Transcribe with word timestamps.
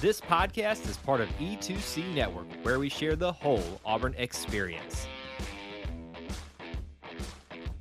This 0.00 0.20
podcast 0.20 0.88
is 0.88 0.96
part 0.96 1.20
of 1.20 1.28
E2C 1.40 2.14
Network, 2.14 2.46
where 2.62 2.78
we 2.78 2.88
share 2.88 3.16
the 3.16 3.32
whole 3.32 3.80
Auburn 3.84 4.14
experience. 4.16 5.08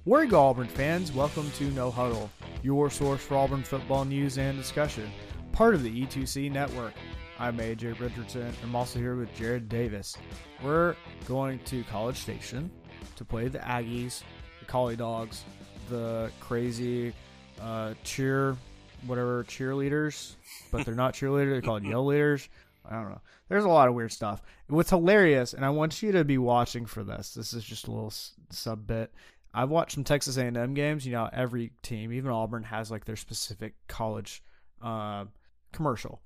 You 0.03 0.25
go, 0.25 0.41
Auburn 0.41 0.67
fans? 0.67 1.11
Welcome 1.11 1.51
to 1.57 1.65
No 1.73 1.91
Huddle, 1.91 2.31
your 2.63 2.89
source 2.89 3.21
for 3.21 3.35
Auburn 3.37 3.61
football 3.61 4.03
news 4.03 4.39
and 4.39 4.57
discussion, 4.57 5.11
part 5.51 5.75
of 5.75 5.83
the 5.83 6.07
E2C 6.07 6.51
Network. 6.51 6.95
I'm 7.37 7.59
AJ 7.59 7.99
Richardson. 7.99 8.51
I'm 8.63 8.75
also 8.75 8.97
here 8.97 9.15
with 9.15 9.31
Jared 9.35 9.69
Davis. 9.69 10.17
We're 10.63 10.95
going 11.27 11.59
to 11.65 11.83
College 11.83 12.17
Station 12.17 12.71
to 13.15 13.25
play 13.25 13.47
the 13.47 13.59
Aggies, 13.59 14.23
the 14.59 14.65
Collie 14.65 14.95
Dogs, 14.95 15.43
the 15.87 16.31
crazy 16.39 17.13
uh, 17.61 17.93
cheer, 18.03 18.57
whatever 19.05 19.43
cheerleaders, 19.45 20.35
but 20.71 20.85
they're 20.85 20.95
not 20.95 21.13
cheerleaders. 21.13 21.51
They're 21.51 21.61
called 21.61 21.83
yell 21.83 22.05
leaders. 22.05 22.49
I 22.89 22.95
don't 22.95 23.09
know. 23.09 23.21
There's 23.49 23.65
a 23.65 23.69
lot 23.69 23.87
of 23.87 23.93
weird 23.93 24.11
stuff. 24.11 24.41
What's 24.67 24.89
hilarious, 24.89 25.53
and 25.53 25.65
I 25.65 25.69
want 25.69 26.01
you 26.01 26.11
to 26.13 26.23
be 26.23 26.37
watching 26.37 26.85
for 26.85 27.03
this. 27.03 27.33
This 27.33 27.53
is 27.53 27.63
just 27.63 27.87
a 27.87 27.91
little 27.91 28.13
sub 28.49 28.87
bit. 28.87 29.13
I've 29.53 29.69
watched 29.69 29.93
some 29.93 30.03
Texas 30.03 30.37
A&M 30.37 30.73
games. 30.73 31.05
You 31.05 31.13
know, 31.13 31.29
every 31.31 31.71
team, 31.81 32.13
even 32.13 32.31
Auburn, 32.31 32.63
has 32.63 32.91
like 32.91 33.05
their 33.05 33.15
specific 33.15 33.75
college 33.87 34.43
uh, 34.81 35.25
commercial. 35.71 36.21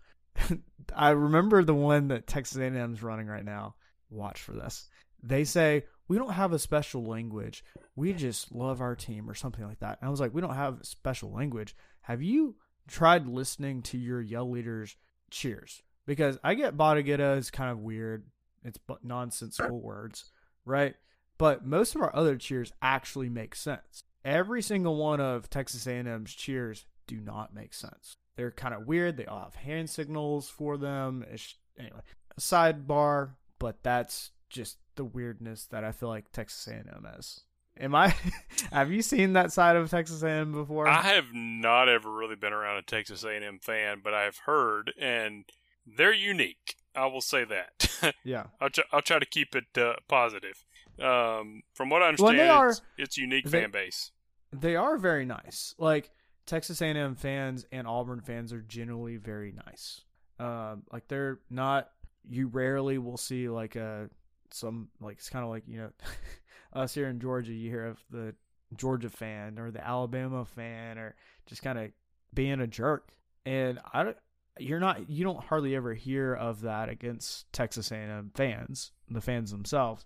I 0.96 1.12
remember 1.12 1.64
the 1.64 1.76
one 1.76 2.10
that 2.10 2.28
Texas 2.28 2.58
A&M's 2.58 3.04
running 3.04 3.28
right 3.28 3.46
now. 3.46 3.76
Watch 4.10 4.42
for 4.42 4.54
this. 4.54 4.90
They 5.24 5.44
say 5.44 5.86
we 6.08 6.18
don't 6.18 6.34
have 6.34 6.52
a 6.52 6.60
special 6.60 7.06
language. 7.06 7.64
We 7.96 8.14
just 8.14 8.52
love 8.52 8.82
our 8.82 8.96
team 8.96 9.30
or 9.30 9.34
something 9.34 9.66
like 9.66 9.80
that. 9.80 10.00
And 10.02 10.08
I 10.08 10.12
was 10.12 10.20
like, 10.20 10.34
we 10.34 10.42
don't 10.42 10.56
have 10.56 10.80
special 10.82 11.32
language. 11.32 11.76
Have 12.02 12.22
you 12.22 12.56
tried 12.88 13.28
listening 13.28 13.82
to 13.84 13.98
your 13.98 14.22
yell 14.22 14.50
leaders 14.50 14.96
cheers? 15.30 15.82
Because 16.06 16.38
I 16.44 16.56
get 16.56 16.78
Bodda 16.78 17.06
Getta 17.06 17.32
is 17.32 17.52
kind 17.52 17.72
of 17.72 17.80
weird. 17.80 18.26
It's 18.64 18.80
nonsensical 19.04 19.80
words, 19.80 20.32
right? 20.66 20.96
But 21.38 21.66
most 21.66 21.96
of 21.96 22.02
our 22.02 22.16
other 22.16 22.36
cheers 22.36 22.72
actually 22.82 23.30
make 23.30 23.56
sense. 23.56 24.04
Every 24.24 24.62
single 24.62 24.96
one 24.98 25.20
of 25.20 25.50
Texas 25.50 25.88
A&M's 25.88 26.34
cheers 26.34 26.86
do 27.08 27.20
not 27.20 27.56
make 27.56 27.74
sense. 27.74 28.18
They're 28.36 28.52
kind 28.52 28.76
of 28.76 28.86
weird. 28.86 29.18
They 29.18 29.26
all 29.26 29.44
have 29.44 29.56
hand 29.56 29.90
signals 29.90 30.50
for 30.50 30.78
them. 30.78 31.26
It's, 31.32 31.56
anyway, 31.80 32.02
sidebar, 32.40 33.32
but 33.58 33.82
that's 33.84 34.32
just 34.50 34.78
the 34.96 35.06
weirdness 35.06 35.66
that 35.66 35.84
I 35.84 35.92
feel 35.92 36.10
like 36.10 36.32
Texas 36.32 36.68
A&M 36.68 37.08
is. 37.18 37.42
Am 37.80 37.96
I? 37.96 38.16
have 38.72 38.92
you 38.92 39.02
seen 39.02 39.34
that 39.34 39.52
side 39.52 39.76
of 39.76 39.90
Texas 39.90 40.24
A&M 40.24 40.52
before? 40.52 40.88
I 40.88 41.02
have 41.02 41.34
not 41.34 41.90
ever 41.90 42.12
really 42.12 42.36
been 42.36 42.54
around 42.54 42.78
a 42.78 42.82
Texas 42.82 43.24
A&M 43.24 43.60
fan, 43.60 44.02
but 44.04 44.14
I've 44.14 44.38
heard, 44.40 44.94
and 45.00 45.46
they're 45.86 46.14
unique. 46.14 46.76
I 46.96 47.06
will 47.08 47.22
say 47.22 47.46
that. 47.46 47.88
Yeah, 48.24 48.46
I'll, 48.60 48.72
try, 48.72 48.84
I'll 48.92 49.04
try 49.04 49.20
to 49.20 49.28
keep 49.28 49.56
it 49.56 49.78
uh, 49.78 49.94
positive. 50.08 50.66
Um, 51.00 51.62
from 51.76 51.92
what 51.92 52.02
I 52.02 52.08
understand, 52.08 52.40
well, 52.40 52.58
are, 52.58 52.70
it's, 52.70 52.82
it's 52.98 53.16
unique 53.16 53.46
they, 53.46 53.62
fan 53.62 53.70
base. 53.70 54.12
They 54.52 54.76
are 54.76 54.98
very 54.98 55.24
nice. 55.24 55.76
Like 55.78 56.10
Texas 56.48 56.82
A&M 56.82 57.14
fans 57.14 57.68
and 57.72 57.86
Auburn 57.88 58.22
fans 58.22 58.54
are 58.54 58.62
generally 58.62 59.18
very 59.18 59.52
nice. 59.52 60.02
Um, 60.40 60.82
like 60.92 61.08
they're 61.08 61.42
not. 61.52 61.92
You 62.28 62.48
rarely 62.48 62.98
will 62.98 63.18
see 63.18 63.50
like 63.50 63.76
a 63.76 64.10
some 64.50 64.90
like 65.00 65.18
it's 65.18 65.30
kind 65.30 65.44
of 65.44 65.52
like 65.52 65.64
you 65.68 65.78
know 65.78 65.90
us 66.74 66.94
here 66.94 67.08
in 67.08 67.20
Georgia. 67.20 67.54
You 67.54 67.70
hear 67.70 67.86
of 67.86 68.04
the 68.10 68.36
Georgia 68.76 69.10
fan 69.10 69.60
or 69.60 69.72
the 69.72 69.86
Alabama 69.86 70.46
fan 70.46 70.98
or 70.98 71.16
just 71.46 71.62
kind 71.62 71.78
of 71.78 71.92
being 72.34 72.62
a 72.62 72.68
jerk, 72.68 73.12
and 73.46 73.80
I 73.94 74.04
don't, 74.04 74.18
you're 74.60 74.80
not 74.80 75.10
you 75.10 75.24
don't 75.24 75.44
hardly 75.44 75.76
ever 75.76 75.94
hear 75.94 76.34
of 76.34 76.62
that 76.62 76.90
against 76.90 77.52
Texas 77.54 77.92
A&M 77.92 78.32
fans, 78.36 78.92
the 79.10 79.22
fans 79.22 79.52
themselves. 79.52 80.06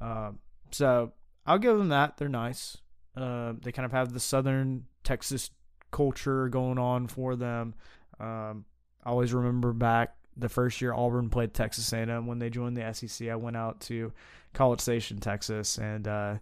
Um, 0.00 0.38
so 0.70 1.12
I'll 1.46 1.58
give 1.58 1.78
them 1.78 1.88
that. 1.88 2.16
They're 2.16 2.28
nice. 2.28 2.76
Uh, 3.16 3.54
they 3.62 3.72
kind 3.72 3.86
of 3.86 3.92
have 3.92 4.12
the 4.12 4.20
Southern 4.20 4.84
Texas 5.04 5.50
culture 5.90 6.48
going 6.48 6.78
on 6.78 7.06
for 7.06 7.36
them. 7.36 7.74
Um, 8.20 8.64
I 9.04 9.10
always 9.10 9.32
remember 9.32 9.72
back 9.72 10.15
the 10.36 10.48
first 10.48 10.80
year 10.80 10.92
Auburn 10.92 11.30
played 11.30 11.54
Texas 11.54 11.92
A&M 11.92 12.26
when 12.26 12.38
they 12.38 12.50
joined 12.50 12.76
the 12.76 12.92
SEC. 12.92 13.28
I 13.28 13.36
went 13.36 13.56
out 13.56 13.80
to 13.82 14.12
College 14.52 14.80
Station, 14.80 15.18
Texas, 15.18 15.78
and 15.78 16.06
uh, 16.06 16.34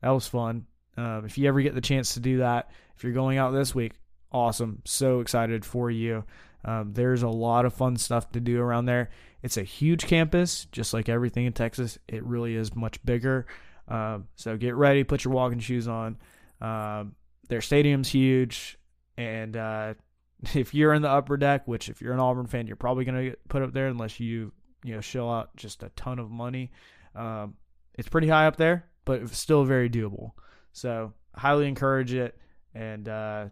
that 0.00 0.10
was 0.10 0.26
fun. 0.26 0.66
Um, 0.96 1.24
if 1.24 1.38
you 1.38 1.48
ever 1.48 1.60
get 1.60 1.74
the 1.74 1.80
chance 1.80 2.14
to 2.14 2.20
do 2.20 2.38
that, 2.38 2.70
if 2.96 3.04
you're 3.04 3.12
going 3.12 3.38
out 3.38 3.50
this 3.52 3.74
week, 3.74 3.92
awesome. 4.30 4.82
So 4.84 5.20
excited 5.20 5.64
for 5.64 5.90
you. 5.90 6.24
Um, 6.64 6.92
there's 6.92 7.22
a 7.22 7.28
lot 7.28 7.64
of 7.64 7.74
fun 7.74 7.96
stuff 7.96 8.30
to 8.32 8.40
do 8.40 8.60
around 8.60 8.86
there. 8.86 9.10
It's 9.42 9.56
a 9.56 9.62
huge 9.62 10.06
campus, 10.06 10.66
just 10.70 10.94
like 10.94 11.08
everything 11.08 11.46
in 11.46 11.52
Texas. 11.52 11.98
It 12.08 12.24
really 12.24 12.54
is 12.54 12.74
much 12.76 13.04
bigger. 13.04 13.46
Um, 13.88 14.28
so 14.36 14.56
get 14.56 14.76
ready, 14.76 15.02
put 15.02 15.24
your 15.24 15.34
walking 15.34 15.58
shoes 15.58 15.88
on. 15.88 16.16
Um, 16.60 17.16
their 17.48 17.60
stadium's 17.60 18.08
huge, 18.08 18.78
and 19.16 19.56
uh, 19.56 19.94
if 20.54 20.74
you're 20.74 20.92
in 20.94 21.02
the 21.02 21.08
upper 21.10 21.36
deck, 21.36 21.66
which 21.66 21.88
if 21.88 22.00
you're 22.00 22.12
an 22.12 22.20
Auburn 22.20 22.46
fan, 22.46 22.66
you're 22.66 22.76
probably 22.76 23.04
gonna 23.04 23.24
get 23.24 23.48
put 23.48 23.62
up 23.62 23.72
there 23.72 23.88
unless 23.88 24.20
you 24.20 24.52
you 24.84 24.94
know 24.94 25.00
shell 25.00 25.30
out 25.30 25.54
just 25.56 25.82
a 25.82 25.90
ton 25.90 26.18
of 26.18 26.30
money. 26.30 26.70
Um, 27.14 27.54
it's 27.94 28.08
pretty 28.08 28.28
high 28.28 28.46
up 28.46 28.56
there, 28.56 28.88
but 29.04 29.22
it's 29.22 29.38
still 29.38 29.64
very 29.64 29.88
doable. 29.88 30.32
So 30.72 31.12
highly 31.34 31.68
encourage 31.68 32.12
it, 32.12 32.36
and 32.74 33.08
uh, 33.08 33.46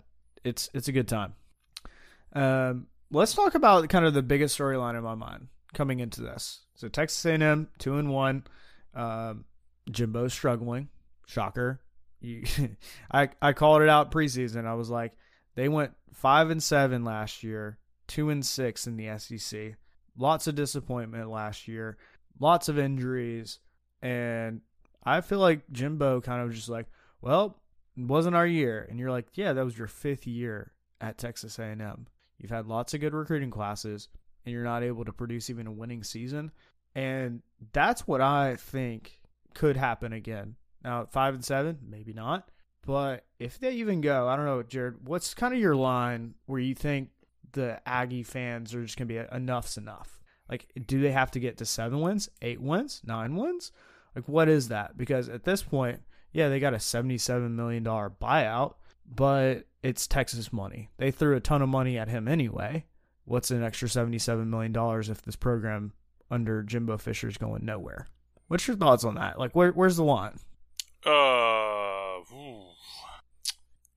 it's 0.45 0.71
it's 0.75 0.89
a 0.89 0.93
good 0.93 1.09
time. 1.09 1.35
Um, 2.33 2.87
let's 3.11 3.35
talk 3.35 3.55
about 3.55 3.89
kind 3.89 4.05
of 4.05 4.15
the 4.15 4.23
biggest 4.23 4.59
storyline 4.59 4.97
in 4.97 5.03
my 5.03 5.15
mind 5.15 5.49
coming 5.75 6.01
into 6.01 6.23
this. 6.23 6.63
So 6.75 6.89
Texas 6.89 7.25
A&M 7.25 7.69
two 7.79 7.99
and 7.99 8.11
one, 8.11 8.45
um, 8.95 9.45
Jimbo 9.91 10.29
struggling, 10.29 10.89
shocker. 11.27 11.81
You, 12.21 12.45
I 13.13 13.29
I 13.41 13.53
called 13.53 13.83
it 13.83 13.89
out 13.89 14.11
preseason. 14.11 14.67
I 14.67 14.75
was 14.75 14.91
like, 14.91 15.13
they 15.55 15.69
went 15.69 15.93
five 16.13 16.51
and 16.51 16.63
seven 16.63 17.05
last 17.05 17.43
year, 17.43 17.79
two 18.07 18.31
and 18.31 18.45
six 18.45 18.87
in 18.87 18.97
the 18.97 19.19
SEC. 19.19 19.77
Lots 20.17 20.47
of 20.47 20.55
disappointment 20.55 21.31
last 21.31 21.69
year, 21.69 21.97
lots 22.39 22.69
of 22.69 22.79
injuries, 22.79 23.59
and 24.03 24.61
I 25.05 25.21
feel 25.21 25.39
like 25.39 25.71
Jimbo 25.71 26.21
kind 26.21 26.43
of 26.43 26.55
just 26.55 26.69
like, 26.69 26.87
well, 27.23 27.57
it 27.97 28.07
wasn't 28.07 28.37
our 28.37 28.47
year, 28.47 28.87
and 28.89 28.99
you're 28.99 29.11
like, 29.11 29.29
yeah, 29.35 29.53
that 29.53 29.65
was 29.65 29.79
your 29.79 29.87
fifth 29.87 30.27
year 30.27 30.73
at 31.01 31.19
Texas 31.19 31.59
A&M. 31.59 32.07
You've 32.39 32.51
had 32.51 32.67
lots 32.67 32.95
of 32.95 33.01
good 33.01 33.15
recruiting 33.15 33.51
classes, 33.51 34.09
and 34.45 34.53
you're 34.53 34.65
not 34.65 34.83
able 34.83 35.05
to 35.05 35.13
produce 35.13 35.49
even 35.51 35.67
a 35.67 35.73
winning 35.73 36.03
season, 36.03 36.51
and 36.95 37.43
that's 37.73 38.07
what 38.07 38.21
I 38.21 38.57
think 38.57 39.21
could 39.55 39.77
happen 39.77 40.13
again. 40.13 40.57
Now, 40.83 41.07
five 41.11 41.35
and 41.35 41.45
seven, 41.45 41.79
maybe 41.89 42.13
not, 42.13 42.51
but 42.87 43.25
if 43.39 43.59
they 43.59 43.73
even 43.73 44.01
go, 44.01 44.29
I 44.29 44.37
don't 44.37 44.47
know, 44.47 44.63
Jared, 44.63 45.07
what's 45.07 45.35
kind 45.35 45.55
of 45.55 45.61
your 45.61 45.77
line 45.77 46.35
where 46.47 46.61
you 46.61 46.75
think 46.75 47.11
the 47.53 47.81
Aggie 47.87 48.23
fans 48.23 48.75
are 48.75 48.83
just 48.83 48.97
going 48.97 49.09
to 49.09 49.15
be 49.15 49.37
enough's 49.37 49.77
enough? 49.77 50.21
Like, 50.49 50.67
do 50.87 51.01
they 51.01 51.13
have 51.13 51.31
to 51.33 51.41
get 51.41 51.59
to 51.59 51.67
seven 51.67 52.01
wins, 52.01 52.29
eight 52.43 52.61
wins, 52.61 53.03
nine 53.05 53.37
wins? 53.37 53.71
Like, 54.17 54.29
what 54.29 54.49
is 54.49 54.69
that? 54.69 54.97
Because 54.97 55.29
at 55.29 55.45
this 55.45 55.63
point, 55.63 56.01
yeah, 56.33 56.49
they 56.49 56.59
got 56.59 56.75
a 56.75 56.79
$77 56.79 57.51
million 57.53 57.85
buyout, 57.85 58.75
but 59.07 59.65
it's 59.83 60.07
Texas 60.07 60.53
money. 60.53 60.91
They 60.97 61.11
threw 61.11 61.37
a 61.37 61.41
ton 61.41 61.63
of 61.63 61.69
money 61.69 61.99
at 61.99 62.09
him 62.09 62.27
anyway. 62.27 62.87
What's 63.25 63.51
an 63.51 63.63
extra 63.63 63.89
$77 63.89 64.47
million 64.47 64.75
if 65.11 65.23
this 65.23 65.37
program 65.37 65.93
under 66.31 66.63
Jimbo 66.63 66.99
Fisher 66.99 67.29
is 67.29 67.37
going 67.37 67.65
nowhere? 67.65 68.09
What's 68.49 68.67
your 68.67 68.77
thoughts 68.77 69.05
on 69.05 69.15
that? 69.15 69.39
Like, 69.39 69.55
where, 69.55 69.71
where's 69.71 69.97
the 69.97 70.05
line? 70.05 70.39
Uh. 71.07 71.80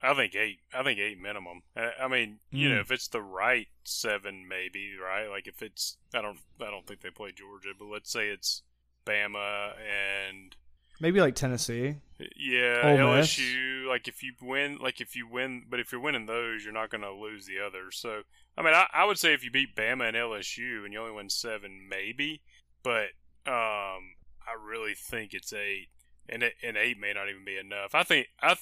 I 0.04 0.14
think 0.14 0.36
eight. 0.36 0.60
I 0.74 0.84
think 0.84 1.00
eight 1.00 1.20
minimum. 1.20 1.62
I, 1.76 2.08
mean, 2.10 2.40
you 2.52 2.68
mm. 2.68 2.76
know, 2.76 2.82
if 2.82 2.92
it's 2.92 3.08
the 3.08 3.22
right 3.22 3.68
seven, 3.86 4.46
maybe 4.48 4.92
right. 5.02 5.30
Like 5.30 5.48
if 5.48 5.62
it's, 5.62 5.98
I 6.14 6.22
don't, 6.22 6.40
I 6.62 6.70
don't 6.70 6.86
think 6.86 7.02
they 7.02 7.10
play 7.10 7.32
Georgia, 7.32 7.70
but 7.78 7.86
let's 7.86 8.12
say 8.12 8.28
it's 8.28 8.64
Bama 9.06 9.72
and 9.80 10.56
maybe 11.00 11.22
like 11.22 11.36
Tennessee. 11.36 11.96
Yeah, 12.38 12.82
Ole 12.84 12.98
LSU. 12.98 13.82
Miss. 13.82 13.90
Like 13.90 14.08
if 14.08 14.24
you 14.24 14.34
win, 14.42 14.78
like 14.82 15.00
if 15.00 15.16
you 15.16 15.28
win, 15.28 15.64
but 15.70 15.80
if 15.80 15.92
you're 15.92 16.02
winning 16.02 16.26
those, 16.26 16.64
you're 16.64 16.74
not 16.74 16.90
going 16.90 17.02
to 17.02 17.12
lose 17.12 17.46
the 17.46 17.60
others. 17.66 17.98
So 17.98 18.22
I 18.58 18.62
mean, 18.62 18.74
I, 18.74 18.88
I 18.94 19.06
would 19.06 19.18
say 19.18 19.34
if 19.34 19.44
you 19.44 19.52
beat 19.52 19.76
Bama 19.76 20.08
and 20.08 20.18
LSU 20.18 20.84
and 20.84 20.94
you 20.94 21.00
only 21.00 21.14
win 21.14 21.30
seven, 21.30 21.88
maybe. 21.90 22.42
But 22.84 23.10
um, 23.46 24.16
I 24.46 24.56
really 24.62 24.96
think 24.96 25.34
it's 25.34 25.54
eight, 25.54 25.88
and 26.28 26.44
and 26.62 26.78
eight 26.78 27.00
may 27.00 27.14
not 27.14 27.30
even 27.30 27.46
be 27.46 27.58
enough. 27.58 27.96
I 27.96 28.04
think 28.04 28.28
I. 28.42 28.56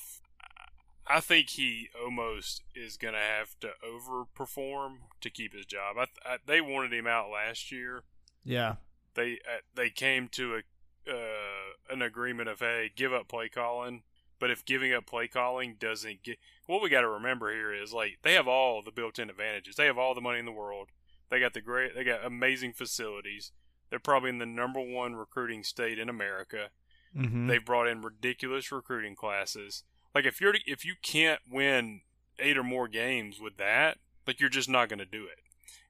I 1.12 1.20
think 1.20 1.50
he 1.50 1.90
almost 2.02 2.64
is 2.74 2.96
going 2.96 3.14
to 3.14 3.20
have 3.20 3.60
to 3.60 3.72
overperform 3.86 4.98
to 5.20 5.30
keep 5.30 5.54
his 5.54 5.66
job. 5.66 5.98
I, 5.98 6.06
I, 6.26 6.38
they 6.46 6.62
wanted 6.62 6.94
him 6.94 7.08
out 7.08 7.30
last 7.30 7.72
year. 7.72 8.04
Yeah. 8.46 8.76
They 9.16 9.34
uh, 9.34 9.60
they 9.76 9.90
came 9.90 10.30
to 10.30 10.56
a 10.56 11.12
uh, 11.12 11.94
an 11.94 12.02
agreement 12.02 12.48
of 12.48 12.60
hey, 12.60 12.92
give 12.96 13.14
up 13.14 13.28
play 13.28 13.50
calling. 13.50 14.04
But 14.40 14.52
if 14.52 14.66
giving 14.66 14.94
up 14.94 15.06
play 15.06 15.28
calling 15.28 15.76
doesn't 15.78 16.24
get 16.24 16.38
what 16.66 16.82
we 16.82 16.90
got 16.90 17.02
to 17.02 17.10
remember 17.10 17.52
here 17.52 17.74
is 17.74 17.94
like 17.94 18.20
they 18.24 18.34
have 18.34 18.48
all 18.48 18.82
the 18.82 18.92
built-in 18.92 19.30
advantages. 19.30 19.76
They 19.76 19.86
have 19.86 19.98
all 19.98 20.16
the 20.16 20.22
money 20.22 20.40
in 20.40 20.46
the 20.46 20.52
world. 20.52 20.90
They 21.30 21.40
got 21.40 21.54
the 21.54 21.62
great. 21.62 21.94
They 21.94 22.04
got 22.04 22.26
amazing 22.26 22.74
facilities. 22.74 23.52
They're 23.90 24.00
probably 24.00 24.30
in 24.30 24.40
the 24.40 24.46
number 24.46 24.80
one 24.80 25.16
recruiting 25.16 25.64
state 25.64 26.00
in 26.00 26.10
America. 26.10 26.70
Mm-hmm. 27.16 27.48
They've 27.48 27.64
brought 27.64 27.88
in 27.88 28.02
ridiculous 28.02 28.72
recruiting 28.72 29.16
classes. 29.16 29.84
Like 30.14 30.26
if 30.26 30.42
you're 30.42 30.54
if 30.66 30.84
you 30.86 30.96
can't 31.02 31.40
win 31.50 32.02
eight 32.40 32.58
or 32.58 32.64
more 32.64 32.88
games 32.88 33.40
with 33.40 33.58
that, 33.58 33.98
like 34.28 34.40
you're 34.40 34.50
just 34.50 34.70
not 34.70 34.90
going 34.90 35.00
to 35.00 35.06
do 35.06 35.24
it. 35.26 35.40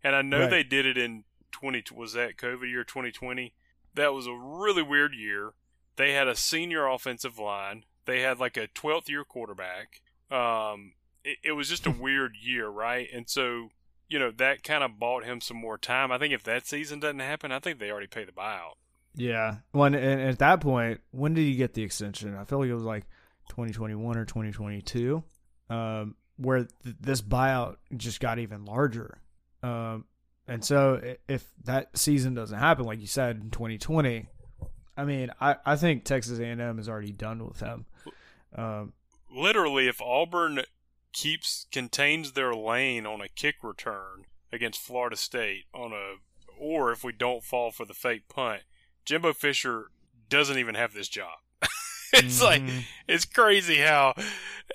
And 0.03 0.15
I 0.15 0.21
know 0.21 0.41
Right. 0.41 0.49
they 0.49 0.63
did 0.63 0.85
it 0.85 0.97
in 0.97 1.23
20 1.51 1.83
was 1.95 2.13
that 2.13 2.37
COVID 2.37 2.69
year 2.69 2.83
2020. 2.83 3.53
That 3.93 4.13
was 4.13 4.25
a 4.27 4.33
really 4.33 4.81
weird 4.83 5.13
year. 5.13 5.51
They 5.97 6.13
had 6.13 6.27
a 6.27 6.35
senior 6.35 6.87
offensive 6.87 7.37
line. 7.37 7.83
They 8.05 8.21
had 8.21 8.39
like 8.39 8.57
a 8.57 8.67
12th 8.67 9.09
year 9.09 9.23
quarterback. 9.23 10.01
Um, 10.31 10.93
it, 11.23 11.37
it 11.43 11.51
was 11.51 11.69
just 11.69 11.85
a 11.85 11.91
weird 11.91 12.35
year, 12.41 12.67
right? 12.67 13.07
And 13.13 13.29
so, 13.29 13.69
you 14.07 14.17
know, 14.17 14.31
that 14.31 14.63
kind 14.63 14.83
of 14.83 14.97
bought 14.99 15.23
him 15.25 15.39
some 15.41 15.57
more 15.57 15.77
time. 15.77 16.11
I 16.11 16.17
think 16.17 16.33
if 16.33 16.43
that 16.43 16.65
season 16.67 16.99
doesn't 16.99 17.19
happen, 17.19 17.51
I 17.51 17.59
think 17.59 17.79
they 17.79 17.91
already 17.91 18.07
pay 18.07 18.23
the 18.25 18.31
buyout. 18.31 18.75
Yeah. 19.13 19.57
When 19.71 19.93
and 19.93 20.21
at 20.21 20.39
that 20.39 20.61
point, 20.61 21.01
when 21.11 21.33
did 21.33 21.41
he 21.43 21.55
get 21.55 21.73
the 21.73 21.83
extension? 21.83 22.35
I 22.35 22.45
feel 22.45 22.59
like 22.59 22.69
it 22.69 22.73
was 22.73 22.83
like 22.83 23.05
2021 23.51 24.17
or 24.17 24.25
2022, 24.25 25.23
um, 25.69 26.15
where 26.37 26.67
th- 26.83 26.95
this 26.99 27.21
buyout 27.21 27.75
just 27.95 28.19
got 28.19 28.39
even 28.39 28.65
larger. 28.65 29.19
Um, 29.61 30.05
and 30.47 30.63
so 30.63 30.99
if 31.27 31.51
that 31.65 31.97
season 31.97 32.33
doesn't 32.33 32.57
happen, 32.57 32.85
like 32.85 32.99
you 32.99 33.07
said 33.07 33.37
in 33.37 33.51
2020, 33.51 34.27
I 34.97 35.05
mean, 35.05 35.31
I, 35.39 35.57
I 35.65 35.75
think 35.75 36.03
Texas 36.03 36.39
A&M 36.39 36.79
is 36.79 36.89
already 36.89 37.11
done 37.11 37.45
with 37.45 37.59
him. 37.59 37.85
Um, 38.55 38.93
literally 39.33 39.87
if 39.87 40.01
Auburn 40.01 40.61
keeps 41.13 41.67
contains 41.71 42.31
their 42.31 42.53
lane 42.53 43.05
on 43.05 43.21
a 43.21 43.27
kick 43.27 43.55
return 43.63 44.25
against 44.51 44.81
Florida 44.81 45.15
State 45.15 45.65
on 45.73 45.91
a 45.91 46.15
or 46.57 46.91
if 46.91 47.03
we 47.03 47.11
don't 47.11 47.43
fall 47.43 47.71
for 47.71 47.85
the 47.85 47.93
fake 47.93 48.29
punt, 48.29 48.61
Jimbo 49.03 49.33
Fisher 49.33 49.87
doesn't 50.29 50.57
even 50.57 50.75
have 50.75 50.93
this 50.93 51.07
job. 51.07 51.39
it's 52.25 52.41
like 52.41 52.61
mhm. 52.61 52.83
it's 53.07 53.25
crazy 53.25 53.77
how 53.77 54.13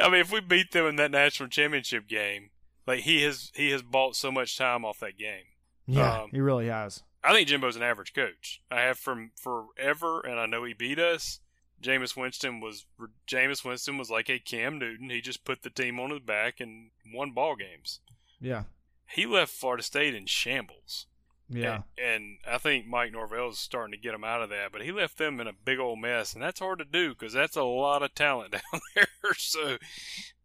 I 0.00 0.08
mean 0.08 0.20
if 0.20 0.32
we 0.32 0.40
beat 0.40 0.72
them 0.72 0.86
in 0.86 0.96
that 0.96 1.10
national 1.10 1.48
championship 1.48 2.08
game, 2.08 2.50
like 2.86 3.00
he 3.00 3.22
has 3.22 3.50
he 3.54 3.70
has 3.70 3.82
bought 3.82 4.16
so 4.16 4.32
much 4.32 4.56
time 4.56 4.84
off 4.84 5.00
that 5.00 5.18
game. 5.18 5.44
yeah, 5.86 6.22
um, 6.22 6.30
he 6.32 6.40
really 6.40 6.68
has. 6.68 7.02
I 7.22 7.32
think 7.32 7.48
Jimbo's 7.48 7.76
an 7.76 7.82
average 7.82 8.14
coach. 8.14 8.62
I 8.70 8.82
have 8.82 8.98
from 8.98 9.32
forever, 9.34 10.20
and 10.20 10.38
I 10.38 10.46
know 10.46 10.64
he 10.64 10.74
beat 10.74 10.98
us. 10.98 11.40
Jameis 11.82 12.16
Winston 12.16 12.60
was 12.60 12.86
Jameis 13.26 13.64
Winston 13.64 13.98
was 13.98 14.10
like 14.10 14.30
a 14.30 14.38
Cam 14.38 14.78
Newton. 14.78 15.10
He 15.10 15.20
just 15.20 15.44
put 15.44 15.62
the 15.62 15.70
team 15.70 16.00
on 16.00 16.10
his 16.10 16.20
back 16.20 16.60
and 16.60 16.90
won 17.12 17.32
ball 17.32 17.56
games. 17.56 18.00
Yeah, 18.40 18.64
He 19.10 19.26
left 19.26 19.52
Florida 19.52 19.82
State 19.82 20.14
in 20.14 20.26
shambles. 20.26 21.06
Yeah, 21.48 21.82
And, 21.96 22.14
and 22.14 22.38
I 22.48 22.58
think 22.58 22.86
Mike 22.86 23.12
Norvell 23.12 23.50
is 23.50 23.58
starting 23.58 23.92
to 23.92 23.98
get 23.98 24.14
him 24.14 24.24
out 24.24 24.42
of 24.42 24.50
that. 24.50 24.72
But 24.72 24.82
he 24.82 24.92
left 24.92 25.18
them 25.18 25.40
in 25.40 25.46
a 25.46 25.52
big 25.52 25.78
old 25.78 26.00
mess, 26.00 26.34
and 26.34 26.42
that's 26.42 26.60
hard 26.60 26.78
to 26.80 26.84
do 26.84 27.10
because 27.10 27.32
that's 27.32 27.56
a 27.56 27.62
lot 27.62 28.02
of 28.02 28.14
talent 28.14 28.52
down 28.72 28.80
there. 28.94 29.06
so, 29.36 29.76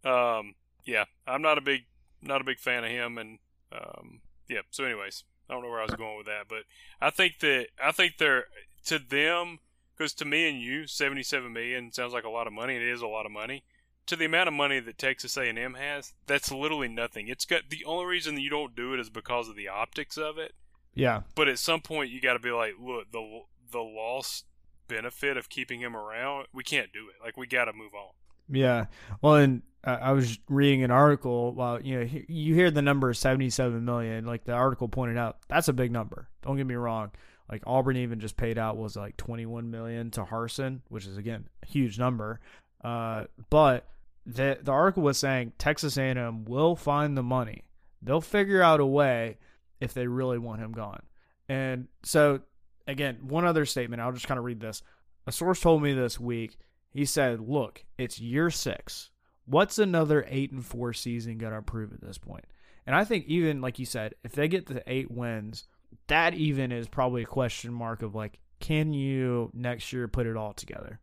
um, 0.04 0.56
yeah, 0.86 1.06
I'm 1.26 1.42
not 1.42 1.58
a 1.58 1.62
big 1.62 1.86
not 2.22 2.42
a 2.42 2.46
big 2.46 2.60
fan 2.60 2.84
of 2.84 2.92
him. 2.92 3.18
And 3.18 3.40
um, 3.72 4.22
yeah, 4.48 4.62
so 4.70 4.84
anyways, 4.84 5.24
I 5.50 5.54
don't 5.54 5.64
know 5.64 5.70
where 5.70 5.82
I 5.82 5.86
was 5.86 5.96
going 5.96 6.18
with 6.18 6.28
that, 6.28 6.48
but 6.48 6.64
I 7.02 7.10
think 7.10 7.40
that 7.40 7.68
I 7.84 7.92
think 7.92 8.18
they're 8.18 8.46
to 8.86 9.00
them 9.00 9.60
because 9.98 10.14
to 10.14 10.26
me 10.26 10.50
and 10.50 10.62
you, 10.62 10.88
77 10.88 11.52
million 11.52 11.92
sounds 11.92 12.14
like 12.14 12.24
a 12.24 12.30
lot 12.30 12.48
of 12.48 12.54
money. 12.54 12.76
And 12.76 12.84
it 12.84 12.92
is 12.92 13.02
a 13.02 13.08
lot 13.08 13.26
of 13.26 13.32
money. 13.32 13.64
To 14.08 14.16
the 14.16 14.26
amount 14.26 14.48
of 14.48 14.54
money 14.56 14.80
that 14.80 14.98
Texas 14.98 15.38
A&M 15.38 15.76
has, 15.76 16.14
that's 16.26 16.52
literally 16.52 16.88
nothing. 16.88 17.28
It's 17.28 17.46
got 17.46 17.70
the 17.70 17.86
only 17.86 18.06
reason 18.06 18.40
you 18.40 18.50
don't 18.50 18.76
do 18.76 18.94
it 18.94 19.00
is 19.00 19.12
because 19.12 19.48
of 19.48 19.56
the 19.56 19.68
optics 19.68 20.18
of 20.18 20.40
it 20.40 20.54
yeah, 20.94 21.22
but 21.36 21.48
at 21.48 21.60
some 21.60 21.82
point 21.82 22.10
you 22.10 22.22
got 22.22 22.34
to 22.34 22.40
be 22.40 22.52
like, 22.52 22.74
look, 22.80 23.12
the 23.12 23.42
the 23.72 23.80
lost 23.80 24.46
benefit 24.88 25.38
of 25.38 25.50
keeping 25.50 25.80
him 25.80 25.96
around, 25.96 26.48
we 26.54 26.64
can't 26.64 26.92
do 26.92 27.08
it. 27.10 27.24
Like 27.24 27.38
we 27.38 27.48
got 27.48 27.66
to 27.66 27.74
move 27.74 27.94
on. 27.94 28.12
Yeah. 28.50 28.86
Well, 29.22 29.36
and 29.36 29.62
uh, 29.84 29.98
I 30.02 30.12
was 30.12 30.38
reading 30.50 30.84
an 30.84 30.92
article. 30.92 31.54
Well, 31.54 31.82
you 31.82 32.00
know, 32.00 32.10
you 32.28 32.54
hear 32.54 32.70
the 32.72 32.82
number 32.82 33.14
seventy-seven 33.14 33.84
million. 33.86 34.26
Like 34.26 34.44
the 34.44 34.54
article 34.54 34.88
pointed 34.88 35.18
out, 35.18 35.38
that's 35.48 35.68
a 35.68 35.74
big 35.74 35.92
number. 35.92 36.28
Don't 36.42 36.58
get 36.58 36.68
me 36.68 36.76
wrong. 36.76 37.12
Like 37.50 37.64
Auburn 37.66 37.98
even 37.98 38.20
just 38.20 38.38
paid 38.38 38.58
out 38.58 38.78
was 38.78 38.96
like 38.96 39.18
twenty-one 39.18 39.72
million 39.72 40.12
to 40.12 40.24
Harsin, 40.24 40.82
which 40.90 41.06
is 41.06 41.18
again 41.18 41.48
a 41.64 41.66
huge 41.66 41.98
number. 41.98 42.40
Uh, 42.84 43.26
but 43.50 43.88
the 44.26 44.60
the 44.62 44.72
article 44.72 45.04
was 45.04 45.18
saying 45.18 45.54
Texas 45.58 45.98
A&M 45.98 46.46
will 46.46 46.76
find 46.76 47.18
the 47.18 47.24
money. 47.24 47.64
They'll 48.02 48.22
figure 48.22 48.62
out 48.62 48.80
a 48.80 48.86
way 48.86 49.38
if 49.82 49.94
they 49.94 50.08
really 50.08 50.38
want 50.38 50.62
him 50.62 50.72
gone. 50.72 51.02
And 51.50 51.88
so, 52.04 52.42
again, 52.88 53.18
one 53.28 53.46
other 53.46 53.66
statement. 53.66 54.02
I'll 54.02 54.14
just 54.14 54.28
kind 54.28 54.38
of 54.38 54.46
read 54.46 54.62
this. 54.62 54.84
A 55.28 55.32
source 55.32 55.60
told 55.60 55.84
me 55.84 55.94
this 55.94 56.20
week. 56.20 56.58
He 56.92 57.06
said, 57.06 57.40
"Look, 57.42 57.84
it's 57.98 58.20
year 58.20 58.50
six. 58.50 59.10
What's 59.46 59.80
another 59.80 60.26
eight 60.30 60.52
and 60.52 60.66
four 60.66 60.94
season 60.94 61.38
gonna 61.38 61.62
prove 61.62 61.94
at 61.94 62.02
this 62.02 62.18
point?" 62.18 62.46
And 62.86 62.96
I 62.96 63.04
think 63.04 63.26
even 63.26 63.62
like 63.62 63.80
you 63.80 63.86
said, 63.86 64.16
if 64.24 64.34
they 64.34 64.48
get 64.48 64.66
the 64.66 64.84
eight 64.88 65.12
wins, 65.12 65.66
that 66.08 66.34
even 66.34 66.72
is 66.72 66.88
probably 66.88 67.24
a 67.24 67.28
question 67.28 67.74
mark 67.74 68.02
of 68.02 68.16
like, 68.16 68.40
can 68.60 68.94
you 68.94 69.50
next 69.54 69.92
year 69.92 70.08
put 70.08 70.28
it 70.28 70.38
all 70.38 70.54
together? 70.54 71.00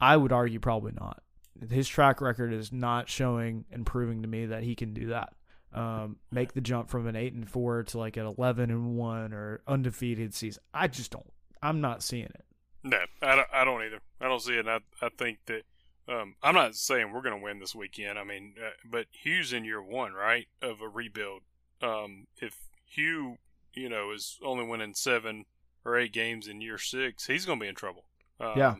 I 0.00 0.16
would 0.16 0.32
argue 0.32 0.60
probably 0.60 0.92
not. 0.92 1.22
His 1.70 1.88
track 1.88 2.20
record 2.20 2.52
is 2.52 2.72
not 2.72 3.08
showing 3.08 3.64
and 3.70 3.86
proving 3.86 4.22
to 4.22 4.28
me 4.28 4.46
that 4.46 4.62
he 4.62 4.74
can 4.74 4.94
do 4.94 5.08
that. 5.08 5.32
Um, 5.74 6.16
make 6.30 6.52
the 6.52 6.60
jump 6.60 6.88
from 6.90 7.06
an 7.06 7.16
eight 7.16 7.32
and 7.32 7.48
four 7.48 7.82
to 7.84 7.98
like 7.98 8.16
an 8.16 8.26
eleven 8.26 8.70
and 8.70 8.96
one 8.96 9.32
or 9.32 9.62
undefeated 9.66 10.34
season. 10.34 10.62
I 10.74 10.88
just 10.88 11.10
don't. 11.10 11.32
I'm 11.62 11.80
not 11.80 12.02
seeing 12.02 12.24
it. 12.24 12.44
No, 12.82 12.98
I 13.22 13.36
don't, 13.36 13.48
I 13.54 13.64
don't 13.64 13.82
either. 13.82 14.00
I 14.20 14.28
don't 14.28 14.40
see 14.42 14.54
it. 14.54 14.66
And 14.66 14.70
I 14.70 14.80
I 15.00 15.08
think 15.16 15.38
that 15.46 15.62
um, 16.08 16.34
I'm 16.42 16.54
not 16.54 16.74
saying 16.74 17.12
we're 17.12 17.22
going 17.22 17.38
to 17.38 17.42
win 17.42 17.60
this 17.60 17.74
weekend. 17.74 18.18
I 18.18 18.24
mean, 18.24 18.54
uh, 18.60 18.70
but 18.84 19.06
Hugh's 19.12 19.52
in 19.52 19.64
year 19.64 19.80
one, 19.82 20.12
right, 20.12 20.46
of 20.60 20.80
a 20.80 20.88
rebuild. 20.88 21.42
Um, 21.80 22.26
if 22.40 22.56
Hugh, 22.86 23.38
you 23.72 23.88
know, 23.88 24.10
is 24.10 24.38
only 24.44 24.66
winning 24.66 24.94
seven 24.94 25.44
or 25.84 25.96
eight 25.96 26.12
games 26.12 26.48
in 26.48 26.60
year 26.60 26.78
six, 26.78 27.26
he's 27.26 27.46
going 27.46 27.58
to 27.58 27.64
be 27.64 27.68
in 27.68 27.74
trouble. 27.74 28.04
Um, 28.40 28.52
Yeah. 28.56 28.74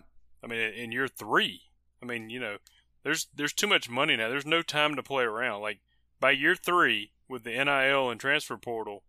I 0.44 0.48
mean, 0.48 0.58
in 0.58 0.90
year 0.92 1.06
three, 1.08 1.62
I 2.02 2.06
mean, 2.06 2.28
you 2.28 2.40
know, 2.40 2.56
there's 3.04 3.28
there's 3.34 3.52
too 3.52 3.68
much 3.68 3.88
money 3.88 4.16
now. 4.16 4.28
There's 4.28 4.46
no 4.46 4.62
time 4.62 4.96
to 4.96 5.02
play 5.02 5.22
around. 5.24 5.62
Like 5.62 5.80
by 6.22 6.30
year 6.30 6.54
three, 6.56 7.10
with 7.28 7.44
the 7.44 7.50
NIL 7.50 8.08
and 8.10 8.18
transfer 8.18 8.56
portal, 8.56 9.02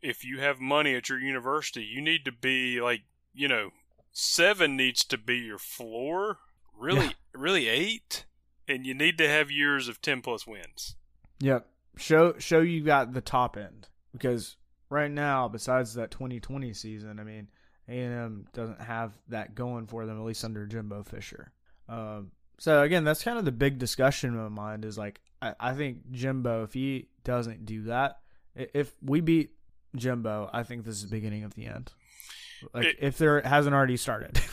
if 0.00 0.24
you 0.24 0.40
have 0.40 0.60
money 0.60 0.94
at 0.94 1.08
your 1.10 1.18
university, 1.18 1.82
you 1.84 2.00
need 2.00 2.24
to 2.24 2.32
be 2.32 2.80
like, 2.80 3.02
you 3.34 3.48
know, 3.48 3.70
seven 4.12 4.76
needs 4.76 5.04
to 5.04 5.18
be 5.18 5.36
your 5.36 5.58
floor. 5.58 6.38
Really, 6.78 7.06
Yeah. 7.06 7.12
really 7.34 7.68
eight, 7.68 8.24
and 8.66 8.86
you 8.86 8.94
need 8.94 9.18
to 9.18 9.28
have 9.28 9.50
years 9.50 9.86
of 9.88 10.00
ten 10.00 10.22
plus 10.22 10.46
wins. 10.46 10.96
Yep. 11.40 11.68
Show 11.98 12.38
show 12.38 12.60
you 12.60 12.82
got 12.82 13.12
the 13.12 13.20
top 13.20 13.56
end 13.58 13.88
because 14.12 14.56
right 14.88 15.10
now, 15.10 15.46
besides 15.48 15.92
that 15.94 16.10
2020 16.10 16.72
season, 16.72 17.20
I 17.20 17.24
mean, 17.24 17.48
A&M 17.88 18.46
doesn't 18.54 18.80
have 18.80 19.18
that 19.28 19.54
going 19.54 19.86
for 19.88 20.06
them 20.06 20.16
at 20.18 20.24
least 20.24 20.44
under 20.44 20.66
Jimbo 20.66 21.02
Fisher. 21.02 21.52
Um, 21.88 22.30
so 22.58 22.82
again, 22.82 23.04
that's 23.04 23.22
kind 23.24 23.38
of 23.38 23.44
the 23.44 23.52
big 23.52 23.78
discussion 23.78 24.30
in 24.30 24.36
my 24.36 24.48
mind 24.48 24.84
is 24.86 24.96
like 24.96 25.20
I, 25.42 25.54
I 25.60 25.72
think 25.74 26.10
Jimbo, 26.12 26.64
if 26.64 26.72
he 26.72 27.08
doesn't 27.24 27.64
do 27.66 27.82
that, 27.84 28.18
if 28.54 28.92
we 29.02 29.20
beat 29.20 29.50
Jimbo, 29.96 30.50
I 30.52 30.62
think 30.62 30.84
this 30.84 30.96
is 30.96 31.02
the 31.08 31.16
beginning 31.16 31.44
of 31.44 31.54
the 31.54 31.66
end. 31.66 31.92
Like 32.74 32.86
It- 32.86 32.96
if 33.00 33.18
there 33.18 33.40
hasn't 33.42 33.74
already 33.74 33.96
started. 33.96 34.40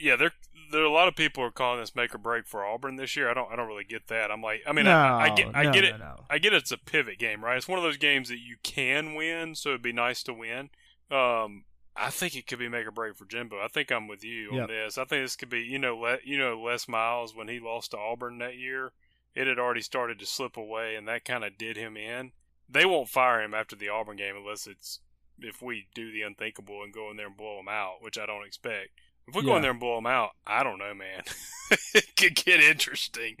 Yeah, 0.00 0.14
there 0.14 0.30
there 0.70 0.82
are 0.82 0.84
a 0.84 0.92
lot 0.92 1.08
of 1.08 1.16
people 1.16 1.42
are 1.42 1.50
calling 1.50 1.80
this 1.80 1.96
make 1.96 2.14
or 2.14 2.18
break 2.18 2.46
for 2.46 2.64
Auburn 2.64 2.94
this 2.94 3.16
year. 3.16 3.28
I 3.28 3.34
don't 3.34 3.50
I 3.50 3.56
don't 3.56 3.66
really 3.66 3.82
get 3.82 4.06
that. 4.06 4.30
I'm 4.30 4.40
like, 4.40 4.62
I 4.64 4.70
mean, 4.72 4.84
no, 4.84 4.92
I, 4.92 5.24
I 5.24 5.34
get 5.34 5.48
I 5.56 5.62
no, 5.64 5.72
get 5.72 5.82
it. 5.84 5.98
no. 5.98 6.20
I 6.30 6.38
get 6.38 6.52
it's 6.52 6.70
a 6.70 6.78
pivot 6.78 7.18
game, 7.18 7.42
right? 7.42 7.56
It's 7.56 7.66
one 7.66 7.80
of 7.80 7.82
those 7.82 7.96
games 7.96 8.28
that 8.28 8.38
you 8.38 8.58
can 8.62 9.16
win, 9.16 9.56
so 9.56 9.70
it'd 9.70 9.82
be 9.82 9.92
nice 9.92 10.22
to 10.22 10.32
win. 10.32 10.70
Um, 11.10 11.64
I 11.96 12.10
think 12.10 12.36
it 12.36 12.46
could 12.46 12.60
be 12.60 12.68
make 12.68 12.86
or 12.86 12.92
break 12.92 13.16
for 13.16 13.24
Jimbo. 13.24 13.58
I 13.60 13.66
think 13.66 13.90
I'm 13.90 14.06
with 14.06 14.22
you 14.22 14.52
Yep. 14.52 14.62
on 14.62 14.68
this. 14.68 14.98
I 14.98 15.04
think 15.04 15.24
this 15.24 15.34
could 15.34 15.48
be, 15.50 15.62
you 15.62 15.80
know, 15.80 15.98
let 15.98 16.24
you 16.24 16.38
know 16.38 16.62
Les 16.62 16.86
Miles 16.86 17.34
when 17.34 17.48
he 17.48 17.58
lost 17.58 17.90
to 17.90 17.98
Auburn 17.98 18.38
that 18.38 18.56
year, 18.56 18.92
it 19.38 19.46
had 19.46 19.58
already 19.60 19.82
started 19.82 20.18
to 20.18 20.26
slip 20.26 20.56
away, 20.56 20.96
and 20.96 21.06
that 21.06 21.24
kind 21.24 21.44
of 21.44 21.56
did 21.56 21.76
him 21.76 21.96
in. 21.96 22.32
They 22.68 22.84
won't 22.84 23.08
fire 23.08 23.40
him 23.40 23.54
after 23.54 23.76
the 23.76 23.88
Auburn 23.88 24.16
game 24.16 24.34
unless 24.36 24.66
it's 24.66 24.98
if 25.38 25.62
we 25.62 25.86
do 25.94 26.10
the 26.10 26.22
unthinkable 26.22 26.82
and 26.82 26.92
go 26.92 27.08
in 27.12 27.16
there 27.16 27.28
and 27.28 27.36
blow 27.36 27.58
them 27.58 27.68
out, 27.68 28.02
which 28.02 28.18
I 28.18 28.26
don't 28.26 28.44
expect. 28.44 28.88
If 29.28 29.36
we 29.36 29.44
go 29.44 29.54
in 29.54 29.62
there 29.62 29.70
and 29.70 29.78
blow 29.78 29.94
them 29.94 30.06
out, 30.06 30.30
I 30.44 30.64
don't 30.64 30.78
know, 30.78 30.92
man. 30.92 31.22
it 31.94 32.16
could 32.16 32.34
get 32.34 32.60
interesting, 32.60 33.36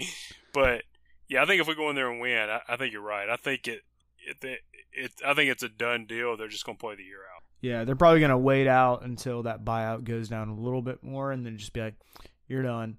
but 0.52 0.84
yeah, 1.28 1.42
I 1.42 1.46
think 1.46 1.60
if 1.60 1.66
we 1.66 1.74
go 1.74 1.90
in 1.90 1.96
there 1.96 2.10
and 2.10 2.20
win, 2.20 2.48
I, 2.48 2.60
I 2.68 2.76
think 2.76 2.92
you're 2.92 3.02
right. 3.02 3.28
I 3.28 3.36
think 3.36 3.66
it, 3.66 3.80
it, 4.24 4.60
it, 4.92 5.12
I 5.26 5.34
think 5.34 5.50
it's 5.50 5.64
a 5.64 5.68
done 5.68 6.06
deal. 6.06 6.36
They're 6.36 6.46
just 6.46 6.64
gonna 6.64 6.78
play 6.78 6.94
the 6.94 7.02
year 7.02 7.22
out. 7.34 7.42
Yeah, 7.60 7.82
they're 7.82 7.96
probably 7.96 8.20
gonna 8.20 8.38
wait 8.38 8.68
out 8.68 9.02
until 9.02 9.42
that 9.44 9.64
buyout 9.64 10.04
goes 10.04 10.28
down 10.28 10.48
a 10.48 10.54
little 10.54 10.82
bit 10.82 11.02
more, 11.02 11.32
and 11.32 11.44
then 11.44 11.56
just 11.56 11.72
be 11.72 11.80
like, 11.80 11.94
"You're 12.46 12.62
done." 12.62 12.98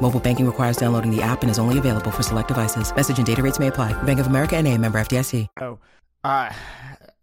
Mobile 0.00 0.20
banking 0.20 0.46
requires 0.46 0.76
downloading 0.76 1.10
the 1.10 1.22
app 1.22 1.42
and 1.42 1.50
is 1.50 1.58
only 1.58 1.78
available 1.78 2.10
for 2.10 2.22
select 2.22 2.48
devices. 2.48 2.94
Message 2.94 3.18
and 3.18 3.26
data 3.26 3.42
rates 3.42 3.58
may 3.58 3.68
apply. 3.68 4.00
Bank 4.02 4.20
of 4.20 4.26
America 4.26 4.56
and 4.56 4.68
a 4.68 4.78
member 4.78 5.00
FDIC. 5.00 5.48
Oh, 5.60 5.78
uh, 6.22 6.52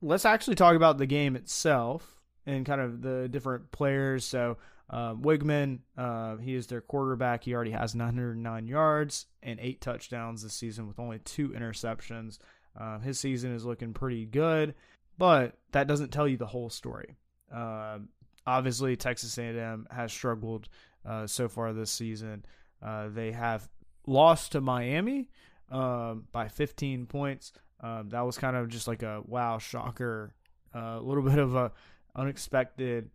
let's 0.02 0.26
actually 0.26 0.56
talk 0.56 0.76
about 0.76 0.98
the 0.98 1.06
game 1.06 1.36
itself 1.36 2.22
and 2.46 2.66
kind 2.66 2.82
of 2.82 3.02
the 3.02 3.28
different 3.30 3.72
players. 3.72 4.26
So 4.26 4.58
uh, 4.90 5.16
Weigman, 5.16 5.80
uh, 5.98 6.38
he 6.38 6.56
is 6.56 6.68
their 6.68 6.82
quarterback. 6.82 7.44
He 7.44 7.54
already 7.54 7.72
has 7.72 7.96
909 7.96 8.68
yards 8.68 9.28
and 9.42 9.60
eight 9.60 9.82
touchdowns 9.82 10.44
this 10.44 10.54
season 10.54 10.88
with 10.88 11.00
only 11.00 11.20
two 11.20 11.50
interceptions. 11.50 12.38
Uh, 12.80 13.00
his 13.00 13.20
season 13.20 13.54
is 13.54 13.66
looking 13.66 13.94
pretty 13.94 14.26
good, 14.26 14.76
but 15.18 15.58
that 15.72 15.88
doesn't 15.88 16.12
tell 16.12 16.28
you 16.28 16.38
the 16.38 16.46
whole 16.46 16.70
story. 16.70 17.16
Uh, 17.54 18.00
obviously, 18.46 18.96
Texas 18.96 19.38
A&M 19.38 19.88
has 19.92 20.12
struggled 20.12 20.70
uh, 21.06 21.28
so 21.28 21.48
far 21.48 21.74
this 21.74 21.92
season. 21.92 22.46
Uh, 22.84 23.08
they 23.10 23.32
have 23.32 23.70
lost 24.06 24.52
to 24.52 24.62
Miami 24.62 25.30
um, 25.72 26.26
by 26.32 26.48
15 26.48 27.06
points. 27.06 27.54
Um, 27.80 28.10
that 28.10 28.22
was 28.22 28.38
kind 28.38 28.56
of 28.56 28.70
just 28.70 28.88
like 28.88 29.04
a 29.04 29.22
wow 29.26 29.58
shocker, 29.58 30.36
a 30.74 31.00
little 31.00 31.24
bit 31.30 31.40
of 31.40 31.56
a 31.56 31.72
unexpected 32.16 33.10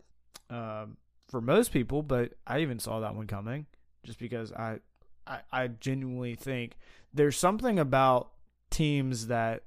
um, 0.51 0.97
for 1.29 1.41
most 1.41 1.73
people, 1.73 2.03
but 2.03 2.33
I 2.47 2.61
even 2.61 2.79
saw 2.79 3.01
that 3.01 3.15
one 3.15 3.27
coming 3.27 3.67
just 4.05 4.19
because 4.19 4.53
I, 4.53 4.79
I, 5.27 5.41
I 5.53 5.67
genuinely 5.69 6.35
think 6.35 6.77
there's 7.13 7.37
something 7.37 7.79
about 7.79 8.31
teams 8.71 9.27
that 9.27 9.63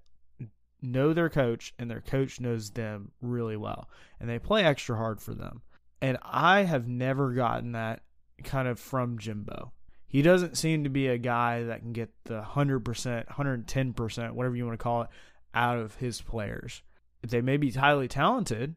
know 0.81 1.13
their 1.13 1.29
coach 1.29 1.73
and 1.77 1.89
their 1.89 2.01
coach 2.01 2.39
knows 2.39 2.71
them 2.71 3.11
really 3.21 3.55
well 3.55 3.87
and 4.19 4.27
they 4.27 4.39
play 4.39 4.63
extra 4.63 4.97
hard 4.97 5.21
for 5.21 5.33
them. 5.33 5.61
And 6.01 6.17
I 6.23 6.63
have 6.63 6.87
never 6.87 7.33
gotten 7.33 7.73
that 7.73 8.01
kind 8.43 8.67
of 8.67 8.79
from 8.79 9.19
Jimbo. 9.19 9.71
He 10.11 10.21
doesn't 10.21 10.57
seem 10.57 10.83
to 10.83 10.89
be 10.89 11.07
a 11.07 11.17
guy 11.17 11.63
that 11.63 11.79
can 11.79 11.93
get 11.93 12.09
the 12.25 12.41
100%, 12.41 12.83
110%, 13.27 14.31
whatever 14.33 14.55
you 14.57 14.65
want 14.65 14.77
to 14.77 14.83
call 14.83 15.03
it, 15.03 15.09
out 15.55 15.77
of 15.77 15.95
his 15.95 16.21
players. 16.21 16.81
They 17.25 17.39
may 17.39 17.55
be 17.55 17.71
highly 17.71 18.09
talented, 18.09 18.75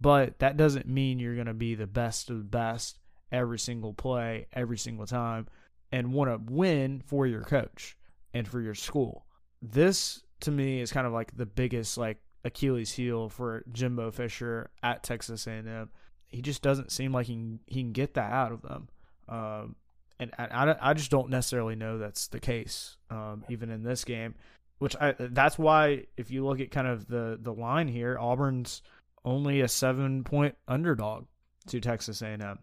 but 0.00 0.38
that 0.38 0.56
doesn't 0.56 0.86
mean 0.86 1.18
you're 1.18 1.34
going 1.34 1.48
to 1.48 1.54
be 1.54 1.74
the 1.74 1.88
best 1.88 2.30
of 2.30 2.38
the 2.38 2.44
best 2.44 3.00
every 3.32 3.58
single 3.58 3.92
play, 3.92 4.46
every 4.52 4.78
single 4.78 5.04
time, 5.04 5.48
and 5.90 6.12
want 6.12 6.30
to 6.30 6.52
win 6.52 7.02
for 7.04 7.26
your 7.26 7.42
coach 7.42 7.96
and 8.32 8.46
for 8.46 8.60
your 8.60 8.74
school. 8.76 9.26
This 9.60 10.22
to 10.42 10.52
me 10.52 10.80
is 10.80 10.92
kind 10.92 11.08
of 11.08 11.12
like 11.12 11.36
the 11.36 11.46
biggest 11.46 11.98
like 11.98 12.18
Achilles 12.44 12.92
heel 12.92 13.28
for 13.28 13.64
Jimbo 13.72 14.12
Fisher 14.12 14.70
at 14.80 15.02
Texas 15.02 15.48
A&M. 15.48 15.90
He 16.28 16.40
just 16.40 16.62
doesn't 16.62 16.92
seem 16.92 17.12
like 17.12 17.26
he 17.26 17.34
can, 17.34 17.60
he 17.66 17.82
can 17.82 17.92
get 17.92 18.14
that 18.14 18.30
out 18.30 18.52
of 18.52 18.62
them. 18.62 18.88
Um, 19.28 19.76
and 20.18 20.32
I, 20.38 20.74
I 20.80 20.94
just 20.94 21.10
don't 21.10 21.30
necessarily 21.30 21.76
know 21.76 21.98
that's 21.98 22.28
the 22.28 22.40
case, 22.40 22.96
um, 23.10 23.44
even 23.48 23.70
in 23.70 23.82
this 23.82 24.04
game. 24.04 24.34
Which 24.78 24.94
I 25.00 25.14
that's 25.18 25.58
why 25.58 26.04
if 26.16 26.30
you 26.30 26.44
look 26.44 26.60
at 26.60 26.70
kind 26.70 26.86
of 26.86 27.06
the 27.06 27.38
the 27.40 27.52
line 27.52 27.88
here, 27.88 28.18
Auburn's 28.18 28.82
only 29.24 29.60
a 29.62 29.68
seven 29.68 30.22
point 30.22 30.54
underdog 30.68 31.26
to 31.68 31.80
Texas 31.80 32.20
A&M, 32.22 32.58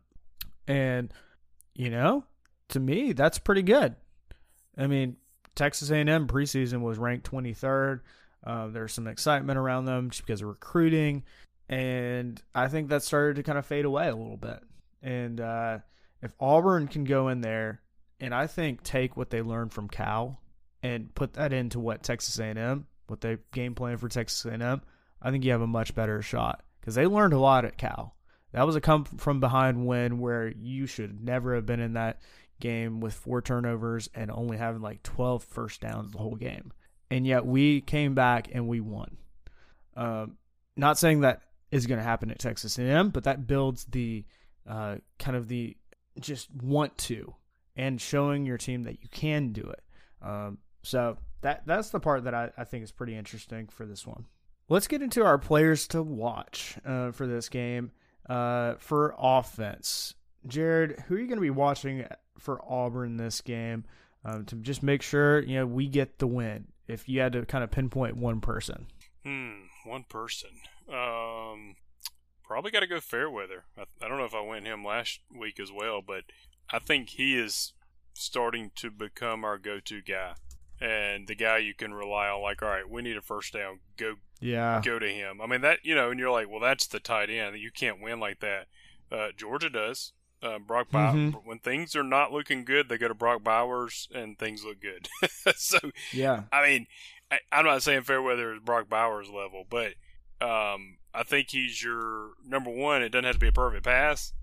and 0.67 1.11
you 1.73 1.89
know, 1.89 2.23
to 2.69 2.79
me, 2.79 3.13
that's 3.13 3.39
pretty 3.39 3.63
good. 3.63 3.95
I 4.77 4.87
mean, 4.87 5.17
Texas 5.55 5.89
A&M 5.89 6.27
preseason 6.27 6.81
was 6.81 6.97
ranked 6.97 7.29
23rd. 7.29 8.01
Uh, 8.45 8.67
there's 8.67 8.93
some 8.93 9.07
excitement 9.07 9.57
around 9.57 9.85
them 9.85 10.09
just 10.09 10.25
because 10.25 10.41
of 10.41 10.49
recruiting, 10.49 11.23
and 11.69 12.41
I 12.53 12.67
think 12.67 12.89
that 12.89 13.03
started 13.03 13.37
to 13.37 13.43
kind 13.43 13.57
of 13.57 13.65
fade 13.65 13.85
away 13.85 14.07
a 14.07 14.15
little 14.15 14.37
bit. 14.37 14.59
And 15.01 15.39
uh, 15.39 15.79
if 16.23 16.33
Auburn 16.39 16.87
can 16.87 17.03
go 17.03 17.27
in 17.27 17.41
there 17.41 17.81
and 18.19 18.33
I 18.33 18.47
think 18.47 18.83
take 18.83 19.17
what 19.17 19.29
they 19.29 19.41
learned 19.41 19.73
from 19.73 19.89
Cal 19.89 20.39
and 20.81 21.13
put 21.13 21.33
that 21.33 21.51
into 21.51 21.79
what 21.79 22.03
Texas 22.03 22.39
A&M, 22.39 22.87
what 23.07 23.21
they 23.21 23.37
game 23.51 23.75
plan 23.75 23.97
for 23.97 24.07
Texas 24.07 24.45
A&M, 24.45 24.81
I 25.21 25.31
think 25.31 25.43
you 25.43 25.51
have 25.51 25.61
a 25.61 25.67
much 25.67 25.93
better 25.93 26.21
shot 26.21 26.63
because 26.79 26.95
they 26.95 27.05
learned 27.05 27.33
a 27.33 27.39
lot 27.39 27.65
at 27.65 27.77
Cal. 27.77 28.15
That 28.53 28.65
was 28.65 28.75
a 28.75 28.81
come 28.81 29.03
from 29.03 29.39
behind 29.39 29.85
win 29.85 30.19
where 30.19 30.47
you 30.47 30.85
should 30.85 31.23
never 31.23 31.55
have 31.55 31.65
been 31.65 31.79
in 31.79 31.93
that 31.93 32.21
game 32.59 33.01
with 33.01 33.13
four 33.13 33.41
turnovers 33.41 34.09
and 34.15 34.31
only 34.31 34.57
having 34.57 34.81
like 34.81 35.03
12 35.03 35.43
first 35.43 35.81
downs 35.81 36.11
the 36.11 36.19
whole 36.19 36.35
game. 36.35 36.71
And 37.11 37.27
yet 37.27 37.45
we 37.45 37.81
came 37.81 38.13
back 38.13 38.49
and 38.53 38.67
we 38.67 38.79
won. 38.79 39.17
Um, 39.95 40.37
not 40.77 40.97
saying 40.97 41.21
that 41.21 41.41
is 41.71 41.87
going 41.87 41.99
to 41.99 42.03
happen 42.03 42.31
at 42.31 42.39
Texas 42.39 42.77
A&M, 42.77 43.09
but 43.09 43.25
that 43.25 43.47
builds 43.47 43.85
the 43.85 44.23
uh, 44.67 44.97
kind 45.19 45.35
of 45.35 45.47
the 45.47 45.75
just 46.19 46.49
want 46.53 46.97
to 46.97 47.35
and 47.75 47.99
showing 47.99 48.45
your 48.45 48.57
team 48.57 48.83
that 48.83 49.01
you 49.01 49.09
can 49.09 49.51
do 49.51 49.61
it. 49.61 49.83
Um, 50.21 50.59
so 50.83 51.17
that 51.41 51.63
that's 51.65 51.89
the 51.89 51.99
part 51.99 52.25
that 52.25 52.33
I, 52.33 52.51
I 52.57 52.63
think 52.63 52.83
is 52.83 52.91
pretty 52.91 53.15
interesting 53.15 53.67
for 53.67 53.85
this 53.85 54.05
one. 54.05 54.25
Let's 54.69 54.87
get 54.87 55.01
into 55.01 55.23
our 55.23 55.37
players 55.37 55.87
to 55.89 56.01
watch 56.01 56.77
uh, 56.85 57.11
for 57.11 57.27
this 57.27 57.49
game. 57.49 57.91
Uh, 58.29 58.75
for 58.79 59.13
offense, 59.19 60.13
Jared, 60.47 61.03
who 61.07 61.15
are 61.15 61.19
you 61.19 61.27
going 61.27 61.37
to 61.37 61.41
be 61.41 61.49
watching 61.49 62.05
for 62.39 62.61
Auburn 62.67 63.17
this 63.17 63.41
game 63.41 63.83
um, 64.23 64.45
to 64.45 64.55
just 64.55 64.81
make 64.81 65.01
sure 65.01 65.41
you 65.41 65.55
know 65.55 65.65
we 65.65 65.87
get 65.87 66.19
the 66.19 66.27
win? 66.27 66.67
If 66.87 67.09
you 67.09 67.19
had 67.19 67.33
to 67.33 67.45
kind 67.45 67.63
of 67.63 67.71
pinpoint 67.71 68.15
one 68.15 68.39
person, 68.39 68.87
hmm, 69.23 69.63
one 69.85 70.05
person, 70.07 70.51
um, 70.89 71.75
probably 72.43 72.71
got 72.71 72.81
to 72.81 72.87
go 72.87 72.99
Fairweather. 72.99 73.65
I, 73.77 73.83
I 74.01 74.07
don't 74.07 74.17
know 74.17 74.25
if 74.25 74.35
I 74.35 74.41
went 74.41 74.65
him 74.65 74.85
last 74.85 75.19
week 75.35 75.59
as 75.59 75.71
well, 75.71 76.01
but 76.01 76.23
I 76.71 76.79
think 76.79 77.09
he 77.09 77.37
is 77.37 77.73
starting 78.13 78.71
to 78.75 78.91
become 78.91 79.43
our 79.43 79.57
go-to 79.57 80.01
guy 80.01 80.35
and 80.79 81.27
the 81.27 81.35
guy 81.35 81.59
you 81.59 81.73
can 81.73 81.93
rely 81.93 82.27
on. 82.27 82.41
Like, 82.41 82.61
all 82.61 82.69
right, 82.69 82.89
we 82.89 83.01
need 83.01 83.17
a 83.17 83.21
first 83.21 83.53
down. 83.53 83.79
Go, 83.97 84.15
yeah, 84.39 84.81
go 84.83 84.99
to 84.99 85.07
him. 85.07 85.39
I 85.41 85.47
mean 85.47 85.61
that 85.61 85.79
you 85.83 85.95
know, 85.95 86.11
and 86.11 86.19
you're 86.19 86.31
like, 86.31 86.49
well, 86.49 86.59
that's 86.59 86.87
the 86.87 86.99
tight 86.99 87.29
end. 87.29 87.57
You 87.57 87.71
can't 87.71 88.01
win 88.01 88.19
like 88.19 88.39
that. 88.41 88.67
Uh, 89.11 89.29
Georgia 89.35 89.69
does. 89.69 90.13
Uh, 90.41 90.59
Brock 90.59 90.89
Bowers. 90.91 91.15
Mm-hmm. 91.15 91.47
When 91.47 91.59
things 91.59 91.95
are 91.95 92.03
not 92.03 92.33
looking 92.33 92.65
good, 92.65 92.89
they 92.89 92.97
go 92.97 93.07
to 93.07 93.13
Brock 93.13 93.45
Bowers, 93.45 94.09
and 94.13 94.37
things 94.37 94.65
look 94.65 94.81
good. 94.81 95.07
so 95.55 95.79
yeah, 96.11 96.43
I 96.51 96.67
mean, 96.67 96.87
I, 97.31 97.39
am 97.59 97.65
not 97.65 97.81
saying 97.81 98.03
Fairweather 98.03 98.53
is 98.53 98.59
Brock 98.59 98.89
Bowers 98.89 99.29
level, 99.29 99.65
but 99.69 99.93
um, 100.41 100.97
I 101.13 101.23
think 101.23 101.49
he's 101.51 101.83
your 101.83 102.31
number 102.45 102.69
one. 102.69 103.03
It 103.03 103.09
doesn't 103.09 103.25
have 103.25 103.35
to 103.35 103.39
be 103.39 103.47
a 103.47 103.51
perfect 103.51 103.85
pass. 103.85 104.33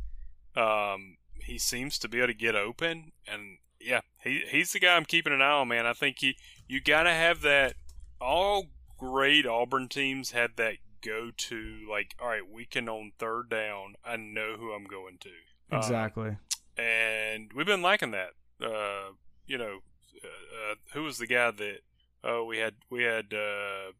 Um, 0.56 1.16
he 1.42 1.58
seems 1.58 1.98
to 1.98 2.08
be 2.08 2.18
able 2.18 2.28
to 2.28 2.34
get 2.34 2.54
open, 2.54 3.12
and 3.26 3.58
yeah, 3.80 4.00
he 4.22 4.42
he's 4.48 4.72
the 4.72 4.80
guy 4.80 4.96
I'm 4.96 5.04
keeping 5.04 5.32
an 5.32 5.42
eye 5.42 5.50
on, 5.50 5.68
man. 5.68 5.86
I 5.86 5.92
think 5.92 6.16
he 6.20 6.36
you 6.68 6.80
gotta 6.80 7.12
have 7.12 7.40
that. 7.42 7.74
All 8.20 8.66
great 8.98 9.46
Auburn 9.46 9.88
teams 9.88 10.32
had 10.32 10.56
that 10.56 10.76
go 11.02 11.30
to 11.34 11.86
like, 11.90 12.14
all 12.20 12.28
right, 12.28 12.48
we 12.48 12.66
can 12.66 12.88
on 12.88 13.12
third 13.18 13.48
down. 13.48 13.94
I 14.04 14.16
know 14.16 14.56
who 14.58 14.72
I'm 14.72 14.84
going 14.84 15.18
to. 15.20 15.30
Um, 15.72 15.78
exactly. 15.78 16.28
Um, 16.28 16.38
and 16.76 17.50
we've 17.54 17.66
been 17.66 17.82
liking 17.82 18.10
that. 18.12 18.30
Uh, 18.62 19.12
you 19.46 19.58
know, 19.58 19.78
uh, 20.22 20.72
uh, 20.72 20.74
who 20.92 21.04
was 21.04 21.18
the 21.18 21.26
guy 21.26 21.50
that? 21.50 21.78
Oh, 22.22 22.44
we 22.44 22.58
had 22.58 22.74
we 22.90 23.04
had 23.04 23.32
uh, 23.32 23.92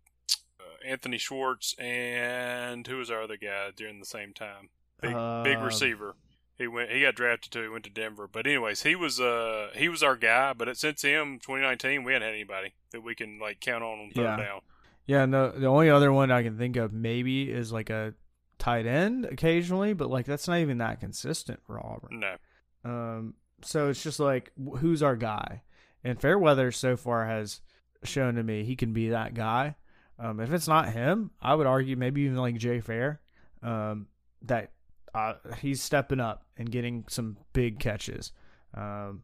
Anthony 0.87 1.19
Schwartz 1.19 1.75
and 1.79 2.87
who 2.87 2.97
was 2.97 3.11
our 3.11 3.23
other 3.23 3.37
guy 3.37 3.71
during 3.75 4.01
the 4.01 4.07
same 4.07 4.33
time? 4.33 4.71
Big, 5.01 5.11
big 5.11 5.57
um, 5.57 5.65
receiver. 5.65 6.17
He 6.61 6.67
went. 6.67 6.91
He 6.91 7.01
got 7.01 7.15
drafted 7.15 7.53
too. 7.53 7.63
He 7.63 7.69
went 7.69 7.85
to 7.85 7.91
Denver. 7.91 8.29
But 8.31 8.47
anyways, 8.47 8.83
he 8.83 8.95
was 8.95 9.19
uh 9.19 9.71
he 9.75 9.89
was 9.89 10.03
our 10.03 10.17
guy. 10.17 10.53
But 10.53 10.77
since 10.77 11.01
him, 11.01 11.39
2019, 11.39 12.05
we 12.05 12.13
hadn't 12.13 12.29
had 12.29 12.35
anybody 12.35 12.75
that 12.93 13.03
we 13.03 13.15
can 13.15 13.39
like 13.39 13.61
count 13.61 13.83
on 13.83 13.99
on 13.99 14.11
third 14.11 14.23
yeah. 14.23 14.37
down. 14.37 14.61
Yeah. 15.07 15.25
No, 15.25 15.51
the 15.51 15.67
only 15.67 15.89
other 15.89 16.13
one 16.13 16.31
I 16.31 16.43
can 16.43 16.59
think 16.59 16.77
of 16.77 16.93
maybe 16.93 17.51
is 17.51 17.73
like 17.73 17.89
a 17.89 18.13
tight 18.59 18.85
end 18.85 19.25
occasionally, 19.25 19.95
but 19.95 20.11
like 20.11 20.27
that's 20.27 20.47
not 20.47 20.59
even 20.59 20.79
that 20.79 21.01
consistent 21.01 21.61
for 21.65 21.81
Auburn. 21.81 22.21
No. 22.21 22.37
Um. 22.85 23.35
So 23.63 23.89
it's 23.89 24.03
just 24.03 24.21
like 24.21 24.53
who's 24.79 25.03
our 25.03 25.17
guy, 25.17 25.63
and 26.05 26.21
Fairweather 26.21 26.73
so 26.73 26.95
far 26.95 27.27
has 27.27 27.63
shown 28.05 28.35
to 28.35 28.43
me 28.43 28.65
he 28.65 28.77
can 28.77 28.93
be 28.93 29.09
that 29.09 29.33
guy. 29.33 29.77
Um, 30.21 30.39
if 30.41 30.53
it's 30.53 30.69
not 30.69 30.93
him, 30.93 31.31
I 31.41 31.55
would 31.55 31.67
argue 31.67 31.97
maybe 31.97 32.23
even 32.23 32.37
like 32.37 32.57
Jay 32.57 32.81
Fair, 32.81 33.21
um, 33.62 34.07
that 34.43 34.73
uh, 35.15 35.35
he's 35.61 35.83
stepping 35.83 36.21
up 36.21 36.45
and 36.57 36.71
getting 36.71 37.05
some 37.09 37.39
big 37.53 37.79
catches. 37.79 38.33
Um, 38.75 39.23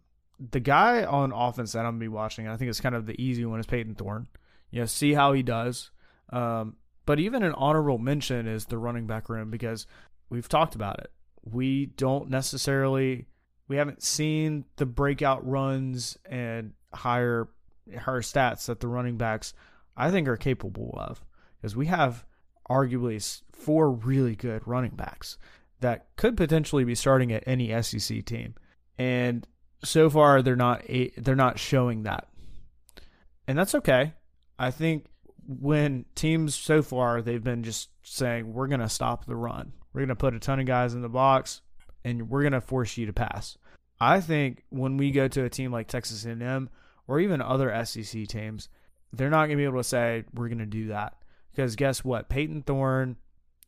the 0.50 0.61
guy 0.61 1.05
on 1.05 1.33
offense 1.33 1.73
that 1.73 1.81
I'm 1.81 1.93
gonna 1.93 1.99
be 1.99 2.09
watching, 2.09 2.49
I 2.49 2.57
think 2.57 2.71
it's 2.71 2.81
kind 2.81 2.95
of 2.95 3.07
the 3.07 3.21
easy 3.23 3.45
one, 3.45 3.61
is 3.61 3.67
Payton 3.67 3.95
Thorne. 3.95 4.26
you 4.71 4.81
know, 4.81 4.87
see 4.87 5.12
how 5.12 5.33
he 5.33 5.43
does. 5.43 5.91
Um, 6.33 6.76
but 7.05 7.21
even 7.21 7.43
an 7.43 7.53
honorable 7.53 7.99
mention 7.99 8.49
is 8.49 8.67
the 8.67 8.79
running 8.79 9.07
back 9.07 9.29
room 9.29 9.50
because 9.50 9.87
we've 10.29 10.49
talked 10.49 10.75
about 10.75 10.99
it. 10.99 11.11
We 11.45 11.87
don't 11.87 12.29
necessarily 12.31 13.26
we 13.69 13.76
haven't 13.76 14.03
seen 14.03 14.65
the 14.76 14.87
breakout 14.87 15.47
runs 15.47 16.17
and 16.25 16.73
higher 16.93 17.49
higher 17.97 18.23
stats 18.23 18.67
that 18.67 18.81
the 18.81 18.88
running 18.88 19.17
backs 19.17 19.55
I 19.97 20.11
think 20.11 20.29
are 20.29 20.37
capable 20.37 20.95
of 20.99 21.25
because 21.57 21.76
we 21.76 21.87
have 21.87 22.25
arguably 22.69 23.43
four 23.53 23.91
really 23.91 24.37
good 24.37 24.67
running 24.67 24.95
backs 24.95 25.38
that 25.81 26.07
could 26.17 26.37
potentially 26.37 26.85
be 26.85 26.95
starting 26.95 27.33
at 27.33 27.45
any 27.47 27.71
SEC 27.83 28.25
team, 28.25 28.55
and 28.99 29.47
so 29.85 30.11
far 30.11 30.43
they're 30.43 30.57
not 30.57 30.83
they're 31.17 31.35
not 31.35 31.59
showing 31.59 32.03
that, 32.05 32.29
and 33.47 33.59
that's 33.59 33.75
okay. 33.75 34.15
I 34.59 34.71
think 34.71 35.07
when 35.47 36.07
teams 36.15 36.55
so 36.55 36.83
far 36.83 37.23
they've 37.23 37.43
been 37.43 37.62
just 37.62 37.91
saying 38.03 38.53
we're 38.53 38.67
going 38.67 38.81
to 38.81 38.88
stop 38.88 39.26
the 39.26 39.37
run, 39.37 39.73
we're 39.93 40.00
going 40.00 40.09
to 40.09 40.17
put 40.17 40.35
a 40.35 40.41
ton 40.41 40.61
of 40.61 40.67
guys 40.67 40.95
in 40.95 41.03
the 41.03 41.09
box, 41.09 41.61
and 42.05 42.29
we're 42.29 42.43
going 42.43 42.53
to 42.53 42.61
force 42.61 42.97
you 42.97 43.07
to 43.07 43.12
pass. 43.12 43.57
I 44.00 44.21
think 44.21 44.65
when 44.69 44.97
we 44.97 45.11
go 45.11 45.29
to 45.29 45.45
a 45.45 45.50
team 45.50 45.73
like 45.73 45.88
Texas 45.88 46.25
A&M 46.26 46.69
or 47.09 47.21
even 47.21 47.41
other 47.41 47.85
SEC 47.85 48.26
teams, 48.26 48.69
they're 49.13 49.31
not 49.31 49.47
going 49.47 49.51
to 49.51 49.57
be 49.57 49.65
able 49.65 49.81
to 49.81 49.85
say 49.85 50.25
we're 50.35 50.49
going 50.49 50.59
to 50.59 50.67
do 50.67 50.89
that 50.89 51.15
because 51.53 51.77
guess 51.77 52.05
what? 52.05 52.29
Payton 52.29 52.63
Thorne 52.63 53.17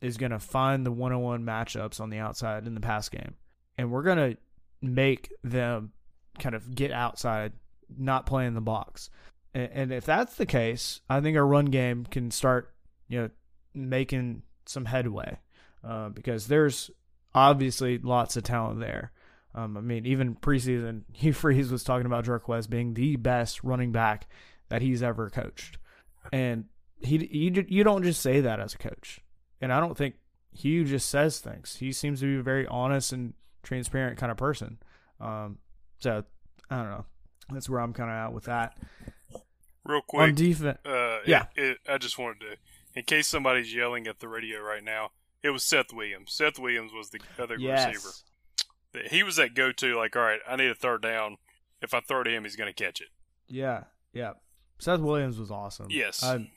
is 0.01 0.17
going 0.17 0.31
to 0.31 0.39
find 0.39 0.85
the 0.85 0.91
one-on-one 0.91 1.43
matchups 1.43 1.99
on 1.99 2.09
the 2.09 2.19
outside 2.19 2.67
in 2.67 2.75
the 2.75 2.81
pass 2.81 3.09
game, 3.09 3.35
and 3.77 3.91
we're 3.91 4.03
going 4.03 4.17
to 4.17 4.37
make 4.81 5.31
them 5.43 5.91
kind 6.37 6.55
of 6.55 6.73
get 6.73 6.91
outside, 6.91 7.53
not 7.97 8.25
play 8.25 8.45
in 8.45 8.53
the 8.53 8.61
box. 8.61 9.09
And, 9.53 9.69
and 9.73 9.93
if 9.93 10.05
that's 10.05 10.35
the 10.35 10.45
case, 10.45 11.01
I 11.09 11.19
think 11.21 11.37
our 11.37 11.45
run 11.45 11.65
game 11.65 12.05
can 12.05 12.31
start, 12.31 12.73
you 13.07 13.21
know, 13.21 13.29
making 13.73 14.43
some 14.65 14.85
headway 14.85 15.37
uh, 15.83 16.09
because 16.09 16.47
there's 16.47 16.91
obviously 17.33 17.97
lots 17.97 18.37
of 18.37 18.43
talent 18.43 18.79
there. 18.79 19.11
Um, 19.55 19.77
I 19.77 19.81
mean, 19.81 20.05
even 20.05 20.35
preseason, 20.35 21.03
Hugh 21.13 21.33
Freeze 21.33 21.71
was 21.71 21.83
talking 21.83 22.05
about 22.05 22.25
Jarquez 22.25 22.69
being 22.69 22.93
the 22.93 23.15
best 23.15 23.63
running 23.63 23.91
back 23.91 24.27
that 24.69 24.81
he's 24.81 25.03
ever 25.03 25.29
coached, 25.29 25.77
and 26.31 26.65
he 27.01 27.27
you 27.31 27.65
you 27.67 27.83
don't 27.83 28.03
just 28.03 28.21
say 28.21 28.41
that 28.41 28.59
as 28.59 28.73
a 28.73 28.77
coach, 28.77 29.19
and 29.61 29.73
I 29.73 29.79
don't 29.79 29.97
think 29.97 30.15
Hugh 30.51 30.85
just 30.85 31.09
says 31.09 31.39
things. 31.39 31.77
He 31.77 31.91
seems 31.91 32.21
to 32.21 32.25
be 32.25 32.39
a 32.39 32.43
very 32.43 32.67
honest 32.67 33.13
and 33.13 33.33
transparent 33.63 34.17
kind 34.17 34.31
of 34.31 34.37
person. 34.37 34.79
Um, 35.19 35.59
so 35.99 36.23
I 36.69 36.77
don't 36.77 36.89
know. 36.89 37.05
That's 37.51 37.69
where 37.69 37.81
I'm 37.81 37.93
kind 37.93 38.09
of 38.09 38.15
at 38.15 38.33
with 38.33 38.45
that. 38.45 38.77
Real 39.85 40.01
quick 40.01 40.21
on 40.21 40.35
defense, 40.35 40.77
uh, 40.85 41.19
yeah. 41.25 41.45
It, 41.55 41.63
it, 41.63 41.77
I 41.87 41.97
just 41.97 42.19
wanted 42.19 42.41
to, 42.41 42.57
in 42.95 43.03
case 43.03 43.27
somebody's 43.27 43.73
yelling 43.73 44.07
at 44.07 44.19
the 44.19 44.27
radio 44.27 44.61
right 44.61 44.83
now, 44.83 45.11
it 45.41 45.49
was 45.49 45.63
Seth 45.63 45.91
Williams. 45.91 46.31
Seth 46.31 46.59
Williams 46.59 46.91
was 46.93 47.09
the 47.09 47.19
other 47.39 47.57
yes. 47.57 47.87
receiver 47.87 48.11
he 49.09 49.23
was 49.23 49.35
that 49.35 49.53
go 49.53 49.71
to 49.71 49.95
like, 49.95 50.15
all 50.15 50.23
right, 50.23 50.39
I 50.47 50.55
need 50.55 50.69
a 50.69 50.75
third 50.75 51.01
down. 51.01 51.37
If 51.81 51.93
I 51.93 52.01
throw 52.01 52.23
to 52.23 52.29
him, 52.29 52.43
he's 52.43 52.55
going 52.55 52.71
to 52.71 52.83
catch 52.83 53.01
it. 53.01 53.07
Yeah, 53.47 53.83
yeah. 54.13 54.33
Seth 54.79 55.01
Williams 55.01 55.37
was 55.37 55.51
awesome. 55.51 55.87
Yes, 55.89 56.23
I, 56.23 56.49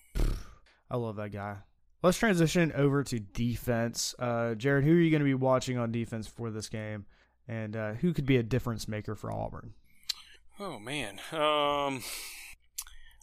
I 0.91 0.97
love 0.97 1.17
that 1.17 1.31
guy. 1.31 1.57
Let's 2.03 2.19
transition 2.19 2.73
over 2.73 3.05
to 3.05 3.21
defense. 3.21 4.15
Uh, 4.19 4.55
Jared, 4.55 4.85
who 4.85 4.93
are 4.93 5.01
you 5.01 5.11
going 5.11 5.21
to 5.21 5.25
be 5.25 5.35
watching 5.35 5.79
on 5.79 5.93
defense 5.93 6.27
for 6.27 6.51
this 6.51 6.69
game, 6.69 7.07
and 7.47 7.77
uh, 7.77 7.93
who 7.95 8.13
could 8.13 8.27
be 8.27 8.37
a 8.37 8.43
difference 8.43 8.89
maker 8.89 9.15
for 9.15 9.33
Auburn? 9.33 9.75
Oh 10.59 10.79
man, 10.79 11.21
um, 11.33 12.03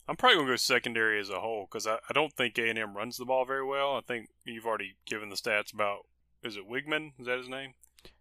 I'm 0.08 0.16
probably 0.18 0.36
going 0.36 0.48
to 0.48 0.54
go 0.54 0.58
secondary 0.58 1.20
as 1.20 1.30
a 1.30 1.40
whole 1.40 1.68
because 1.70 1.88
I, 1.88 1.96
I 2.10 2.14
don't 2.14 2.34
think 2.34 2.58
A 2.58 2.70
and 2.70 2.80
M 2.80 2.96
runs 2.96 3.18
the 3.18 3.26
ball 3.26 3.46
very 3.46 3.66
well. 3.66 3.96
I 3.96 4.02
think 4.02 4.30
you've 4.46 4.66
already 4.66 4.96
given 5.06 5.30
the 5.30 5.36
stats 5.36 5.74
about 5.74 6.08
is 6.44 6.58
it 6.58 6.70
Wigman? 6.70 7.12
Is 7.20 7.28
that 7.28 7.38
his 7.38 7.50
name? 7.50 7.74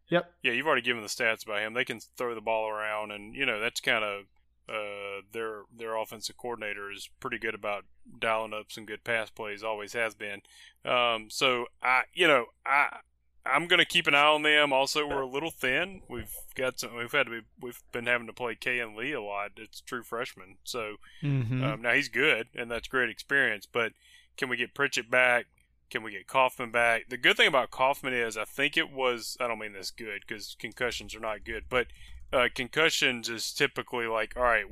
Yep. 0.08 0.30
Yeah, 0.42 0.52
you've 0.52 0.66
already 0.66 0.82
given 0.82 1.02
the 1.02 1.08
stats 1.08 1.44
about 1.44 1.60
him. 1.60 1.74
They 1.74 1.84
can 1.84 2.00
throw 2.16 2.34
the 2.34 2.40
ball 2.40 2.68
around, 2.68 3.10
and 3.10 3.34
you 3.34 3.46
know 3.46 3.60
that's 3.60 3.80
kind 3.80 4.04
of 4.04 4.24
uh, 4.68 5.22
their 5.32 5.62
their 5.76 5.96
offensive 5.96 6.36
coordinator 6.36 6.90
is 6.90 7.08
pretty 7.20 7.38
good 7.38 7.54
about 7.54 7.84
dialing 8.18 8.52
up 8.52 8.70
some 8.70 8.84
good 8.84 9.04
pass 9.04 9.30
plays. 9.30 9.62
Always 9.62 9.92
has 9.94 10.14
been. 10.14 10.42
Um, 10.84 11.28
so 11.30 11.66
I, 11.82 12.02
you 12.12 12.26
know, 12.26 12.46
I 12.66 12.98
I'm 13.46 13.66
gonna 13.66 13.84
keep 13.84 14.06
an 14.06 14.14
eye 14.14 14.26
on 14.26 14.42
them. 14.42 14.72
Also, 14.72 15.06
we're 15.06 15.22
a 15.22 15.26
little 15.26 15.50
thin. 15.50 16.02
We've 16.08 16.34
got 16.54 16.78
some. 16.80 16.94
We've 16.94 17.12
had 17.12 17.26
to 17.26 17.30
be. 17.30 17.40
We've 17.60 17.82
been 17.92 18.06
having 18.06 18.26
to 18.26 18.32
play 18.32 18.54
Kayin 18.54 18.96
Lee 18.96 19.12
a 19.12 19.22
lot. 19.22 19.52
It's 19.56 19.80
true 19.80 20.02
freshman. 20.02 20.56
So 20.64 20.96
mm-hmm. 21.22 21.64
um, 21.64 21.82
now 21.82 21.92
he's 21.92 22.08
good, 22.08 22.48
and 22.54 22.70
that's 22.70 22.88
great 22.88 23.10
experience. 23.10 23.66
But 23.70 23.92
can 24.36 24.48
we 24.48 24.56
get 24.56 24.74
Pritchett 24.74 25.10
back? 25.10 25.46
Can 25.90 26.02
we 26.02 26.12
get 26.12 26.26
Kaufman 26.26 26.70
back? 26.70 27.08
The 27.08 27.16
good 27.16 27.36
thing 27.36 27.48
about 27.48 27.70
Kaufman 27.70 28.12
is 28.12 28.36
I 28.36 28.44
think 28.44 28.76
it 28.76 28.92
was, 28.92 29.38
I 29.40 29.48
don't 29.48 29.58
mean 29.58 29.72
this 29.72 29.90
good 29.90 30.22
because 30.26 30.54
concussions 30.58 31.14
are 31.14 31.20
not 31.20 31.44
good, 31.44 31.64
but 31.70 31.86
uh, 32.32 32.48
concussions 32.54 33.28
is 33.28 33.52
typically 33.52 34.06
like, 34.06 34.36
all 34.36 34.42
right, 34.42 34.64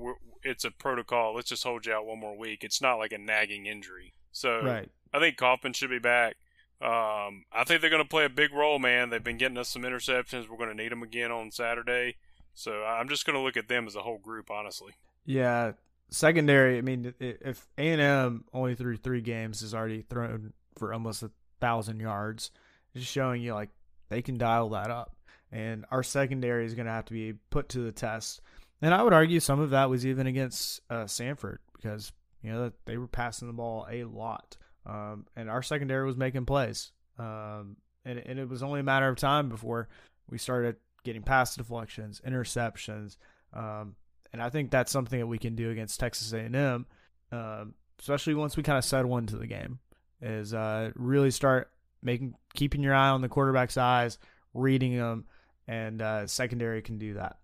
it's 0.42 0.64
a 0.64 0.70
protocol. 0.70 1.34
Let's 1.34 1.48
just 1.48 1.64
hold 1.64 1.86
you 1.86 1.92
out 1.92 2.06
one 2.06 2.20
more 2.20 2.36
week. 2.36 2.62
It's 2.62 2.80
not 2.80 2.96
like 2.96 3.12
a 3.12 3.18
nagging 3.18 3.66
injury. 3.66 4.12
So 4.32 4.62
right. 4.62 4.90
I 5.12 5.18
think 5.18 5.36
Kaufman 5.36 5.72
should 5.72 5.90
be 5.90 5.98
back. 5.98 6.36
Um, 6.80 7.44
I 7.52 7.64
think 7.64 7.80
they're 7.80 7.90
going 7.90 8.02
to 8.02 8.08
play 8.08 8.26
a 8.26 8.30
big 8.30 8.52
role, 8.52 8.78
man. 8.78 9.08
They've 9.08 9.24
been 9.24 9.38
getting 9.38 9.56
us 9.56 9.70
some 9.70 9.82
interceptions. 9.82 10.48
We're 10.48 10.58
going 10.58 10.68
to 10.68 10.74
need 10.74 10.92
them 10.92 11.02
again 11.02 11.32
on 11.32 11.50
Saturday. 11.50 12.16
So 12.52 12.84
I'm 12.84 13.08
just 13.08 13.24
going 13.24 13.36
to 13.36 13.42
look 13.42 13.56
at 13.56 13.68
them 13.68 13.86
as 13.86 13.96
a 13.96 14.02
whole 14.02 14.18
group, 14.18 14.50
honestly. 14.50 14.92
Yeah, 15.24 15.72
secondary. 16.10 16.76
I 16.76 16.82
mean, 16.82 17.14
if 17.18 17.66
A 17.78 17.92
and 17.92 18.00
M 18.00 18.44
only 18.52 18.74
threw 18.74 18.96
three 18.96 19.22
games, 19.22 19.62
is 19.62 19.74
already 19.74 20.02
thrown 20.02 20.52
for 20.76 20.92
almost 20.92 21.22
a 21.22 21.30
thousand 21.60 22.00
yards, 22.00 22.50
just 22.94 23.10
showing 23.10 23.42
you 23.42 23.54
like 23.54 23.70
they 24.10 24.20
can 24.20 24.36
dial 24.36 24.68
that 24.70 24.90
up. 24.90 25.15
And 25.56 25.86
our 25.90 26.02
secondary 26.02 26.66
is 26.66 26.74
going 26.74 26.84
to 26.84 26.92
have 26.92 27.06
to 27.06 27.14
be 27.14 27.32
put 27.48 27.70
to 27.70 27.78
the 27.78 27.92
test. 27.92 28.42
And 28.82 28.92
I 28.92 29.02
would 29.02 29.14
argue 29.14 29.40
some 29.40 29.58
of 29.58 29.70
that 29.70 29.88
was 29.88 30.04
even 30.04 30.26
against 30.26 30.82
uh, 30.90 31.04
Samford 31.04 31.58
because 31.74 32.12
you 32.42 32.52
know 32.52 32.72
they 32.84 32.98
were 32.98 33.08
passing 33.08 33.48
the 33.48 33.54
ball 33.54 33.86
a 33.90 34.04
lot, 34.04 34.58
um, 34.84 35.24
and 35.34 35.48
our 35.48 35.62
secondary 35.62 36.04
was 36.04 36.16
making 36.16 36.44
plays. 36.44 36.92
Um, 37.18 37.76
and, 38.04 38.18
and 38.18 38.38
it 38.38 38.48
was 38.48 38.62
only 38.62 38.80
a 38.80 38.84
matter 38.84 39.08
of 39.08 39.16
time 39.16 39.48
before 39.48 39.88
we 40.28 40.36
started 40.36 40.76
getting 41.04 41.22
pass 41.22 41.56
deflections, 41.56 42.20
interceptions, 42.26 43.16
um, 43.54 43.96
and 44.34 44.42
I 44.42 44.50
think 44.50 44.70
that's 44.70 44.92
something 44.92 45.18
that 45.18 45.26
we 45.26 45.38
can 45.38 45.56
do 45.56 45.70
against 45.70 45.98
Texas 45.98 46.34
A&M, 46.34 46.84
um, 47.32 47.74
especially 47.98 48.34
once 48.34 48.58
we 48.58 48.62
kind 48.62 48.76
of 48.76 48.84
settle 48.84 49.16
into 49.16 49.36
the 49.36 49.46
game 49.46 49.78
is 50.20 50.52
uh, 50.52 50.90
really 50.94 51.30
start 51.30 51.70
making 52.02 52.34
keeping 52.54 52.82
your 52.82 52.94
eye 52.94 53.08
on 53.08 53.22
the 53.22 53.28
quarterback's 53.28 53.78
eyes, 53.78 54.18
reading 54.52 54.96
them, 54.96 55.24
and 55.66 56.02
uh, 56.02 56.26
secondary 56.26 56.82
can 56.82 56.98
do 56.98 57.14
that. 57.14 57.38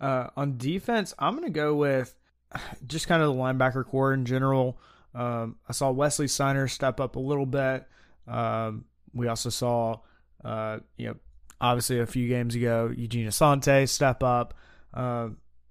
Uh, 0.00 0.28
on 0.36 0.56
defense, 0.58 1.14
I'm 1.18 1.34
going 1.34 1.44
to 1.44 1.50
go 1.50 1.74
with 1.74 2.14
just 2.86 3.08
kind 3.08 3.22
of 3.22 3.34
the 3.34 3.40
linebacker 3.40 3.84
corps 3.84 4.12
in 4.12 4.24
general. 4.24 4.78
Um, 5.14 5.56
I 5.68 5.72
saw 5.72 5.90
Wesley 5.90 6.28
Steiner 6.28 6.68
step 6.68 7.00
up 7.00 7.16
a 7.16 7.20
little 7.20 7.46
bit. 7.46 7.86
Um, 8.26 8.84
we 9.14 9.28
also 9.28 9.48
saw, 9.48 10.00
uh, 10.44 10.78
you 10.96 11.08
know, 11.08 11.16
obviously 11.60 12.00
a 12.00 12.06
few 12.06 12.28
games 12.28 12.54
ago, 12.54 12.92
Eugene 12.94 13.26
Asante 13.26 13.88
step 13.88 14.22
up. 14.22 14.54
Uh, 14.92 15.30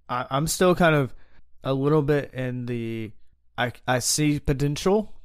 I, 0.10 0.26
I'm 0.32 0.48
still 0.48 0.74
kind 0.74 0.96
of 0.96 1.14
a 1.64 1.74
little 1.74 2.02
bit 2.02 2.34
in 2.34 2.66
the 2.66 3.12
I, 3.58 3.72
I 3.88 4.00
see 4.00 4.40
potential 4.40 5.16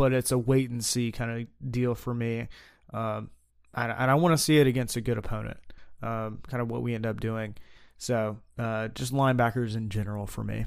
but 0.00 0.14
it's 0.14 0.32
a 0.32 0.38
wait 0.38 0.70
and 0.70 0.82
see 0.82 1.12
kind 1.12 1.30
of 1.42 1.70
deal 1.70 1.94
for 1.94 2.14
me. 2.14 2.48
Um, 2.90 3.28
and, 3.74 3.92
I 3.92 4.14
want 4.14 4.32
to 4.32 4.42
see 4.42 4.58
it 4.58 4.66
against 4.66 4.96
a 4.96 5.02
good 5.02 5.18
opponent, 5.18 5.58
um, 6.02 6.40
kind 6.48 6.60
of 6.60 6.70
what 6.70 6.82
we 6.82 6.94
end 6.94 7.06
up 7.06 7.20
doing. 7.20 7.54
So 7.98 8.38
uh, 8.58 8.88
just 8.88 9.12
linebackers 9.12 9.76
in 9.76 9.88
general 9.88 10.26
for 10.26 10.42
me. 10.42 10.66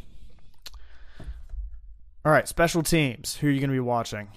All 2.25 2.31
right, 2.31 2.47
special 2.47 2.83
teams. 2.83 3.37
Who 3.37 3.47
are 3.47 3.51
you 3.51 3.59
going 3.59 3.69
to 3.69 3.75
be 3.75 3.79
watching? 3.79 4.29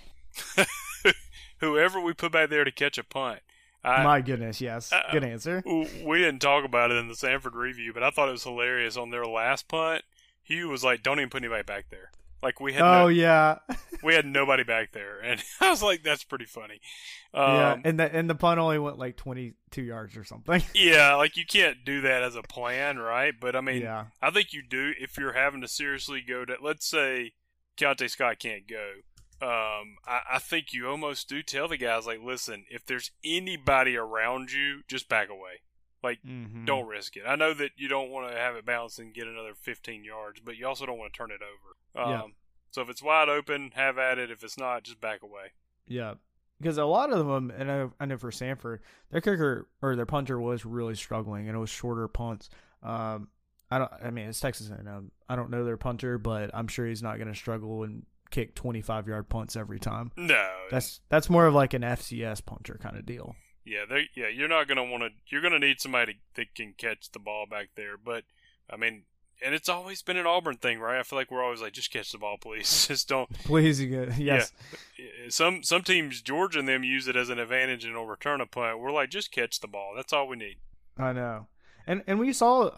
Whoever 1.60 2.00
we 2.00 2.12
put 2.14 2.32
back 2.32 2.50
there 2.50 2.64
to 2.64 2.72
catch 2.72 2.98
a 2.98 3.04
punt. 3.04 3.40
I, 3.84 4.02
My 4.02 4.20
goodness, 4.20 4.60
yes. 4.60 4.92
Uh, 4.92 5.02
Good 5.12 5.22
answer. 5.24 5.62
We 5.64 6.18
didn't 6.18 6.40
talk 6.40 6.64
about 6.64 6.90
it 6.90 6.96
in 6.96 7.06
the 7.06 7.14
Samford 7.14 7.54
review, 7.54 7.92
but 7.92 8.02
I 8.02 8.10
thought 8.10 8.28
it 8.28 8.32
was 8.32 8.42
hilarious 8.42 8.96
on 8.96 9.10
their 9.10 9.24
last 9.24 9.68
punt. 9.68 10.02
Hugh 10.42 10.68
was 10.68 10.82
like, 10.82 11.02
"Don't 11.02 11.20
even 11.20 11.30
put 11.30 11.42
anybody 11.42 11.62
back 11.62 11.86
there." 11.90 12.10
Like 12.42 12.60
we 12.60 12.72
had 12.72 12.82
oh 12.82 13.02
no, 13.02 13.08
yeah, 13.08 13.58
we 14.02 14.14
had 14.14 14.26
nobody 14.26 14.62
back 14.62 14.92
there, 14.92 15.18
and 15.20 15.42
I 15.60 15.70
was 15.70 15.82
like, 15.82 16.02
"That's 16.02 16.24
pretty 16.24 16.44
funny." 16.44 16.80
Um, 17.32 17.54
yeah, 17.54 17.76
and 17.84 17.98
the 17.98 18.14
and 18.14 18.28
the 18.28 18.34
punt 18.34 18.60
only 18.60 18.78
went 18.78 18.98
like 18.98 19.16
twenty 19.16 19.54
two 19.70 19.82
yards 19.82 20.16
or 20.16 20.24
something. 20.24 20.62
Yeah, 20.74 21.14
like 21.14 21.36
you 21.36 21.46
can't 21.46 21.84
do 21.84 22.02
that 22.02 22.22
as 22.22 22.36
a 22.36 22.42
plan, 22.42 22.98
right? 22.98 23.34
But 23.38 23.56
I 23.56 23.60
mean, 23.60 23.82
yeah. 23.82 24.06
I 24.20 24.30
think 24.30 24.52
you 24.52 24.62
do 24.62 24.92
if 25.00 25.16
you're 25.16 25.32
having 25.32 25.62
to 25.62 25.68
seriously 25.68 26.22
go 26.26 26.44
to. 26.44 26.56
Let's 26.62 26.86
say 26.86 27.32
Keionte 27.78 28.10
Scott 28.10 28.38
can't 28.38 28.68
go. 28.68 28.92
Um, 29.40 29.96
I, 30.06 30.20
I 30.34 30.38
think 30.38 30.72
you 30.72 30.88
almost 30.88 31.28
do 31.28 31.42
tell 31.42 31.68
the 31.68 31.76
guys 31.76 32.06
like, 32.06 32.20
listen, 32.22 32.64
if 32.70 32.86
there's 32.86 33.10
anybody 33.24 33.96
around 33.96 34.50
you, 34.50 34.80
just 34.88 35.08
back 35.08 35.28
away. 35.28 35.60
Like, 36.06 36.22
mm-hmm. 36.22 36.64
don't 36.64 36.86
risk 36.86 37.16
it. 37.16 37.24
I 37.26 37.34
know 37.34 37.52
that 37.54 37.72
you 37.76 37.88
don't 37.88 38.10
want 38.10 38.30
to 38.30 38.38
have 38.38 38.54
it 38.54 38.64
bounce 38.64 39.00
and 39.00 39.12
get 39.12 39.26
another 39.26 39.54
15 39.54 40.04
yards, 40.04 40.40
but 40.40 40.56
you 40.56 40.64
also 40.64 40.86
don't 40.86 40.98
want 40.98 41.12
to 41.12 41.16
turn 41.16 41.32
it 41.32 41.40
over. 41.42 42.06
Um, 42.06 42.10
yeah. 42.12 42.22
So 42.70 42.82
if 42.82 42.88
it's 42.88 43.02
wide 43.02 43.28
open, 43.28 43.72
have 43.74 43.98
at 43.98 44.18
it. 44.18 44.30
If 44.30 44.44
it's 44.44 44.56
not, 44.56 44.84
just 44.84 45.00
back 45.00 45.24
away. 45.24 45.52
Yeah, 45.88 46.14
because 46.60 46.78
a 46.78 46.84
lot 46.84 47.12
of 47.12 47.26
them, 47.26 47.50
and 47.50 47.72
I, 47.72 47.86
I 47.98 48.06
know 48.06 48.18
for 48.18 48.30
Samford, 48.30 48.78
their 49.10 49.20
kicker 49.20 49.66
or 49.82 49.96
their 49.96 50.06
punter 50.06 50.40
was 50.40 50.64
really 50.64 50.94
struggling, 50.94 51.48
and 51.48 51.56
it 51.56 51.58
was 51.58 51.70
shorter 51.70 52.06
punts. 52.06 52.50
Um, 52.82 53.28
I 53.70 53.78
don't. 53.78 53.92
I 54.04 54.10
mean, 54.10 54.28
it's 54.28 54.38
Texas 54.38 54.70
A&M. 54.70 55.10
I 55.28 55.34
don't 55.34 55.50
know 55.50 55.64
their 55.64 55.76
punter, 55.76 56.18
but 56.18 56.50
I'm 56.54 56.68
sure 56.68 56.86
he's 56.86 57.02
not 57.02 57.16
going 57.16 57.28
to 57.28 57.34
struggle 57.34 57.82
and 57.82 58.04
kick 58.30 58.54
25 58.54 59.08
yard 59.08 59.28
punts 59.28 59.56
every 59.56 59.80
time. 59.80 60.12
No, 60.16 60.48
that's 60.70 61.00
that's 61.08 61.28
more 61.28 61.46
of 61.46 61.54
like 61.54 61.74
an 61.74 61.82
FCS 61.82 62.44
punter 62.44 62.78
kind 62.80 62.96
of 62.96 63.06
deal. 63.06 63.34
Yeah, 63.66 63.84
they 63.88 64.08
yeah, 64.14 64.28
you're 64.28 64.48
not 64.48 64.68
going 64.68 64.76
to 64.76 64.84
want 64.84 65.02
to. 65.02 65.10
You're 65.26 65.42
to 65.42 65.58
need 65.58 65.80
somebody 65.80 66.18
that 66.36 66.54
can 66.54 66.74
catch 66.78 67.10
the 67.10 67.18
ball 67.18 67.46
back 67.50 67.70
there. 67.74 67.96
But 68.02 68.22
I 68.70 68.76
mean, 68.76 69.02
and 69.44 69.54
it's 69.54 69.68
always 69.68 70.02
been 70.02 70.16
an 70.16 70.26
Auburn 70.26 70.56
thing, 70.56 70.78
right? 70.78 71.00
I 71.00 71.02
feel 71.02 71.18
like 71.18 71.32
we're 71.32 71.42
always 71.42 71.60
like, 71.60 71.72
just 71.72 71.90
catch 71.90 72.12
the 72.12 72.18
ball, 72.18 72.36
please. 72.40 72.86
Just 72.88 73.08
don't. 73.08 73.28
Please, 73.44 73.80
you 73.80 74.12
yes. 74.16 74.52
Yeah. 74.96 75.06
Some 75.28 75.64
some 75.64 75.82
teams, 75.82 76.22
Georgia 76.22 76.60
and 76.60 76.68
them 76.68 76.84
use 76.84 77.08
it 77.08 77.16
as 77.16 77.28
an 77.28 77.40
advantage 77.40 77.84
and 77.84 77.94
will 77.94 78.06
return 78.06 78.40
a 78.40 78.46
punt. 78.46 78.78
We're 78.78 78.92
like, 78.92 79.10
just 79.10 79.32
catch 79.32 79.58
the 79.58 79.66
ball. 79.66 79.94
That's 79.96 80.12
all 80.12 80.28
we 80.28 80.36
need. 80.36 80.58
I 80.96 81.12
know, 81.12 81.48
and 81.88 82.04
and 82.06 82.20
we 82.20 82.32
saw 82.32 82.70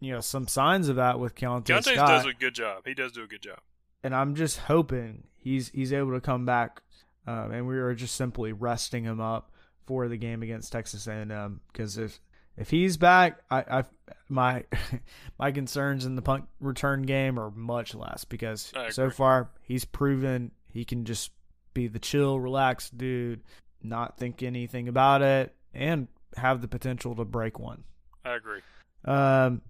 you 0.00 0.12
know 0.12 0.20
some 0.20 0.48
signs 0.48 0.88
of 0.88 0.96
that 0.96 1.20
with 1.20 1.34
Keionte. 1.34 1.64
Keionte 1.64 1.92
Scott. 1.94 2.08
does 2.08 2.24
a 2.24 2.32
good 2.32 2.54
job. 2.54 2.82
He 2.86 2.94
does 2.94 3.12
do 3.12 3.22
a 3.22 3.26
good 3.26 3.42
job. 3.42 3.58
And 4.02 4.14
I'm 4.14 4.34
just 4.34 4.60
hoping 4.60 5.24
he's 5.36 5.68
he's 5.68 5.92
able 5.92 6.12
to 6.12 6.20
come 6.20 6.46
back, 6.46 6.80
um, 7.26 7.52
and 7.52 7.66
we 7.66 7.76
are 7.76 7.94
just 7.94 8.14
simply 8.14 8.52
resting 8.52 9.04
him 9.04 9.20
up 9.20 9.50
for 9.86 10.08
the 10.08 10.16
game 10.16 10.42
against 10.42 10.72
Texas 10.72 11.06
A&M 11.06 11.60
because 11.72 11.98
if 11.98 12.20
if 12.56 12.70
he's 12.70 12.96
back, 12.96 13.40
I, 13.50 13.58
I 13.58 13.84
my 14.28 14.64
my 15.38 15.52
concerns 15.52 16.06
in 16.06 16.16
the 16.16 16.22
punt 16.22 16.44
return 16.60 17.02
game 17.02 17.38
are 17.38 17.50
much 17.50 17.94
less 17.94 18.24
because 18.24 18.72
so 18.90 19.10
far 19.10 19.50
he's 19.62 19.84
proven 19.84 20.52
he 20.72 20.84
can 20.84 21.04
just 21.04 21.30
be 21.74 21.86
the 21.86 21.98
chill, 21.98 22.40
relaxed 22.40 22.96
dude, 22.96 23.42
not 23.82 24.18
think 24.18 24.42
anything 24.42 24.88
about 24.88 25.22
it, 25.22 25.54
and 25.74 26.08
have 26.36 26.60
the 26.60 26.68
potential 26.68 27.14
to 27.14 27.24
break 27.24 27.58
one. 27.58 27.84
I 28.24 28.36
agree. 28.36 28.60
Um, 29.04 29.62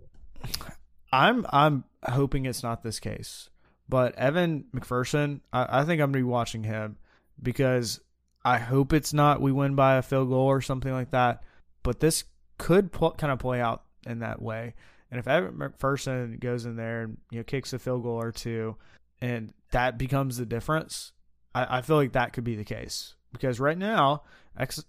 I'm 1.12 1.46
I'm 1.50 1.84
hoping 2.04 2.46
it's 2.46 2.62
not 2.62 2.82
this 2.82 3.00
case, 3.00 3.50
but 3.88 4.14
Evan 4.14 4.64
McPherson, 4.74 5.40
I, 5.52 5.80
I 5.80 5.84
think 5.84 6.00
I'm 6.00 6.12
gonna 6.12 6.18
be 6.18 6.22
watching 6.22 6.62
him 6.62 6.96
because 7.42 8.00
I 8.46 8.58
hope 8.58 8.92
it's 8.92 9.12
not 9.12 9.40
we 9.40 9.50
win 9.50 9.74
by 9.74 9.96
a 9.96 10.02
field 10.02 10.28
goal 10.28 10.46
or 10.46 10.60
something 10.60 10.92
like 10.92 11.10
that. 11.10 11.42
But 11.82 11.98
this 11.98 12.22
could 12.58 12.92
pl- 12.92 13.10
kind 13.10 13.32
of 13.32 13.40
play 13.40 13.60
out 13.60 13.82
in 14.06 14.20
that 14.20 14.40
way. 14.40 14.74
And 15.10 15.18
if 15.18 15.26
Evan 15.26 15.54
McPherson 15.54 16.38
goes 16.38 16.64
in 16.64 16.76
there 16.76 17.02
and 17.02 17.16
you 17.32 17.38
know 17.38 17.44
kicks 17.44 17.72
a 17.72 17.78
field 17.80 18.04
goal 18.04 18.22
or 18.22 18.30
two, 18.30 18.76
and 19.20 19.52
that 19.72 19.98
becomes 19.98 20.36
the 20.36 20.46
difference, 20.46 21.10
I, 21.56 21.78
I 21.78 21.82
feel 21.82 21.96
like 21.96 22.12
that 22.12 22.34
could 22.34 22.44
be 22.44 22.54
the 22.54 22.64
case 22.64 23.16
because 23.32 23.58
right 23.58 23.76
now 23.76 24.22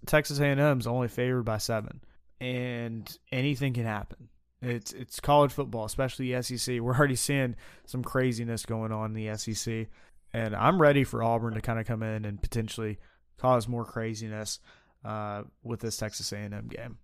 Texas 0.05 0.39
A&M 0.39 0.79
is 0.79 0.85
only 0.85 1.07
favored 1.07 1.43
by 1.43 1.57
seven, 1.57 2.01
and 2.39 3.17
anything 3.31 3.73
can 3.73 3.85
happen. 3.85 4.29
It's 4.61 4.93
it's 4.93 5.19
college 5.19 5.51
football, 5.51 5.85
especially 5.85 6.31
the 6.31 6.43
SEC. 6.43 6.79
We're 6.79 6.95
already 6.95 7.15
seeing 7.15 7.55
some 7.87 8.03
craziness 8.03 8.67
going 8.67 8.91
on 8.91 9.15
in 9.15 9.25
the 9.25 9.35
SEC, 9.35 9.87
and 10.31 10.55
I'm 10.55 10.79
ready 10.79 11.03
for 11.03 11.23
Auburn 11.23 11.55
to 11.55 11.61
kind 11.61 11.79
of 11.79 11.87
come 11.87 12.03
in 12.03 12.23
and 12.23 12.39
potentially 12.39 12.99
cause 13.37 13.67
more 13.67 13.85
craziness 13.85 14.59
uh, 15.05 15.43
with 15.63 15.79
this 15.79 15.97
Texas 15.97 16.31
A&M 16.31 16.67
game. 16.67 16.97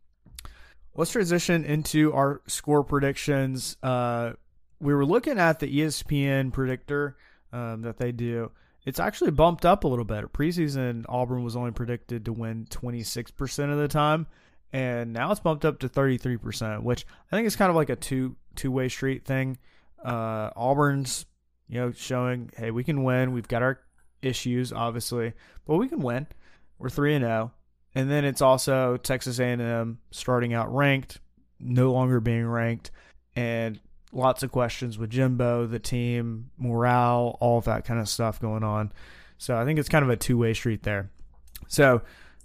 Let's 0.96 1.12
transition 1.12 1.66
into 1.66 2.14
our 2.14 2.42
score 2.48 2.84
predictions. 2.84 3.78
Uh, 3.82 4.34
we 4.80 4.94
were 4.94 5.06
looking 5.06 5.40
at 5.40 5.60
the 5.60 5.80
ESPN 5.80 6.54
predictor 6.54 7.18
um, 7.52 7.82
that 7.82 7.98
they 7.98 8.12
do. 8.12 8.52
It's 8.86 9.00
actually 9.00 9.32
bumped 9.32 9.66
up 9.66 9.86
a 9.86 9.88
little 9.88 10.06
bit. 10.06 10.34
Preseason, 10.34 11.06
Auburn 11.08 11.44
was 11.44 11.56
only 11.56 11.72
predicted 11.72 12.26
to 12.26 12.34
win 12.34 12.66
26% 12.70 13.72
of 13.72 13.80
the 13.80 13.88
time, 13.88 14.28
and 14.74 15.14
now 15.14 15.32
it's 15.32 15.40
bumped 15.40 15.64
up 15.64 15.80
to 15.80 15.90
33%, 15.90 16.84
which 16.84 17.06
I 17.32 17.36
think 17.36 17.48
is 17.48 17.56
kind 17.56 17.70
of 17.70 17.76
like 17.76 17.90
a 17.90 17.96
two 17.96 18.36
two 18.56 18.72
way 18.72 18.90
street 18.90 19.26
thing. 19.26 19.58
Uh, 20.04 20.50
Auburn's, 20.56 21.26
you 21.70 21.80
know, 21.80 21.92
showing, 21.92 22.52
hey, 22.58 22.72
we 22.72 22.84
can 22.84 23.04
win. 23.04 23.32
We've 23.32 23.48
got 23.48 23.64
our 23.64 23.80
issues, 24.24 24.72
obviously, 24.72 25.34
but 25.66 25.78
we 25.78 25.88
can 25.88 26.00
win. 26.00 26.28
We're 26.78 26.90
three 26.90 27.16
and 27.16 27.24
zero. 27.24 27.52
And 27.96 28.10
then 28.10 28.26
it's 28.26 28.42
also 28.42 28.98
Texas 28.98 29.40
A&M 29.40 30.00
starting 30.12 30.54
out 30.54 30.74
ranked, 30.74 31.20
no 31.60 31.92
longer 31.92 32.20
being 32.20 32.48
ranked, 32.48 32.92
and 33.36 33.80
lots 34.12 34.44
of 34.44 34.52
questions 34.52 34.98
with 34.98 35.10
Jimbo, 35.10 35.68
the 35.68 35.80
team, 35.80 36.50
morale, 36.58 37.38
all 37.40 37.58
of 37.58 37.66
that 37.66 37.86
kind 37.86 38.00
of 38.00 38.10
stuff 38.10 38.40
going 38.40 38.64
on. 38.64 38.92
So 39.38 39.58
I 39.58 39.66
think 39.66 39.80
it's 39.80 39.90
kind 39.90 40.04
of 40.04 40.10
a 40.10 40.16
two 40.16 40.38
way 40.38 40.54
street 40.54 40.84
there. 40.84 41.12
So 41.68 42.02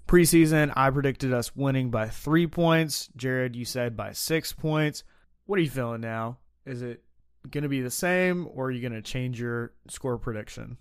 preseason, 0.07 0.73
I 0.77 0.91
predicted 0.91 1.33
us 1.33 1.55
winning 1.55 1.91
by 1.91 2.09
three 2.09 2.47
points. 2.47 3.09
Jared, 3.17 3.57
you 3.57 3.65
said 3.65 3.97
by 3.97 4.13
six 4.13 4.53
points. 4.53 5.05
What 5.47 5.59
are 5.59 5.63
you 5.63 5.71
feeling 5.71 6.01
now? 6.01 6.39
Is 6.67 6.83
it 6.83 7.03
going 7.51 7.63
to 7.63 7.69
be 7.69 7.81
the 7.81 7.91
same, 7.91 8.49
or 8.53 8.67
are 8.67 8.71
you 8.71 8.81
going 8.81 8.93
to 8.93 9.03
change 9.03 9.41
your 9.41 9.73
score 9.89 10.19
prediction? 10.19 10.77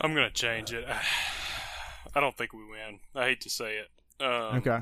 I'm 0.00 0.14
going 0.14 0.28
to 0.28 0.34
change 0.34 0.72
it. 0.72 0.86
I 2.14 2.20
don't 2.20 2.36
think 2.36 2.52
we 2.52 2.64
win. 2.64 3.00
I 3.14 3.24
hate 3.24 3.40
to 3.42 3.50
say 3.50 3.76
it. 3.78 3.88
Um, 4.22 4.58
okay. 4.58 4.80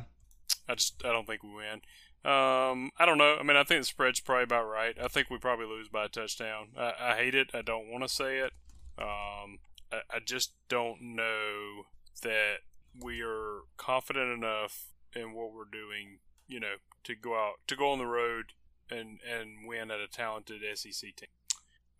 I 0.68 0.74
just 0.74 1.02
I 1.04 1.12
don't 1.12 1.26
think 1.26 1.42
we 1.42 1.50
win. 1.50 1.80
Um, 2.22 2.90
I 2.98 3.06
don't 3.06 3.18
know. 3.18 3.36
I 3.40 3.42
mean, 3.42 3.56
I 3.56 3.64
think 3.64 3.82
the 3.82 3.86
spread's 3.86 4.20
probably 4.20 4.44
about 4.44 4.64
right. 4.64 4.94
I 5.02 5.08
think 5.08 5.30
we 5.30 5.38
probably 5.38 5.66
lose 5.66 5.88
by 5.88 6.04
a 6.04 6.08
touchdown. 6.08 6.68
I, 6.76 6.92
I 7.00 7.16
hate 7.16 7.34
it. 7.34 7.50
I 7.54 7.62
don't 7.62 7.90
want 7.90 8.04
to 8.04 8.08
say 8.08 8.38
it. 8.38 8.52
Um, 8.98 9.58
I, 9.90 10.00
I 10.10 10.18
just 10.24 10.52
don't 10.68 11.00
know 11.00 11.84
that 12.22 12.58
we 12.98 13.22
are 13.22 13.60
confident 13.78 14.30
enough 14.32 14.88
in 15.14 15.32
what 15.32 15.54
we're 15.54 15.64
doing. 15.64 16.18
You 16.46 16.60
know, 16.60 16.74
to 17.04 17.14
go 17.14 17.34
out 17.34 17.54
to 17.68 17.76
go 17.76 17.90
on 17.90 17.98
the 17.98 18.06
road 18.06 18.52
and 18.90 19.20
and 19.28 19.66
win 19.66 19.90
at 19.90 20.00
a 20.00 20.08
talented 20.08 20.62
SEC 20.74 21.16
team. 21.16 21.28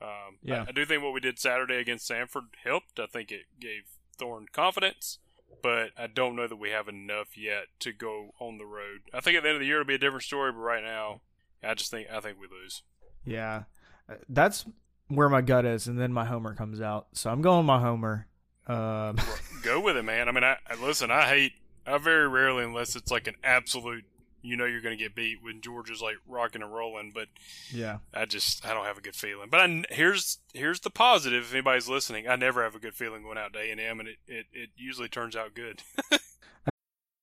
Um, 0.01 0.39
yeah. 0.43 0.65
I, 0.67 0.71
I 0.71 0.73
do 0.73 0.85
think 0.85 1.03
what 1.03 1.13
we 1.13 1.21
did 1.21 1.39
Saturday 1.39 1.77
against 1.77 2.09
Samford 2.11 2.47
helped. 2.65 2.99
I 2.99 3.07
think 3.07 3.31
it 3.31 3.45
gave 3.61 3.83
Thorne 4.17 4.47
confidence, 4.53 5.19
but 5.63 5.91
I 5.97 6.07
don't 6.07 6.37
know 6.37 6.47
that 6.47 6.57
we 6.57 6.71
have 6.71 6.89
enough 6.89 7.37
yet 7.37 7.67
to 7.81 7.93
go 7.93 8.35
on 8.39 8.59
the 8.59 8.65
road. 8.65 9.01
I 9.13 9.21
think 9.21 9.37
at 9.37 9.43
the 9.43 9.49
end 9.49 9.57
of 9.57 9.61
the 9.61 9.67
year 9.67 9.81
it'll 9.81 9.89
be 9.89 9.95
a 9.95 9.99
different 9.99 10.25
story, 10.25 10.53
but 10.53 10.59
right 10.59 10.83
now, 10.83 11.21
I 11.63 11.75
just 11.75 11.91
think 11.91 12.09
I 12.11 12.21
think 12.21 12.39
we 12.41 12.47
lose. 12.47 12.83
Yeah, 13.25 13.65
uh, 14.09 14.15
that's 14.29 14.65
where 15.09 15.29
my 15.29 15.43
gut 15.43 15.67
is, 15.67 15.87
and 15.87 16.01
then 16.01 16.13
my 16.13 16.25
homer 16.25 16.55
comes 16.55 16.81
out. 16.81 17.09
So 17.13 17.31
I'm 17.31 17.43
going 17.43 17.67
my 17.67 17.81
homer. 17.81 18.27
Um. 18.67 19.19
go 19.63 19.81
with 19.81 19.97
it, 19.97 20.05
man. 20.05 20.29
I 20.29 20.33
mean, 20.33 20.45
I, 20.45 20.57
I 20.67 20.75
listen. 20.77 21.11
I 21.11 21.27
hate. 21.27 21.53
I 21.87 21.99
very 21.99 22.29
rarely, 22.29 22.65
unless 22.65 22.95
it's 22.95 23.11
like 23.11 23.27
an 23.27 23.35
absolute 23.43 24.05
you 24.43 24.57
know 24.57 24.65
you're 24.65 24.81
going 24.81 24.97
to 24.97 25.03
get 25.03 25.15
beat 25.15 25.43
when 25.43 25.61
Georgia's 25.61 26.01
like 26.01 26.17
rocking 26.27 26.63
and 26.63 26.73
rolling. 26.73 27.13
But 27.15 27.29
yeah, 27.73 27.99
I 28.15 28.25
just 28.25 28.65
I 28.65 28.73
don't 28.75 28.87
have 28.87 28.99
a 28.99 29.03
good 29.03 29.15
feeling. 29.17 29.49
But 29.51 29.61
I, 29.61 29.85
here's 29.91 30.39
here's 30.53 30.81
the 30.81 30.91
positive. 30.91 31.45
If 31.45 31.53
anybody's 31.53 31.89
listening, 31.89 32.29
I 32.29 32.37
never 32.37 32.63
have 32.63 32.75
a 32.75 32.81
good 32.81 32.95
feeling 32.95 33.23
going 33.23 33.39
out 33.39 33.53
to 33.55 33.59
A 33.59 33.71
and 33.71 33.81
M, 33.81 34.01
and 34.01 34.09
it, 34.09 34.19
it 34.27 34.47
it 34.53 34.71
usually 34.77 35.09
turns 35.09 35.37
out 35.37 35.55
good. 35.55 35.83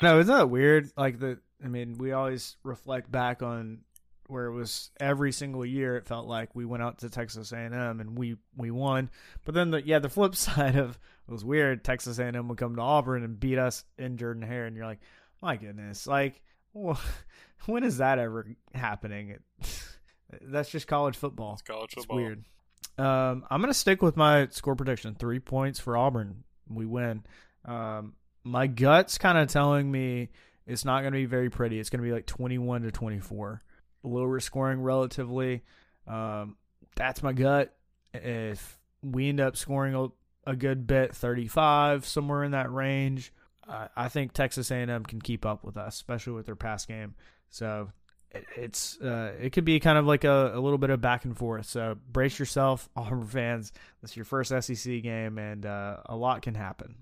No, 0.00 0.18
isn't 0.18 0.34
that 0.34 0.50
weird? 0.50 0.90
Like 0.96 1.18
the, 1.18 1.38
I 1.62 1.68
mean, 1.68 1.98
we 1.98 2.12
always 2.12 2.56
reflect 2.62 3.10
back 3.10 3.42
on 3.42 3.80
where 4.26 4.46
it 4.46 4.52
was 4.52 4.90
every 4.98 5.30
single 5.30 5.64
year. 5.64 5.96
It 5.96 6.06
felt 6.06 6.26
like 6.26 6.54
we 6.54 6.64
went 6.64 6.82
out 6.82 6.98
to 6.98 7.10
Texas 7.10 7.52
A&M 7.52 7.72
and 7.72 8.18
we 8.18 8.36
we 8.56 8.70
won. 8.70 9.10
But 9.44 9.54
then 9.54 9.70
the 9.70 9.86
yeah, 9.86 9.98
the 9.98 10.08
flip 10.08 10.34
side 10.36 10.76
of 10.76 10.98
it 11.28 11.30
was 11.30 11.44
weird. 11.44 11.84
Texas 11.84 12.18
A&M 12.18 12.48
would 12.48 12.58
come 12.58 12.76
to 12.76 12.82
Auburn 12.82 13.22
and 13.22 13.38
beat 13.38 13.58
us 13.58 13.84
in 13.98 14.16
Jordan 14.16 14.42
Hare, 14.42 14.66
and 14.66 14.74
you're 14.74 14.86
like, 14.86 15.00
my 15.40 15.56
goodness, 15.56 16.06
like, 16.06 16.40
well, 16.72 16.98
when 17.66 17.84
is 17.84 17.98
that 17.98 18.18
ever 18.18 18.46
happening? 18.74 19.30
It, 19.30 19.42
that's 20.42 20.70
just 20.70 20.88
college 20.88 21.16
football. 21.16 21.52
It's 21.52 21.62
college 21.62 21.94
football. 21.94 22.18
It's 22.18 22.24
weird. 22.24 22.44
Um, 22.98 23.44
I'm 23.50 23.60
gonna 23.60 23.74
stick 23.74 24.02
with 24.02 24.16
my 24.16 24.48
score 24.50 24.74
prediction: 24.74 25.14
three 25.14 25.38
points 25.40 25.78
for 25.78 25.96
Auburn. 25.96 26.44
We 26.68 26.86
win. 26.86 27.24
Um, 27.64 28.14
my 28.44 28.66
gut's 28.66 29.18
kind 29.18 29.38
of 29.38 29.48
telling 29.48 29.90
me 29.90 30.30
it's 30.66 30.84
not 30.84 31.00
going 31.00 31.12
to 31.12 31.18
be 31.18 31.26
very 31.26 31.50
pretty. 31.50 31.78
It's 31.78 31.90
going 31.90 32.02
to 32.02 32.06
be 32.06 32.12
like 32.12 32.26
21 32.26 32.82
to 32.82 32.90
24. 32.90 33.62
Lower 34.04 34.40
scoring 34.40 34.82
relatively. 34.82 35.62
Um, 36.06 36.56
that's 36.96 37.22
my 37.22 37.32
gut. 37.32 37.74
If 38.14 38.78
we 39.02 39.28
end 39.28 39.40
up 39.40 39.56
scoring 39.56 39.94
a, 39.94 40.08
a 40.50 40.56
good 40.56 40.86
bit, 40.86 41.14
35 41.14 42.06
somewhere 42.06 42.44
in 42.44 42.52
that 42.52 42.72
range. 42.72 43.32
Uh, 43.66 43.88
I 43.96 44.08
think 44.08 44.32
Texas 44.32 44.70
A&M 44.70 45.04
can 45.04 45.20
keep 45.20 45.46
up 45.46 45.64
with 45.64 45.76
us, 45.76 45.94
especially 45.94 46.32
with 46.32 46.46
their 46.46 46.56
pass 46.56 46.84
game. 46.84 47.14
So 47.48 47.90
it, 48.32 48.44
it's 48.56 49.00
uh, 49.00 49.32
it 49.40 49.50
could 49.50 49.64
be 49.64 49.78
kind 49.78 49.98
of 49.98 50.06
like 50.06 50.24
a, 50.24 50.52
a 50.54 50.60
little 50.60 50.78
bit 50.78 50.90
of 50.90 51.00
back 51.00 51.24
and 51.24 51.36
forth. 51.36 51.66
So 51.66 51.96
brace 52.10 52.38
yourself, 52.38 52.88
Auburn 52.96 53.26
fans. 53.26 53.72
This 54.00 54.12
is 54.12 54.16
your 54.16 54.24
first 54.24 54.50
SEC 54.50 55.02
game, 55.02 55.38
and 55.38 55.64
uh, 55.64 55.98
a 56.06 56.16
lot 56.16 56.42
can 56.42 56.54
happen. 56.54 56.96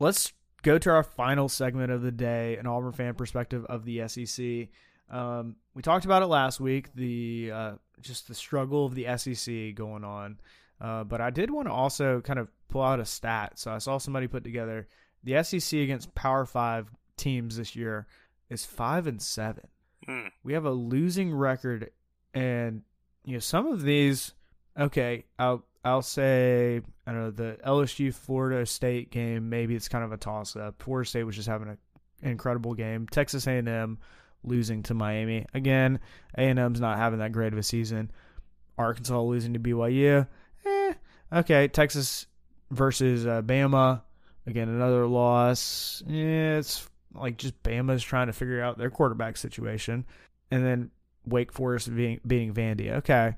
Let's 0.00 0.32
go 0.62 0.78
to 0.78 0.90
our 0.90 1.02
final 1.02 1.48
segment 1.48 1.92
of 1.92 2.02
the 2.02 2.12
day, 2.12 2.56
an 2.56 2.66
Auburn 2.66 2.92
fan 2.92 3.14
perspective 3.14 3.64
of 3.66 3.84
the 3.84 4.06
SEC. 4.08 4.68
Um, 5.10 5.56
we 5.74 5.82
talked 5.82 6.04
about 6.04 6.22
it 6.22 6.26
last 6.26 6.60
week, 6.60 6.94
the 6.94 7.50
uh, 7.52 7.72
just 8.00 8.28
the 8.28 8.34
struggle 8.34 8.84
of 8.84 8.94
the 8.94 9.06
SEC 9.16 9.74
going 9.74 10.04
on. 10.04 10.38
Uh, 10.80 11.04
but 11.04 11.20
I 11.20 11.30
did 11.30 11.50
want 11.50 11.66
to 11.66 11.72
also 11.72 12.20
kind 12.20 12.38
of 12.38 12.48
pull 12.68 12.82
out 12.82 13.00
a 13.00 13.04
stat. 13.04 13.58
So 13.58 13.72
I 13.72 13.78
saw 13.78 13.98
somebody 13.98 14.26
put 14.26 14.44
together 14.44 14.86
the 15.24 15.42
SEC 15.42 15.80
against 15.80 16.14
Power 16.14 16.44
Five 16.44 16.88
teams 17.16 17.56
this 17.56 17.74
year 17.74 18.06
is 18.50 18.64
five 18.64 19.06
and 19.06 19.20
seven. 19.20 19.68
Hmm. 20.06 20.28
We 20.44 20.52
have 20.54 20.64
a 20.64 20.70
losing 20.70 21.34
record, 21.34 21.90
and 22.34 22.82
you 23.24 23.34
know 23.34 23.40
some 23.40 23.66
of 23.66 23.82
these. 23.82 24.34
Okay, 24.78 25.24
I'll 25.38 25.64
I'll 25.88 26.02
say 26.02 26.80
I 27.06 27.12
don't 27.12 27.20
know 27.20 27.30
the 27.30 27.58
LSU 27.66 28.12
Florida 28.14 28.66
State 28.66 29.10
game. 29.10 29.48
Maybe 29.48 29.74
it's 29.74 29.88
kind 29.88 30.04
of 30.04 30.12
a 30.12 30.16
toss 30.16 30.56
up. 30.56 30.82
Florida 30.82 31.08
State 31.08 31.24
was 31.24 31.36
just 31.36 31.48
having 31.48 31.68
an 31.68 31.78
incredible 32.22 32.74
game. 32.74 33.06
Texas 33.06 33.46
A 33.46 33.52
and 33.52 33.68
M 33.68 33.98
losing 34.44 34.82
to 34.84 34.94
Miami 34.94 35.46
again. 35.54 36.00
A 36.36 36.42
and 36.42 36.58
M's 36.58 36.80
not 36.80 36.98
having 36.98 37.20
that 37.20 37.32
great 37.32 37.52
of 37.52 37.58
a 37.58 37.62
season. 37.62 38.10
Arkansas 38.76 39.20
losing 39.20 39.54
to 39.54 39.58
BYU. 39.58 40.26
Eh, 40.64 40.94
okay, 41.32 41.68
Texas 41.68 42.26
versus 42.70 43.26
uh, 43.26 43.42
Bama. 43.42 44.02
Again, 44.46 44.68
another 44.68 45.06
loss. 45.06 46.02
It's 46.06 46.88
like 47.14 47.36
just 47.36 47.62
Bama's 47.62 48.02
trying 48.02 48.28
to 48.28 48.32
figure 48.32 48.62
out 48.62 48.78
their 48.78 48.90
quarterback 48.90 49.36
situation, 49.36 50.06
and 50.50 50.64
then 50.64 50.90
Wake 51.26 51.52
Forest 51.52 51.94
being 51.94 52.20
beating 52.26 52.54
Vandy. 52.54 52.92
Okay, 52.92 53.34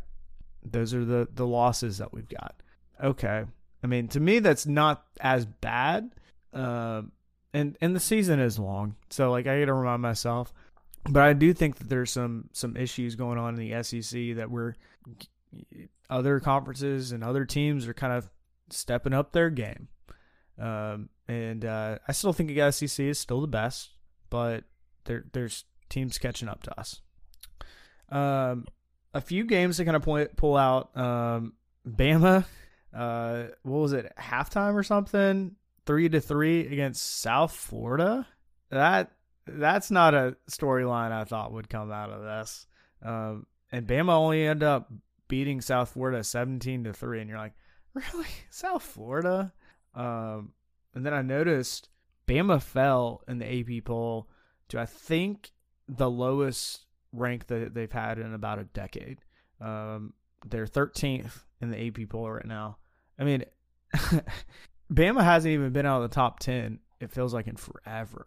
those 0.64 0.94
are 0.94 1.04
the 1.04 1.28
the 1.32 1.46
losses 1.46 1.98
that 1.98 2.12
we've 2.12 2.28
got. 2.28 2.54
Okay, 3.02 3.44
I 3.82 3.86
mean 3.86 4.08
to 4.08 4.20
me 4.20 4.38
that's 4.38 4.66
not 4.66 5.04
as 5.20 5.46
bad. 5.46 6.10
Um, 6.52 7.12
and 7.52 7.76
and 7.80 7.94
the 7.94 8.00
season 8.00 8.40
is 8.40 8.58
long, 8.58 8.96
so 9.08 9.30
like 9.30 9.46
I 9.46 9.60
got 9.60 9.66
to 9.66 9.74
remind 9.74 10.02
myself. 10.02 10.52
But 11.08 11.22
I 11.22 11.32
do 11.32 11.54
think 11.54 11.76
that 11.76 11.88
there's 11.88 12.10
some 12.10 12.50
some 12.52 12.76
issues 12.76 13.14
going 13.14 13.38
on 13.38 13.58
in 13.58 13.68
the 13.68 13.82
SEC 13.82 14.36
that 14.36 14.50
we're 14.50 14.74
other 16.08 16.40
conferences 16.40 17.12
and 17.12 17.24
other 17.24 17.44
teams 17.44 17.88
are 17.88 17.94
kind 17.94 18.12
of 18.12 18.28
stepping 18.68 19.12
up 19.12 19.32
their 19.32 19.50
game. 19.50 19.88
Um, 20.58 21.08
and 21.26 21.64
uh, 21.64 21.98
I 22.06 22.12
still 22.12 22.32
think 22.32 22.50
the 22.50 22.70
SEC 22.70 23.06
is 23.06 23.18
still 23.18 23.40
the 23.40 23.46
best, 23.46 23.90
but 24.28 24.64
there 25.04 25.24
there's 25.32 25.64
teams 25.88 26.18
catching 26.18 26.48
up 26.48 26.62
to 26.64 26.78
us. 26.78 27.00
Um, 28.10 28.66
a 29.12 29.20
few 29.20 29.44
games 29.44 29.76
to 29.76 29.84
kind 29.84 29.96
of 29.96 30.02
point, 30.02 30.36
pull 30.36 30.56
out. 30.56 30.96
Um, 30.96 31.54
Bama, 31.88 32.44
uh, 32.94 33.44
what 33.62 33.78
was 33.78 33.92
it, 33.92 34.12
halftime 34.18 34.74
or 34.74 34.82
something? 34.82 35.56
Three 35.86 36.08
to 36.08 36.20
three 36.20 36.66
against 36.66 37.20
South 37.20 37.52
Florida. 37.52 38.26
That 38.70 39.12
that's 39.46 39.90
not 39.90 40.14
a 40.14 40.36
storyline 40.48 41.10
I 41.10 41.24
thought 41.24 41.52
would 41.52 41.68
come 41.68 41.90
out 41.90 42.10
of 42.10 42.22
this. 42.22 42.66
Um, 43.02 43.46
and 43.72 43.86
Bama 43.86 44.12
only 44.12 44.46
ended 44.46 44.68
up 44.68 44.92
beating 45.28 45.60
South 45.60 45.90
Florida 45.90 46.22
seventeen 46.22 46.84
to 46.84 46.92
three, 46.92 47.20
and 47.20 47.28
you're 47.28 47.38
like, 47.38 47.54
really, 47.94 48.28
South 48.50 48.82
Florida? 48.82 49.52
Um, 49.94 50.52
and 50.94 51.04
then 51.04 51.14
I 51.14 51.22
noticed 51.22 51.88
Bama 52.28 52.62
fell 52.62 53.22
in 53.26 53.38
the 53.38 53.60
AP 53.60 53.84
poll 53.84 54.28
to 54.68 54.78
I 54.78 54.86
think 54.86 55.50
the 55.88 56.10
lowest 56.10 56.86
rank 57.12 57.46
that 57.48 57.74
they've 57.74 57.90
had 57.90 58.18
in 58.18 58.34
about 58.34 58.58
a 58.58 58.64
decade. 58.64 59.18
Um, 59.60 60.12
they're 60.46 60.66
13th 60.66 61.42
in 61.60 61.70
the 61.70 61.86
AP 61.86 62.08
poll 62.08 62.30
right 62.30 62.46
now. 62.46 62.78
I 63.18 63.24
mean, 63.24 63.44
Bama 64.92 65.22
hasn't 65.22 65.52
even 65.52 65.72
been 65.72 65.86
out 65.86 66.02
of 66.02 66.10
the 66.10 66.14
top 66.14 66.40
10. 66.40 66.78
It 67.00 67.10
feels 67.10 67.34
like 67.34 67.46
in 67.46 67.56
forever. 67.56 68.26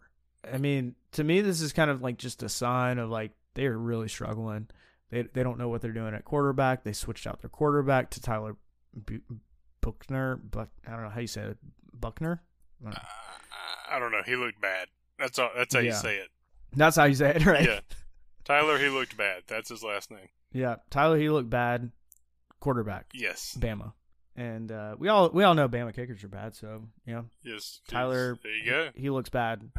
I 0.52 0.58
mean, 0.58 0.94
to 1.12 1.24
me, 1.24 1.40
this 1.40 1.60
is 1.60 1.72
kind 1.72 1.90
of 1.90 2.02
like 2.02 2.18
just 2.18 2.42
a 2.42 2.48
sign 2.48 2.98
of 2.98 3.10
like 3.10 3.32
they're 3.54 3.76
really 3.76 4.08
struggling. 4.08 4.68
They 5.10 5.22
they 5.22 5.42
don't 5.42 5.58
know 5.58 5.68
what 5.68 5.80
they're 5.80 5.92
doing 5.92 6.14
at 6.14 6.24
quarterback. 6.24 6.84
They 6.84 6.92
switched 6.92 7.26
out 7.26 7.40
their 7.40 7.50
quarterback 7.50 8.10
to 8.10 8.20
Tyler 8.20 8.56
Bu- 8.94 9.20
Buchner, 9.80 10.36
but 10.36 10.68
I 10.86 10.90
don't 10.90 11.02
know 11.04 11.10
how 11.10 11.20
you 11.20 11.26
say 11.26 11.42
it. 11.42 11.58
Buckner. 11.92 12.42
I 12.82 12.84
don't 12.84 12.92
know. 12.94 12.98
I 13.90 13.98
don't 13.98 14.12
know. 14.12 14.22
He 14.26 14.36
looked 14.36 14.60
bad. 14.60 14.88
That's 15.18 15.38
all. 15.38 15.50
That's 15.56 15.74
how 15.74 15.80
you 15.80 15.92
say 15.92 16.16
it. 16.16 16.28
That's 16.74 16.96
how 16.96 17.04
you 17.04 17.14
say 17.14 17.30
it, 17.36 17.46
right? 17.46 17.66
Yeah. 17.66 17.80
Tyler, 18.44 18.78
he 18.78 18.88
looked 18.88 19.16
bad. 19.16 19.42
That's 19.46 19.68
his 19.70 19.82
last 19.82 20.10
name. 20.10 20.28
Yeah. 20.52 20.76
Tyler, 20.90 21.18
he 21.18 21.28
looked 21.30 21.50
bad. 21.50 21.90
Quarterback, 22.60 23.06
Yes. 23.12 23.56
Bama, 23.60 23.92
and 24.36 24.72
uh, 24.72 24.96
we 24.98 25.08
all 25.08 25.28
we 25.28 25.44
all 25.44 25.54
know 25.54 25.68
Bama 25.68 25.94
kickers 25.94 26.24
are 26.24 26.28
bad. 26.28 26.54
So 26.54 26.84
yeah, 27.06 27.22
Yes. 27.42 27.80
Tyler, 27.88 28.38
There 28.42 28.52
you 28.56 28.64
go. 28.70 28.88
he 28.94 29.10
looks 29.10 29.28
bad. 29.28 29.70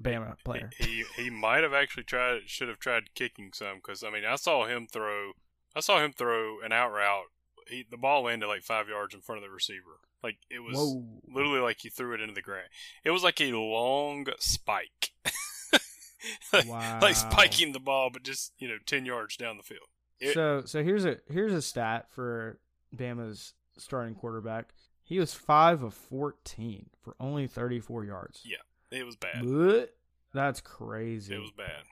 Bama 0.00 0.36
player. 0.44 0.70
He 0.78 1.02
he 1.16 1.30
might 1.30 1.64
have 1.64 1.74
actually 1.74 2.04
tried. 2.04 2.42
Should 2.46 2.68
have 2.68 2.78
tried 2.78 3.12
kicking 3.14 3.50
some 3.52 3.78
because 3.78 4.04
I 4.04 4.10
mean 4.10 4.24
I 4.24 4.36
saw 4.36 4.66
him 4.66 4.86
throw. 4.86 5.32
I 5.74 5.80
saw 5.80 5.98
him 6.04 6.12
throw 6.12 6.60
an 6.60 6.70
out 6.72 6.92
route. 6.92 7.24
He, 7.66 7.84
the 7.90 7.96
ball 7.96 8.22
landed 8.22 8.46
like 8.46 8.62
five 8.62 8.88
yards 8.88 9.14
in 9.14 9.20
front 9.20 9.42
of 9.42 9.48
the 9.48 9.52
receiver. 9.52 9.98
Like 10.22 10.36
it 10.48 10.60
was 10.60 10.76
Whoa. 10.76 11.04
literally 11.26 11.58
like 11.60 11.78
he 11.80 11.88
threw 11.88 12.14
it 12.14 12.20
into 12.20 12.34
the 12.34 12.40
ground. 12.42 12.68
It 13.02 13.10
was 13.10 13.24
like 13.24 13.40
a 13.40 13.50
long 13.52 14.26
spike. 14.38 15.10
like, 16.52 16.68
Wow. 16.68 16.98
like 17.00 17.14
spiking 17.16 17.72
the 17.72 17.80
ball, 17.80 18.10
but 18.12 18.22
just 18.22 18.52
you 18.58 18.68
know 18.68 18.76
ten 18.86 19.04
yards 19.06 19.36
down 19.36 19.56
the 19.56 19.62
field. 19.62 19.88
It- 20.20 20.34
so 20.34 20.62
so 20.64 20.82
here's 20.82 21.04
a 21.04 21.18
here's 21.30 21.52
a 21.52 21.62
stat 21.62 22.06
for 22.10 22.58
Bama's 22.94 23.54
starting 23.76 24.14
quarterback. 24.14 24.70
He 25.02 25.18
was 25.18 25.32
five 25.34 25.82
of 25.82 25.94
fourteen 25.94 26.90
for 27.02 27.14
only 27.20 27.46
thirty 27.46 27.80
four 27.80 28.04
yards. 28.04 28.42
Yeah. 28.44 28.56
It 28.90 29.04
was 29.04 29.16
bad. 29.16 29.42
Bleh. 29.42 29.86
That's 30.34 30.60
crazy. 30.60 31.34
It 31.34 31.38
was 31.38 31.50
bad. 31.50 31.82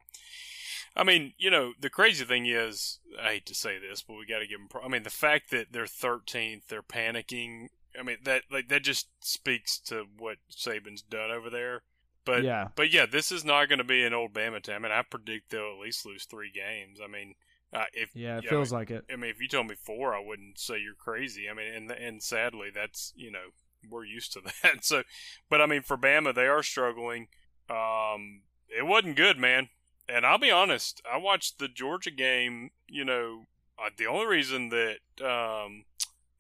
I 0.95 1.05
mean, 1.05 1.35
you 1.37 1.51
know, 1.51 1.75
the 1.79 1.91
crazy 1.91 2.25
thing 2.25 2.47
is, 2.47 3.01
I 3.23 3.33
hate 3.33 3.47
to 3.47 3.55
say 3.55 3.79
this, 3.79 4.03
but 4.03 4.15
we 4.15 4.25
got 4.27 4.39
to 4.39 4.47
give 4.47 4.59
them. 4.59 4.69
Pro- 4.69 4.83
I 4.83 4.89
mean, 4.89 5.03
the 5.03 5.11
fact 5.11 5.51
that 5.51 5.67
they're 5.73 5.85
13th, 5.85 6.69
they're 6.69 6.83
panicking. 6.83 7.69
I 7.99 8.03
mean, 8.03 8.17
that 8.25 8.45
like 8.51 8.69
that 8.69 8.83
just 8.83 9.09
speaks 9.21 9.79
to 9.81 10.05
what 10.19 10.37
Saban's 10.51 11.03
done 11.03 11.31
over 11.31 11.51
there. 11.51 11.83
But 12.27 12.45
Yeah. 12.45 12.69
but 12.77 12.93
yeah, 12.93 13.07
this 13.07 13.33
is 13.33 13.45
not 13.45 13.69
going 13.71 13.79
to 13.79 13.85
be 13.85 14.05
an 14.05 14.13
old 14.13 14.35
Bama 14.35 14.63
team. 14.63 14.75
I 14.75 14.79
mean, 14.81 14.93
I 14.93 15.01
predict 15.03 15.49
they'll 15.51 15.73
at 15.73 15.79
least 15.83 16.05
lose 16.05 16.27
three 16.27 16.51
games. 16.51 16.99
I 17.03 17.07
mean, 17.07 17.35
uh, 17.73 17.85
if 17.95 18.15
yeah, 18.15 18.39
it 18.39 18.45
I 18.47 18.49
feels 18.51 18.73
mean, 18.73 18.79
like 18.81 18.91
it. 18.91 19.05
I 19.11 19.17
mean, 19.17 19.31
if 19.31 19.41
you 19.41 19.49
told 19.49 19.69
me 19.69 19.77
four, 19.77 20.15
I 20.15 20.21
wouldn't 20.21 20.59
say 20.59 20.79
you're 20.79 20.95
crazy. 20.95 21.49
I 21.49 21.55
mean, 21.55 21.73
and 21.73 21.91
and 21.91 22.23
sadly, 22.23 22.69
that's 22.75 23.15
you 23.17 23.31
know 23.31 23.49
we're 23.89 24.05
used 24.05 24.33
to 24.35 24.41
that. 24.63 24.85
So, 24.85 25.05
but 25.49 25.63
I 25.63 25.67
mean, 25.67 25.83
for 25.83 25.97
Bama, 25.97 26.35
they 26.35 26.47
are 26.49 26.63
struggling. 26.63 27.29
Um, 27.71 28.43
it 28.69 28.85
wasn't 28.87 29.17
good, 29.17 29.39
man. 29.39 29.69
And 30.09 30.25
I'll 30.27 30.39
be 30.39 30.51
honest, 30.51 31.01
I 31.11 31.17
watched 31.19 31.59
the 31.59 31.69
Georgia 31.69 32.11
game. 32.11 32.71
You 32.89 33.05
know, 33.05 33.45
uh, 33.79 33.91
the 33.97 34.07
only 34.07 34.27
reason 34.27 34.71
that 34.71 34.99
um 35.25 35.85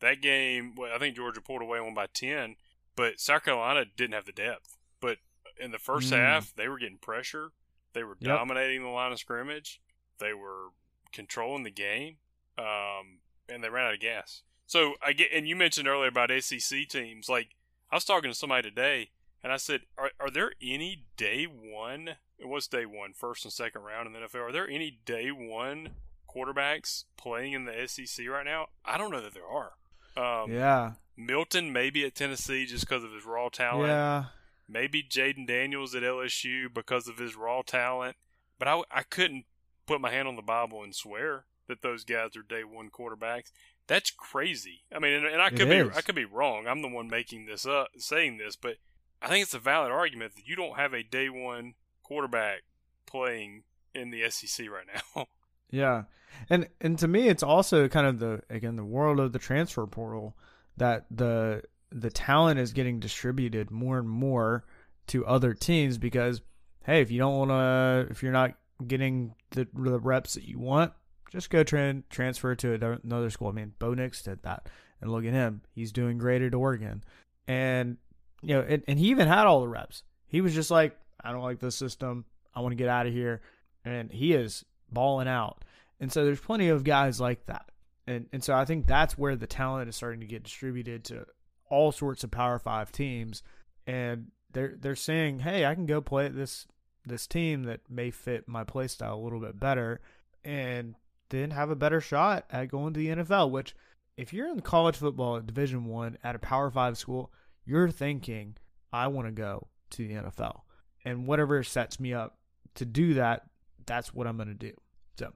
that 0.01 0.21
game, 0.21 0.75
well, 0.77 0.93
I 0.95 0.99
think 0.99 1.17
Georgia 1.17 1.41
pulled 1.41 1.63
away 1.63 1.81
one 1.81 1.95
by 1.95 2.07
ten, 2.13 2.57
but 2.97 3.21
South 3.21 3.45
Carolina 3.45 3.85
didn't 3.97 4.15
have 4.15 4.27
the 4.27 4.33
depth. 4.33 4.77
But 5.01 5.19
in 5.59 5.71
the 5.71 5.79
first 5.79 6.13
Mm. 6.13 6.17
half, 6.17 6.55
they 6.55 6.69
were 6.69 6.79
getting 6.79 6.99
pressure. 6.99 7.53
They 7.93 8.03
were 8.05 8.17
Yep. 8.21 8.37
dominating 8.37 8.83
the 8.83 8.89
line 8.89 9.13
of 9.13 9.19
scrimmage. 9.19 9.81
They 10.19 10.33
were 10.35 10.69
controlling 11.13 11.63
the 11.63 11.71
game, 11.71 12.19
um, 12.59 13.21
and 13.49 13.63
they 13.65 13.69
ran 13.71 13.87
out 13.87 13.95
of 13.95 14.01
gas. 14.01 14.43
So 14.67 14.97
I 15.01 15.13
get, 15.13 15.33
and 15.33 15.47
you 15.49 15.57
mentioned 15.57 15.87
earlier 15.89 16.09
about 16.09 16.31
SEC 16.31 16.85
teams. 16.87 17.29
Like 17.29 17.55
I 17.91 17.97
was 17.97 18.05
talking 18.05 18.31
to 18.31 18.35
somebody 18.35 18.69
today, 18.69 19.11
and 19.43 19.53
I 19.53 19.57
said, 19.59 19.87
"Are, 19.97 20.11
are 20.21 20.31
there 20.31 20.53
any 20.61 21.05
day 21.17 21.45
one? 21.47 22.17
It 22.39 22.47
was 22.49 22.67
day 22.67 22.85
one, 22.85 23.13
first 23.15 23.45
and 23.45 23.53
second 23.53 23.83
round 23.83 24.07
in 24.07 24.13
the 24.13 24.19
NFL. 24.21 24.43
Are 24.49 24.53
there 24.53 24.69
any 24.69 24.91
day 24.91 25.31
one 25.31 25.95
quarterbacks 26.29 27.05
playing 27.17 27.53
in 27.55 27.65
the 27.65 27.89
SEC 27.89 28.27
right 28.29 28.45
now? 28.45 28.69
I 28.85 28.99
don't 28.99 29.11
know 29.11 29.21
that 29.23 29.33
there 29.35 29.47
are. 29.47 29.73
Um, 30.17 30.53
yeah. 30.53 30.95
Milton 31.17 31.73
maybe 31.73 32.05
at 32.05 32.15
Tennessee 32.15 32.67
just 32.67 32.87
because 32.87 33.05
of 33.05 33.13
his 33.13 33.25
raw 33.25 33.49
talent. 33.49 33.89
Yeah. 33.89 34.25
Maybe 34.69 35.03
Jayden 35.03 35.47
Daniels 35.47 35.95
at 35.95 36.03
LSU 36.03 36.73
because 36.73 37.09
of 37.09 37.19
his 37.19 37.37
raw 37.37 37.63
talent. 37.63 38.17
But 38.59 38.69
I, 38.69 38.83
I 38.91 39.03
couldn't 39.03 39.45
put 39.87 40.01
my 40.01 40.11
hand 40.11 40.29
on 40.29 40.37
the 40.37 40.43
Bible 40.43 40.83
and 40.83 40.95
swear 40.95 41.45
that 41.69 41.83
those 41.83 42.05
guys 42.05 42.37
are 42.37 42.43
day 42.43 42.65
one 42.65 42.91
quarterbacks. 42.91 43.51
That's 43.87 44.11
crazy. 44.11 44.83
I 44.95 44.99
mean, 44.99 45.13
and, 45.13 45.27
and 45.27 45.43
I 45.43 45.51
could 45.51 45.69
be. 45.69 45.81
I 45.81 46.01
could 46.01 46.15
be 46.15 46.25
wrong. 46.25 46.67
I'm 46.67 46.83
the 46.83 46.89
one 46.89 47.09
making 47.09 47.47
this 47.47 47.67
up, 47.67 47.89
saying 47.99 48.39
this, 48.39 48.57
but 48.57 48.77
I 49.23 49.29
think 49.29 49.43
it's 49.43 49.55
a 49.55 49.61
valid 49.61 49.93
argument 49.93 50.35
that 50.37 50.47
you 50.47 50.57
don't 50.57 50.77
have 50.77 50.93
a 50.93 51.05
day 51.05 51.29
one 51.29 51.75
quarterback 52.03 52.63
playing 53.07 53.63
in 53.95 54.11
the 54.11 54.29
SEC 54.31 54.69
right 54.69 54.87
now. 54.93 55.27
Yeah. 55.71 56.05
And 56.49 56.69
and 56.81 56.97
to 57.01 57.09
me 57.09 57.29
it's 57.29 57.43
also 57.43 57.89
kind 57.89 58.07
of 58.07 58.21
the 58.21 58.41
again 58.49 58.77
the 58.77 58.85
world 58.85 59.19
of 59.19 59.33
the 59.33 59.39
transfer 59.39 59.85
portal 59.87 60.37
that 60.77 61.07
the 61.11 61.63
the 61.91 62.11
talent 62.11 62.59
is 62.59 62.73
getting 62.73 63.01
distributed 63.01 63.71
more 63.71 63.99
and 63.99 64.09
more 64.09 64.65
to 65.09 65.25
other 65.27 65.55
teams 65.55 65.99
because 65.99 66.41
hey, 66.85 67.01
if 67.01 67.11
you 67.11 67.19
don't 67.19 67.37
want 67.37 67.51
to, 67.51 68.07
if 68.11 68.23
you're 68.23 68.33
not 68.33 68.55
getting 68.87 69.35
the, 69.51 69.67
the 69.75 69.99
reps 69.99 70.35
that 70.35 70.45
you 70.45 70.59
want, 70.59 70.93
just 71.31 71.51
go 71.51 71.65
tra- 71.65 72.03
transfer 72.11 72.55
to 72.55 72.99
another 73.05 73.31
school. 73.31 73.49
I 73.49 73.53
mean, 73.53 73.73
Bo 73.79 73.95
Nix 73.95 74.23
did 74.23 74.43
that, 74.45 74.69
and 75.01 75.11
look 75.11 75.25
at 75.25 75.33
him; 75.33 75.63
he's 75.73 75.93
doing 75.93 76.19
great 76.19 76.43
at 76.43 76.55
Oregon, 76.55 77.03
and 77.47 77.97
you 78.43 78.55
know, 78.55 78.65
and, 78.67 78.83
and 78.87 78.99
he 78.99 79.09
even 79.09 79.29
had 79.29 79.47
all 79.47 79.61
the 79.61 79.69
reps. 79.69 80.03
He 80.29 80.41
was 80.41 80.55
just 80.55 80.71
like, 80.71 80.97
I 81.23 81.33
don't 81.33 81.43
like 81.43 81.61
this 81.61 81.77
system. 81.77 82.25
I 82.55 82.61
want 82.61 82.73
to 82.73 82.77
get 82.77 82.89
out 82.89 83.07
of 83.07 83.13
here, 83.13 83.43
and 83.85 84.11
he 84.11 84.33
is 84.33 84.65
balling 84.91 85.29
out. 85.29 85.65
And 85.99 86.13
so 86.13 86.25
there's 86.25 86.41
plenty 86.41 86.69
of 86.69 86.85
guys 86.85 87.21
like 87.21 87.47
that, 87.47 87.71
and 88.07 88.27
and 88.33 88.45
so 88.45 88.55
I 88.55 88.65
think 88.65 88.87
that's 88.87 89.19
where 89.19 89.35
the 89.35 89.47
talent 89.47 89.89
is 89.89 89.97
starting 89.97 90.21
to 90.21 90.27
get 90.27 90.45
distributed 90.45 91.05
to 91.07 91.27
all 91.69 91.93
sorts 91.93 92.25
of 92.25 92.31
Power 92.31 92.59
Five 92.59 92.93
teams, 92.93 93.43
and 93.87 94.29
they're 94.53 94.75
they're 94.79 94.97
saying, 94.97 95.41
hey, 95.41 95.67
I 95.67 95.75
can 95.75 95.87
go 95.87 96.01
play 96.01 96.27
at 96.27 96.35
this 96.35 96.67
this 97.05 97.27
team 97.27 97.65
that 97.65 97.81
may 97.89 98.11
fit 98.11 98.49
my 98.49 98.65
play 98.65 98.89
style 98.89 99.17
a 99.17 99.23
little 99.23 99.41
bit 99.41 99.59
better, 99.59 100.01
and 100.45 100.95
then 101.29 101.51
have 101.51 101.71
a 101.71 101.77
better 101.77 102.01
shot 102.01 102.45
at 102.51 102.69
going 102.69 102.95
to 102.95 103.01
the 103.01 103.09
NFL. 103.09 103.51
Which, 103.51 103.75
if 104.17 104.33
you're 104.33 104.49
in 104.49 104.61
college 104.61 104.97
football 104.97 105.37
at 105.37 105.47
Division 105.47 105.85
One 105.87 106.19
at 106.25 106.35
a 106.37 106.41
Power 106.41 106.71
Five 106.71 106.99
school, 106.99 107.33
you're 107.65 107.91
thinking, 107.91 108.57
I 108.93 109.09
want 109.09 109.29
to 109.29 109.33
go 109.33 109.69
to 109.91 110.09
the 110.09 110.15
NFL, 110.15 110.61
and 111.05 111.27
whatever 111.27 111.63
sets 111.63 112.01
me 112.01 112.15
up 112.15 112.39
to 112.75 112.85
do 112.85 113.15
that, 113.15 113.47
that's 113.87 114.15
what 114.15 114.27
I'm 114.27 114.37
going 114.37 114.49
to 114.49 114.55
do. 114.55 114.73
So, 115.19 115.33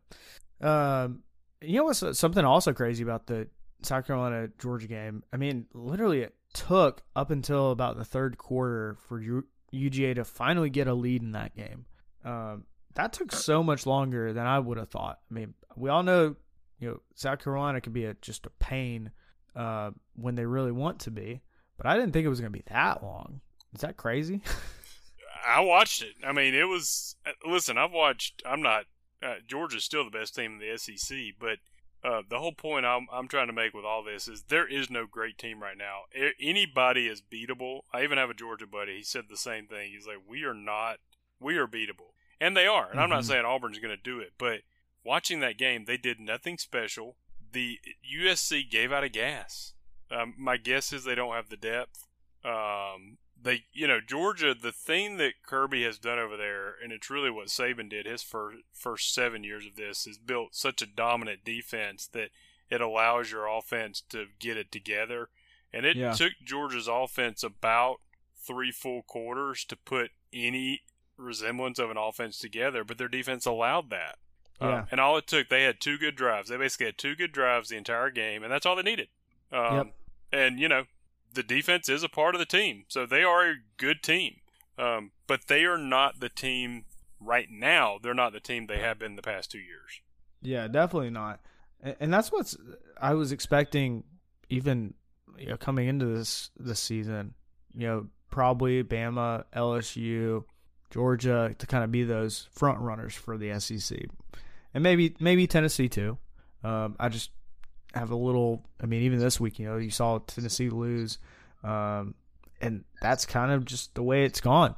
um, 0.67 1.23
you 1.63 1.77
know 1.77 1.85
what's 1.85 2.19
something 2.19 2.45
also 2.45 2.73
crazy 2.73 3.03
about 3.03 3.27
the 3.27 3.49
South 3.83 4.07
Carolina 4.07 4.49
Georgia 4.59 4.87
game? 4.87 5.23
I 5.33 5.37
mean, 5.37 5.67
literally, 5.73 6.21
it 6.21 6.35
took 6.53 7.03
up 7.15 7.31
until 7.31 7.71
about 7.71 7.97
the 7.97 8.05
third 8.05 8.39
quarter 8.39 8.97
for 9.09 9.21
UGA 9.73 10.15
to 10.17 10.25
finally 10.25 10.71
get 10.71 10.89
a 10.89 10.95
lead 10.95 11.23
in 11.23 11.33
that 11.33 11.55
game. 11.57 11.87
Um, 12.25 12.65
that 12.95 13.13
took 13.13 13.33
so 13.33 13.63
much 13.63 13.87
longer 13.87 14.33
than 14.33 14.47
I 14.47 14.59
would 14.59 14.79
have 14.79 14.91
thought. 14.91 15.21
I 15.31 15.35
mean, 15.35 15.55
we 15.77 15.91
all 15.91 16.03
know, 16.03 16.37
you 16.79 16.89
know, 16.89 17.01
South 17.15 17.43
Carolina 17.43 17.81
can 17.81 17.93
be 17.93 18.05
a, 18.05 18.15
just 18.15 18.47
a 18.47 18.51
pain 18.51 19.11
uh, 19.55 19.91
when 20.15 20.35
they 20.35 20.47
really 20.47 20.73
want 20.73 21.01
to 21.01 21.11
be, 21.11 21.41
but 21.77 21.87
I 21.87 21.97
didn't 21.97 22.13
think 22.13 22.27
it 22.27 22.31
was 22.31 22.41
going 22.41 22.53
to 22.53 22.59
be 22.59 22.65
that 22.69 23.03
long. 23.03 23.41
Is 23.75 23.83
that 23.83 23.97
crazy? 23.97 24.43
I 25.47 25.61
watched 25.61 26.03
it. 26.03 26.15
I 26.27 26.33
mean, 26.33 26.55
it 26.55 26.69
was. 26.69 27.17
Uh, 27.25 27.31
listen, 27.51 27.79
I've 27.79 27.93
watched. 27.93 28.43
I'm 28.45 28.63
not. 28.63 28.85
Uh, 29.23 29.37
Georgia's 29.47 29.85
still 29.85 30.05
the 30.05 30.11
best 30.11 30.35
team 30.35 30.55
in 30.55 30.59
the 30.59 30.77
SEC, 30.77 31.19
but 31.39 31.59
uh, 32.03 32.23
the 32.29 32.39
whole 32.39 32.53
point 32.53 32.87
I'm, 32.87 33.07
I'm 33.13 33.29
trying 33.29 33.49
to 33.49 33.53
make 33.53 33.75
with 33.75 33.85
all 33.85 34.03
this 34.03 34.27
is 34.27 34.45
there 34.45 34.67
is 34.67 34.89
no 34.89 35.07
great 35.07 35.37
team 35.37 35.63
right 35.63 35.77
now. 35.77 36.03
anybody 36.41 37.07
is 37.07 37.23
beatable. 37.23 37.81
I 37.93 38.03
even 38.03 38.19
have 38.19 38.31
a 38.31 38.35
Georgia 38.35 38.67
buddy. 38.67 38.99
He 38.99 39.03
said 39.03 39.25
the 39.29 39.37
same 39.37 39.67
thing. 39.67 39.91
He's 39.93 40.07
like, 40.07 40.19
we 40.27 40.45
are 40.45 40.55
not, 40.55 40.99
we 41.39 41.57
are 41.57 41.67
beatable. 41.67 42.13
And 42.41 42.57
they 42.57 42.67
are. 42.67 42.85
And 42.85 42.93
mm-hmm. 42.93 43.01
I'm 43.01 43.11
not 43.11 43.23
mm-hmm. 43.23 43.33
saying 43.33 43.45
Auburn's 43.45 43.79
going 43.79 43.97
to 43.97 44.03
do 44.03 44.19
it, 44.19 44.33
but 44.39 44.61
watching 45.05 45.41
that 45.41 45.59
game, 45.59 45.85
they 45.85 45.99
did 45.99 46.21
nothing 46.21 46.57
special. 46.57 47.17
The 47.53 47.79
USC 48.17 48.71
gave 48.71 48.93
out 48.93 49.05
a 49.05 49.09
gas. 49.09 49.75
Um, 50.11 50.35
my 50.39 50.57
guess 50.57 50.93
is 50.93 51.05
they 51.05 51.15
don't 51.15 51.35
have 51.35 51.51
the 51.51 51.57
depth. 51.57 52.07
Um, 52.45 53.19
they, 53.43 53.65
you 53.73 53.87
know, 53.87 54.01
Georgia, 54.01 54.55
the 54.55 54.73
thing 54.73 55.17
that 55.17 55.43
Kirby 55.47 55.85
has 55.85 55.99
done 55.99 56.19
over 56.19 56.37
there, 56.37 56.75
and 56.83 56.93
it's 56.93 57.11
really 57.11 57.31
what 57.31 57.49
Saban 57.49 57.89
did 57.89 58.07
his 58.07 58.23
first 58.23 58.59
first 58.73 59.15
seven 59.15 59.45
years 59.45 59.67
of 59.67 59.77
this, 59.77 60.07
is 60.07 60.19
built 60.19 60.55
such 60.55 60.83
a 60.83 60.87
dominant 60.87 61.45
defense 61.45 62.07
that 62.09 62.31
it 62.71 62.81
allows 62.81 63.31
your 63.31 63.47
offense 63.47 64.03
to 64.11 64.27
get 64.39 64.57
it 64.57 64.71
together. 64.71 65.29
And 65.73 65.87
it 65.87 65.97
yeah. 65.97 66.13
took 66.13 66.33
Georgia's 66.45 66.89
offense 66.89 67.43
about 67.43 67.97
three 68.37 68.73
full 68.73 69.03
quarters 69.03 69.65
to 69.67 69.77
put 69.77 70.11
any 70.33 70.83
resemblance 71.17 71.79
of 71.79 71.91
an 71.91 71.97
offense 71.97 72.39
together, 72.39 72.85
but 72.85 72.99
their 72.99 73.09
defense 73.09 73.47
allowed 73.47 73.91
that. 73.91 74.17
Um, 74.61 74.69
yeah. 74.69 74.79
Um, 74.79 74.87
and 74.91 75.01
all 75.01 75.17
it 75.17 75.27
took, 75.27 75.49
they 75.49 75.65
had 75.65 75.81
two 75.81 75.99
good 75.99 76.17
drives. 76.17 76.49
They 76.49 76.57
basically 76.57 76.87
had 76.87 76.99
two 76.99 77.15
good 77.15 77.33
drives 77.33 77.69
the 77.69 77.77
entire 77.77 78.11
game, 78.11 78.43
and 78.43 78.53
that's 78.53 78.67
all 78.67 78.77
they 78.77 78.83
needed. 78.83 79.09
Um, 79.53 79.77
yep. 79.77 79.95
And, 80.33 80.61
you 80.61 80.69
know, 80.69 80.85
the 81.33 81.43
defense 81.43 81.89
is 81.89 82.03
a 82.03 82.09
part 82.09 82.35
of 82.35 82.39
the 82.39 82.47
team, 82.47 82.85
so 82.89 83.07
they 83.07 83.23
are 83.23 83.51
a 83.51 83.57
good 83.77 84.03
team. 84.03 84.37
Um, 84.79 85.13
but 85.27 85.47
they 85.49 85.65
are 85.65 85.79
not 85.79 86.21
the 86.21 86.29
team 86.29 86.85
right 87.21 87.49
now. 87.51 87.99
They're 88.03 88.15
not 88.15 88.33
the 88.33 88.41
team 88.41 88.67
they 88.67 88.79
have 88.79 88.99
been 88.99 89.17
the 89.17 89.23
past 89.23 89.51
two 89.51 89.59
years. 89.59 90.01
Yeah, 90.43 90.69
definitely 90.69 91.11
not. 91.11 91.41
And 91.83 92.13
that's 92.13 92.33
what's 92.33 92.57
I 93.01 93.15
was 93.15 93.33
expecting, 93.33 94.05
even 94.49 94.95
you 95.39 95.49
know, 95.49 95.57
coming 95.57 95.89
into 95.89 96.07
this 96.07 96.51
this 96.59 96.81
season. 96.81 97.35
You 97.75 97.87
know, 97.87 98.07
probably 98.31 98.83
Bama, 98.83 99.45
LSU, 99.55 100.45
Georgia 100.91 101.55
to 101.59 101.67
kind 101.67 101.85
of 101.85 101.93
be 101.93 102.05
those 102.05 102.49
front 102.53 102.81
runners 102.81 103.15
for 103.15 103.39
the 103.39 103.59
SEC, 103.61 103.99
and 104.75 104.83
maybe 104.83 105.15
maybe 105.21 105.47
Tennessee 105.47 105.89
too. 105.89 106.19
Um, 106.63 106.97
I 107.01 107.09
just 107.09 107.31
have 107.95 108.11
a 108.11 108.17
little. 108.17 108.65
I 108.81 108.87
mean, 108.87 109.03
even 109.03 109.19
this 109.19 109.41
week, 109.41 109.59
you 109.59 109.67
know, 109.67 109.79
you 109.79 109.91
saw 109.91 110.19
Tennessee 110.19 110.71
lose, 110.71 111.19
um, 111.65 112.15
and 112.61 112.85
that's 113.01 113.27
kind 113.27 113.53
of 113.53 113.65
just 113.65 113.95
the 113.95 114.03
way 114.03 114.25
it's 114.25 114.41
gone. 114.41 114.75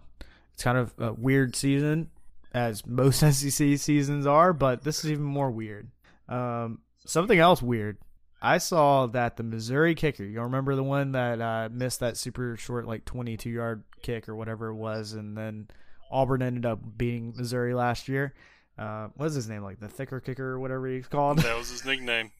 It's 0.55 0.63
kind 0.63 0.79
of 0.79 0.93
a 0.99 1.13
weird 1.13 1.57
season, 1.57 2.11
as 2.53 2.87
most 2.87 3.21
SEC 3.33 3.79
seasons 3.79 4.27
are, 4.27 4.53
but 4.53 4.85
this 4.85 5.05
is 5.05 5.11
even 5.11 5.25
more 5.25 5.51
weird. 5.51 5.91
Um, 6.29 6.81
something 7.05 7.39
else 7.39 7.63
weird. 7.63 7.99
I 8.45 8.59
saw 8.59 9.07
that 9.07 9.37
the 9.37 9.45
Missouri 9.45 9.95
kicker, 9.95 10.25
you 10.25 10.41
remember 10.41 10.75
the 10.75 10.83
one 10.83 11.13
that 11.13 11.41
uh, 11.41 11.69
missed 11.71 12.01
that 12.01 12.17
super 12.17 12.57
short, 12.57 12.89
like 12.89 13.05
22 13.05 13.49
yard 13.49 13.85
kick 14.03 14.29
or 14.29 14.35
whatever 14.35 14.69
it 14.69 14.75
was, 14.75 15.13
and 15.13 15.37
then 15.37 15.69
Auburn 16.11 16.43
ended 16.43 16.67
up 16.67 16.81
beating 16.99 17.35
Missouri 17.37 17.73
last 17.73 18.09
year. 18.09 18.35
Uh, 18.77 19.09
what's 19.15 19.35
his 19.35 19.49
name? 19.49 19.63
Like 19.63 19.79
the 19.79 19.89
thicker 19.89 20.19
kicker 20.19 20.51
or 20.51 20.59
whatever 20.59 20.89
he's 20.89 21.07
called. 21.07 21.39
That 21.39 21.57
was 21.57 21.71
his 21.71 21.85
nickname. 21.85 22.33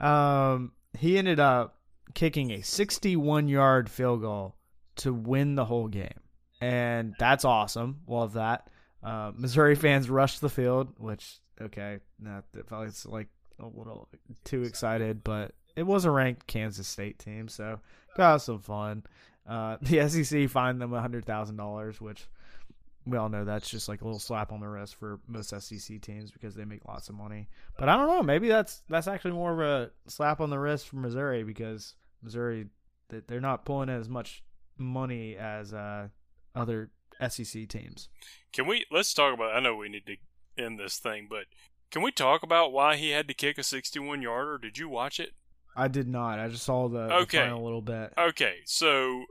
Um, 0.00 0.72
he 0.98 1.18
ended 1.18 1.40
up 1.40 1.78
kicking 2.14 2.50
a 2.52 2.62
61 2.62 3.48
yard 3.48 3.90
field 3.90 4.22
goal 4.22 4.56
to 4.96 5.12
win 5.12 5.54
the 5.54 5.64
whole 5.64 5.88
game. 5.88 6.20
And 6.60 7.14
that's 7.18 7.44
awesome. 7.44 8.00
Love 8.06 8.34
that. 8.34 8.68
Uh, 9.02 9.32
Missouri 9.36 9.76
fans 9.76 10.10
rushed 10.10 10.40
the 10.40 10.48
field, 10.48 10.92
which, 10.98 11.38
okay, 11.60 11.98
not 12.18 12.44
it's 12.52 13.06
like 13.06 13.28
a 13.60 13.66
little 13.66 14.08
too 14.44 14.64
excited, 14.64 15.22
but 15.22 15.52
it 15.76 15.84
was 15.84 16.04
a 16.04 16.10
ranked 16.10 16.46
Kansas 16.48 16.88
State 16.88 17.18
team, 17.18 17.46
so 17.48 17.78
got 18.16 18.38
some 18.38 18.58
fun. 18.58 19.04
Uh, 19.48 19.76
the 19.82 20.08
SEC 20.08 20.48
fined 20.48 20.80
them 20.80 20.90
$100,000, 20.90 22.00
which 22.00 22.26
we 23.08 23.16
all 23.16 23.28
know 23.28 23.44
that's 23.44 23.70
just 23.70 23.88
like 23.88 24.02
a 24.02 24.04
little 24.04 24.18
slap 24.18 24.52
on 24.52 24.60
the 24.60 24.68
wrist 24.68 24.94
for 24.94 25.20
most 25.26 25.48
SEC 25.48 26.00
teams 26.00 26.30
because 26.30 26.54
they 26.54 26.64
make 26.64 26.84
lots 26.84 27.08
of 27.08 27.14
money. 27.14 27.48
But 27.78 27.88
I 27.88 27.96
don't 27.96 28.08
know. 28.08 28.22
Maybe 28.22 28.48
that's 28.48 28.82
that's 28.88 29.08
actually 29.08 29.32
more 29.32 29.52
of 29.52 29.60
a 29.60 29.90
slap 30.06 30.40
on 30.40 30.50
the 30.50 30.58
wrist 30.58 30.88
for 30.88 30.96
Missouri 30.96 31.42
because 31.42 31.94
Missouri 32.22 32.66
they're 33.26 33.40
not 33.40 33.64
pulling 33.64 33.88
as 33.88 34.08
much 34.08 34.42
money 34.76 35.36
as 35.36 35.72
uh, 35.72 36.08
other 36.54 36.90
SEC 37.26 37.68
teams. 37.68 38.08
Can 38.52 38.66
we 38.66 38.84
let's 38.90 39.14
talk 39.14 39.34
about? 39.34 39.54
I 39.54 39.60
know 39.60 39.76
we 39.76 39.88
need 39.88 40.06
to 40.06 40.16
end 40.62 40.78
this 40.78 40.98
thing, 40.98 41.26
but 41.28 41.44
can 41.90 42.02
we 42.02 42.12
talk 42.12 42.42
about 42.42 42.72
why 42.72 42.96
he 42.96 43.10
had 43.10 43.28
to 43.28 43.34
kick 43.34 43.58
a 43.58 43.62
61 43.62 44.22
yarder? 44.22 44.58
Did 44.58 44.78
you 44.78 44.88
watch 44.88 45.18
it? 45.18 45.32
I 45.74 45.88
did 45.88 46.08
not. 46.08 46.38
I 46.38 46.48
just 46.48 46.64
saw 46.64 46.88
the, 46.88 47.12
okay. 47.14 47.38
the 47.38 47.44
final 47.44 47.62
little 47.62 47.82
bit. 47.82 48.12
Okay, 48.18 48.56
so 48.64 49.24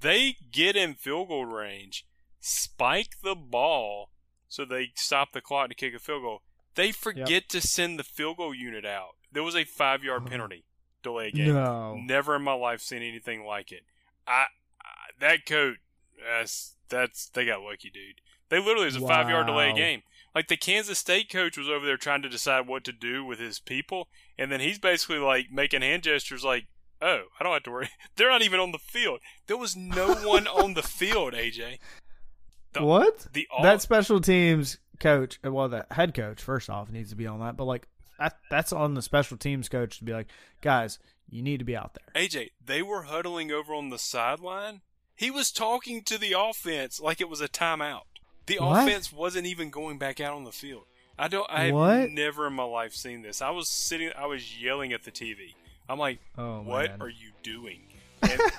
they 0.00 0.36
get 0.50 0.76
in 0.76 0.94
field 0.94 1.28
goal 1.28 1.46
range 1.46 2.04
spike 2.44 3.20
the 3.22 3.34
ball 3.34 4.10
so 4.48 4.64
they 4.64 4.92
stop 4.94 5.32
the 5.32 5.40
clock 5.40 5.70
to 5.70 5.74
kick 5.74 5.94
a 5.94 5.98
field 5.98 6.22
goal. 6.22 6.42
They 6.74 6.92
forget 6.92 7.30
yep. 7.30 7.48
to 7.48 7.60
send 7.60 7.98
the 7.98 8.04
field 8.04 8.36
goal 8.36 8.54
unit 8.54 8.84
out. 8.84 9.16
There 9.32 9.42
was 9.42 9.56
a 9.56 9.64
five 9.64 10.04
yard 10.04 10.22
uh-huh. 10.22 10.30
penalty 10.30 10.64
delay 11.02 11.30
game. 11.30 11.54
No. 11.54 11.96
Never 11.96 12.36
in 12.36 12.42
my 12.42 12.52
life 12.52 12.80
seen 12.80 13.02
anything 13.02 13.44
like 13.44 13.72
it. 13.72 13.82
I, 14.26 14.44
I 14.80 15.10
that 15.20 15.46
coach 15.46 15.78
that's 16.22 16.76
that's 16.88 17.28
they 17.30 17.46
got 17.46 17.62
lucky, 17.62 17.90
dude. 17.90 18.20
They 18.50 18.58
literally 18.58 18.86
was 18.86 18.96
a 18.96 19.00
wow. 19.00 19.08
five 19.08 19.30
yard 19.30 19.46
delay 19.46 19.72
game. 19.72 20.02
Like 20.34 20.48
the 20.48 20.56
Kansas 20.56 20.98
State 20.98 21.30
coach 21.30 21.56
was 21.56 21.68
over 21.68 21.86
there 21.86 21.96
trying 21.96 22.22
to 22.22 22.28
decide 22.28 22.66
what 22.66 22.84
to 22.84 22.92
do 22.92 23.24
with 23.24 23.38
his 23.38 23.58
people, 23.58 24.08
and 24.36 24.52
then 24.52 24.60
he's 24.60 24.78
basically 24.78 25.18
like 25.18 25.46
making 25.50 25.82
hand 25.82 26.02
gestures 26.02 26.44
like, 26.44 26.66
"Oh, 27.00 27.22
I 27.38 27.42
don't 27.42 27.52
have 27.52 27.62
to 27.64 27.70
worry. 27.70 27.90
They're 28.16 28.30
not 28.30 28.42
even 28.42 28.60
on 28.60 28.72
the 28.72 28.78
field. 28.78 29.20
There 29.46 29.56
was 29.56 29.76
no 29.76 30.14
one 30.14 30.46
on 30.46 30.74
the 30.74 30.82
field, 30.82 31.34
AJ. 31.34 31.78
The, 32.74 32.84
what? 32.84 33.26
The 33.32 33.48
all- 33.50 33.62
that 33.62 33.82
special 33.82 34.20
teams 34.20 34.78
coach, 35.00 35.38
uh, 35.44 35.52
well, 35.52 35.68
the 35.68 35.86
head 35.90 36.14
coach 36.14 36.42
first 36.42 36.68
off 36.70 36.90
needs 36.90 37.10
to 37.10 37.16
be 37.16 37.26
on 37.26 37.40
that, 37.40 37.56
but 37.56 37.64
like 37.64 37.86
that, 38.18 38.38
that's 38.50 38.72
on 38.72 38.94
the 38.94 39.02
special 39.02 39.36
teams 39.36 39.68
coach 39.68 39.98
to 39.98 40.04
be 40.04 40.12
like, 40.12 40.28
guys, 40.60 40.98
you 41.28 41.42
need 41.42 41.58
to 41.58 41.64
be 41.64 41.76
out 41.76 41.94
there. 41.94 42.22
AJ, 42.22 42.50
they 42.64 42.82
were 42.82 43.02
huddling 43.04 43.50
over 43.50 43.74
on 43.74 43.90
the 43.90 43.98
sideline. 43.98 44.82
He 45.16 45.30
was 45.30 45.50
talking 45.52 46.02
to 46.04 46.18
the 46.18 46.34
offense 46.38 47.00
like 47.00 47.20
it 47.20 47.28
was 47.28 47.40
a 47.40 47.48
timeout. 47.48 48.02
The 48.46 48.58
what? 48.60 48.86
offense 48.86 49.12
wasn't 49.12 49.46
even 49.46 49.70
going 49.70 49.98
back 49.98 50.20
out 50.20 50.34
on 50.34 50.44
the 50.44 50.52
field. 50.52 50.84
I 51.18 51.28
don't. 51.28 51.46
I've 51.50 51.72
what? 51.72 52.10
never 52.10 52.46
in 52.46 52.52
my 52.54 52.64
life 52.64 52.92
seen 52.94 53.22
this. 53.22 53.40
I 53.40 53.50
was 53.50 53.68
sitting. 53.68 54.10
I 54.18 54.26
was 54.26 54.60
yelling 54.60 54.92
at 54.92 55.04
the 55.04 55.12
TV. 55.12 55.54
I'm 55.88 55.98
like, 55.98 56.18
Oh, 56.36 56.60
what 56.62 56.90
man. 56.90 57.02
are 57.02 57.08
you 57.08 57.30
doing? 57.42 57.82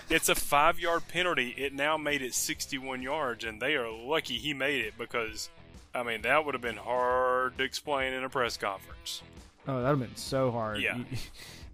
It's 0.09 0.29
a 0.29 0.35
five 0.35 0.79
yard 0.79 1.07
penalty. 1.07 1.49
It 1.57 1.73
now 1.73 1.97
made 1.97 2.21
it 2.21 2.33
61 2.33 3.01
yards, 3.01 3.43
and 3.43 3.61
they 3.61 3.75
are 3.75 3.89
lucky 3.89 4.35
he 4.37 4.53
made 4.53 4.85
it 4.85 4.93
because, 4.97 5.49
I 5.93 6.03
mean, 6.03 6.21
that 6.23 6.45
would 6.45 6.53
have 6.53 6.61
been 6.61 6.77
hard 6.77 7.57
to 7.57 7.63
explain 7.63 8.13
in 8.13 8.23
a 8.23 8.29
press 8.29 8.57
conference. 8.57 9.21
Oh, 9.67 9.81
that'd 9.81 9.99
have 9.99 9.99
been 9.99 10.15
so 10.15 10.51
hard. 10.51 10.81
Yeah. 10.81 10.97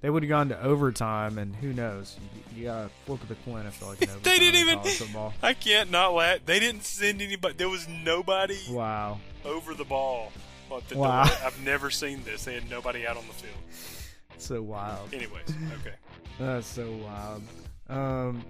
They 0.01 0.09
would 0.09 0.23
have 0.23 0.29
gone 0.31 0.49
to 0.49 0.59
overtime, 0.63 1.37
and 1.37 1.55
who 1.57 1.73
knows? 1.73 2.17
You, 2.55 2.61
you 2.61 2.65
gotta 2.69 2.89
flip 3.05 3.19
the 3.27 3.35
coin. 3.45 3.67
I 3.67 3.69
feel 3.69 3.89
like 3.89 3.99
They 4.23 4.39
didn't 4.39 4.59
even. 4.59 4.79
football. 4.79 5.31
I 5.43 5.53
can't 5.53 5.91
not 5.91 6.15
laugh. 6.15 6.39
They 6.43 6.59
didn't 6.59 6.85
send 6.85 7.21
anybody. 7.21 7.53
There 7.53 7.69
was 7.69 7.87
nobody 7.87 8.57
Wow. 8.71 9.19
over 9.45 9.75
the 9.75 9.83
ball. 9.85 10.31
the 10.89 10.97
Wow. 10.97 11.25
door. 11.25 11.35
I've 11.45 11.63
never 11.63 11.91
seen 11.91 12.23
this. 12.23 12.45
They 12.45 12.55
had 12.55 12.67
nobody 12.67 13.05
out 13.05 13.15
on 13.15 13.27
the 13.27 13.33
field. 13.35 13.53
So 14.39 14.63
wild. 14.63 15.13
Anyways, 15.13 15.53
okay. 15.81 15.93
That's 16.39 16.65
so 16.65 16.91
wild. 16.93 17.43
Um, 17.91 18.43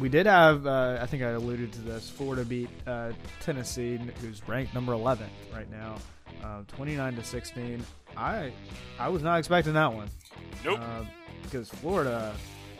we 0.00 0.08
did 0.08 0.26
have, 0.26 0.66
uh, 0.66 0.98
I 1.00 1.06
think 1.06 1.22
I 1.22 1.30
alluded 1.30 1.72
to 1.72 1.80
this. 1.80 2.10
Florida 2.10 2.44
beat 2.44 2.68
uh, 2.86 3.12
Tennessee, 3.40 3.98
who's 4.20 4.46
ranked 4.46 4.74
number 4.74 4.92
11 4.92 5.26
right 5.54 5.70
now, 5.70 5.96
uh, 6.44 6.62
29 6.68 7.16
to 7.16 7.24
16. 7.24 7.84
I, 8.16 8.52
I 8.98 9.08
was 9.08 9.22
not 9.22 9.38
expecting 9.38 9.72
that 9.74 9.92
one. 9.92 10.08
Nope. 10.64 10.80
Because 11.42 11.68
Florida, 11.68 12.34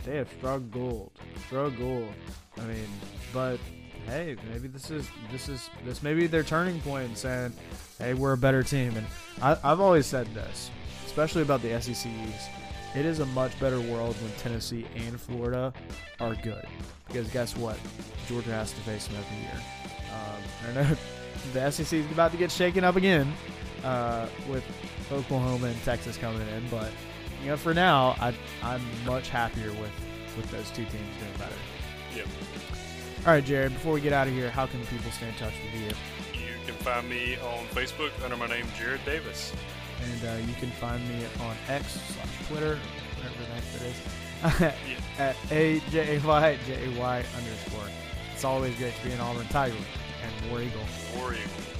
they 0.04 0.16
have 0.16 0.28
struggled, 0.38 1.12
struggled. 1.46 2.12
I 2.56 2.62
mean, 2.62 2.88
but 3.32 3.58
hey, 4.06 4.36
maybe 4.50 4.68
this 4.68 4.90
is 4.90 5.08
this 5.30 5.48
is 5.48 5.70
this 5.84 6.02
may 6.02 6.14
be 6.14 6.26
their 6.26 6.42
turning 6.42 6.80
point, 6.80 7.16
saying, 7.16 7.52
"Hey, 7.98 8.14
we're 8.14 8.32
a 8.32 8.38
better 8.38 8.62
team." 8.62 8.96
And 8.96 9.06
I, 9.40 9.56
I've 9.62 9.80
always 9.80 10.06
said 10.06 10.26
this, 10.34 10.70
especially 11.06 11.42
about 11.42 11.62
the 11.62 11.80
SEC 11.80 12.10
East. 12.10 12.50
It 12.94 13.04
is 13.04 13.20
a 13.20 13.26
much 13.26 13.58
better 13.60 13.80
world 13.80 14.16
when 14.22 14.32
Tennessee 14.38 14.86
and 14.96 15.20
Florida 15.20 15.72
are 16.20 16.34
good, 16.36 16.66
because 17.06 17.28
guess 17.28 17.56
what? 17.56 17.78
Georgia 18.26 18.50
has 18.50 18.72
to 18.72 18.80
face 18.80 19.06
them 19.06 19.16
every 19.16 19.38
year. 19.38 19.62
Um, 20.12 20.68
I 20.68 20.72
know 20.72 20.96
the 21.52 21.70
SEC 21.70 22.00
is 22.00 22.10
about 22.10 22.32
to 22.32 22.38
get 22.38 22.50
shaken 22.50 22.84
up 22.84 22.96
again 22.96 23.32
uh, 23.84 24.26
with 24.48 24.64
Oklahoma 25.12 25.66
and 25.66 25.82
Texas 25.82 26.16
coming 26.16 26.46
in, 26.48 26.68
but 26.70 26.90
you 27.42 27.48
know, 27.48 27.56
for 27.56 27.74
now, 27.74 28.16
I, 28.20 28.34
I'm 28.62 28.82
much 29.06 29.28
happier 29.28 29.70
with, 29.70 29.92
with 30.36 30.50
those 30.50 30.68
two 30.70 30.84
teams 30.84 31.16
doing 31.18 31.32
better. 31.38 31.54
Yep. 32.16 32.26
All 33.26 33.32
right, 33.32 33.44
Jared. 33.44 33.72
Before 33.74 33.92
we 33.92 34.00
get 34.00 34.12
out 34.12 34.26
of 34.26 34.32
here, 34.32 34.50
how 34.50 34.66
can 34.66 34.84
people 34.86 35.10
stay 35.12 35.28
in 35.28 35.34
touch 35.34 35.52
with 35.62 35.80
you? 35.80 35.88
You 36.40 36.54
can 36.66 36.74
find 36.76 37.08
me 37.08 37.36
on 37.36 37.66
Facebook 37.66 38.10
under 38.24 38.36
my 38.36 38.46
name, 38.46 38.66
Jared 38.76 39.04
Davis. 39.04 39.52
And 40.02 40.24
uh, 40.28 40.46
you 40.46 40.54
can 40.54 40.70
find 40.70 41.06
me 41.08 41.24
on 41.40 41.56
X 41.68 41.98
slash 42.14 42.48
Twitter, 42.48 42.78
whatever 43.16 43.38
the 43.38 43.46
heck 43.46 43.64
that 43.72 44.72
is, 44.72 44.98
at 45.18 45.36
a 45.50 45.80
j 45.90 46.16
a 46.16 46.26
y 46.26 46.58
j 46.66 46.84
a 46.84 46.98
y 46.98 47.24
underscore. 47.36 47.88
It's 48.34 48.44
always 48.44 48.76
great 48.76 48.94
to 48.94 49.04
be 49.04 49.12
an 49.12 49.20
Auburn 49.20 49.46
Tiger 49.48 49.74
and 50.22 50.50
War 50.50 50.62
Eagle. 50.62 50.80
War 51.16 51.32
Eagle. 51.32 51.78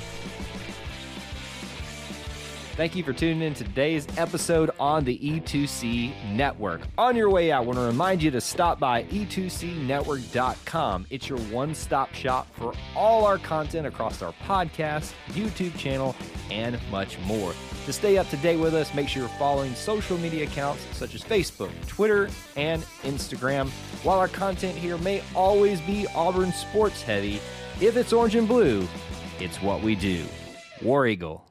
Thank 2.79 2.95
you 2.95 3.03
for 3.03 3.13
tuning 3.13 3.43
in 3.43 3.55
to 3.55 3.65
today's 3.65 4.07
episode 4.17 4.71
on 4.79 5.03
the 5.03 5.19
E2C 5.19 6.33
Network. 6.33 6.83
On 6.97 7.17
your 7.17 7.29
way 7.29 7.51
out, 7.51 7.65
I 7.65 7.67
want 7.67 7.77
to 7.77 7.85
remind 7.85 8.23
you 8.23 8.31
to 8.31 8.41
stop 8.41 8.79
by 8.79 9.03
E 9.11 9.27
e2cnetwork.com. 9.27 11.07
It's 11.11 11.29
your 11.29 11.41
one 11.41 11.75
stop 11.75 12.15
shop 12.15 12.47
for 12.53 12.73
all 12.95 13.25
our 13.25 13.39
content 13.39 13.89
across 13.89 14.23
our 14.23 14.33
podcast, 14.45 15.13
YouTube 15.31 15.77
channel, 15.77 16.15
and 16.53 16.79
much 16.93 17.19
more. 17.23 17.53
To 17.89 17.93
stay 17.95 18.19
up 18.19 18.29
to 18.29 18.37
date 18.37 18.59
with 18.59 18.75
us, 18.75 18.93
make 18.93 19.09
sure 19.09 19.23
you're 19.23 19.31
following 19.39 19.75
social 19.75 20.19
media 20.19 20.45
accounts 20.45 20.85
such 20.93 21.15
as 21.15 21.23
Facebook, 21.23 21.71
Twitter, 21.87 22.29
and 22.55 22.83
Instagram. 23.03 23.71
While 24.05 24.19
our 24.19 24.29
content 24.29 24.77
here 24.77 24.99
may 24.99 25.23
always 25.35 25.81
be 25.81 26.07
Auburn 26.09 26.53
sports 26.53 27.01
heavy, 27.01 27.41
if 27.81 27.97
it's 27.97 28.13
orange 28.13 28.35
and 28.35 28.47
blue, 28.47 28.87
it's 29.41 29.63
what 29.63 29.83
we 29.83 29.95
do. 29.95 30.27
War 30.83 31.07
Eagle. 31.07 31.48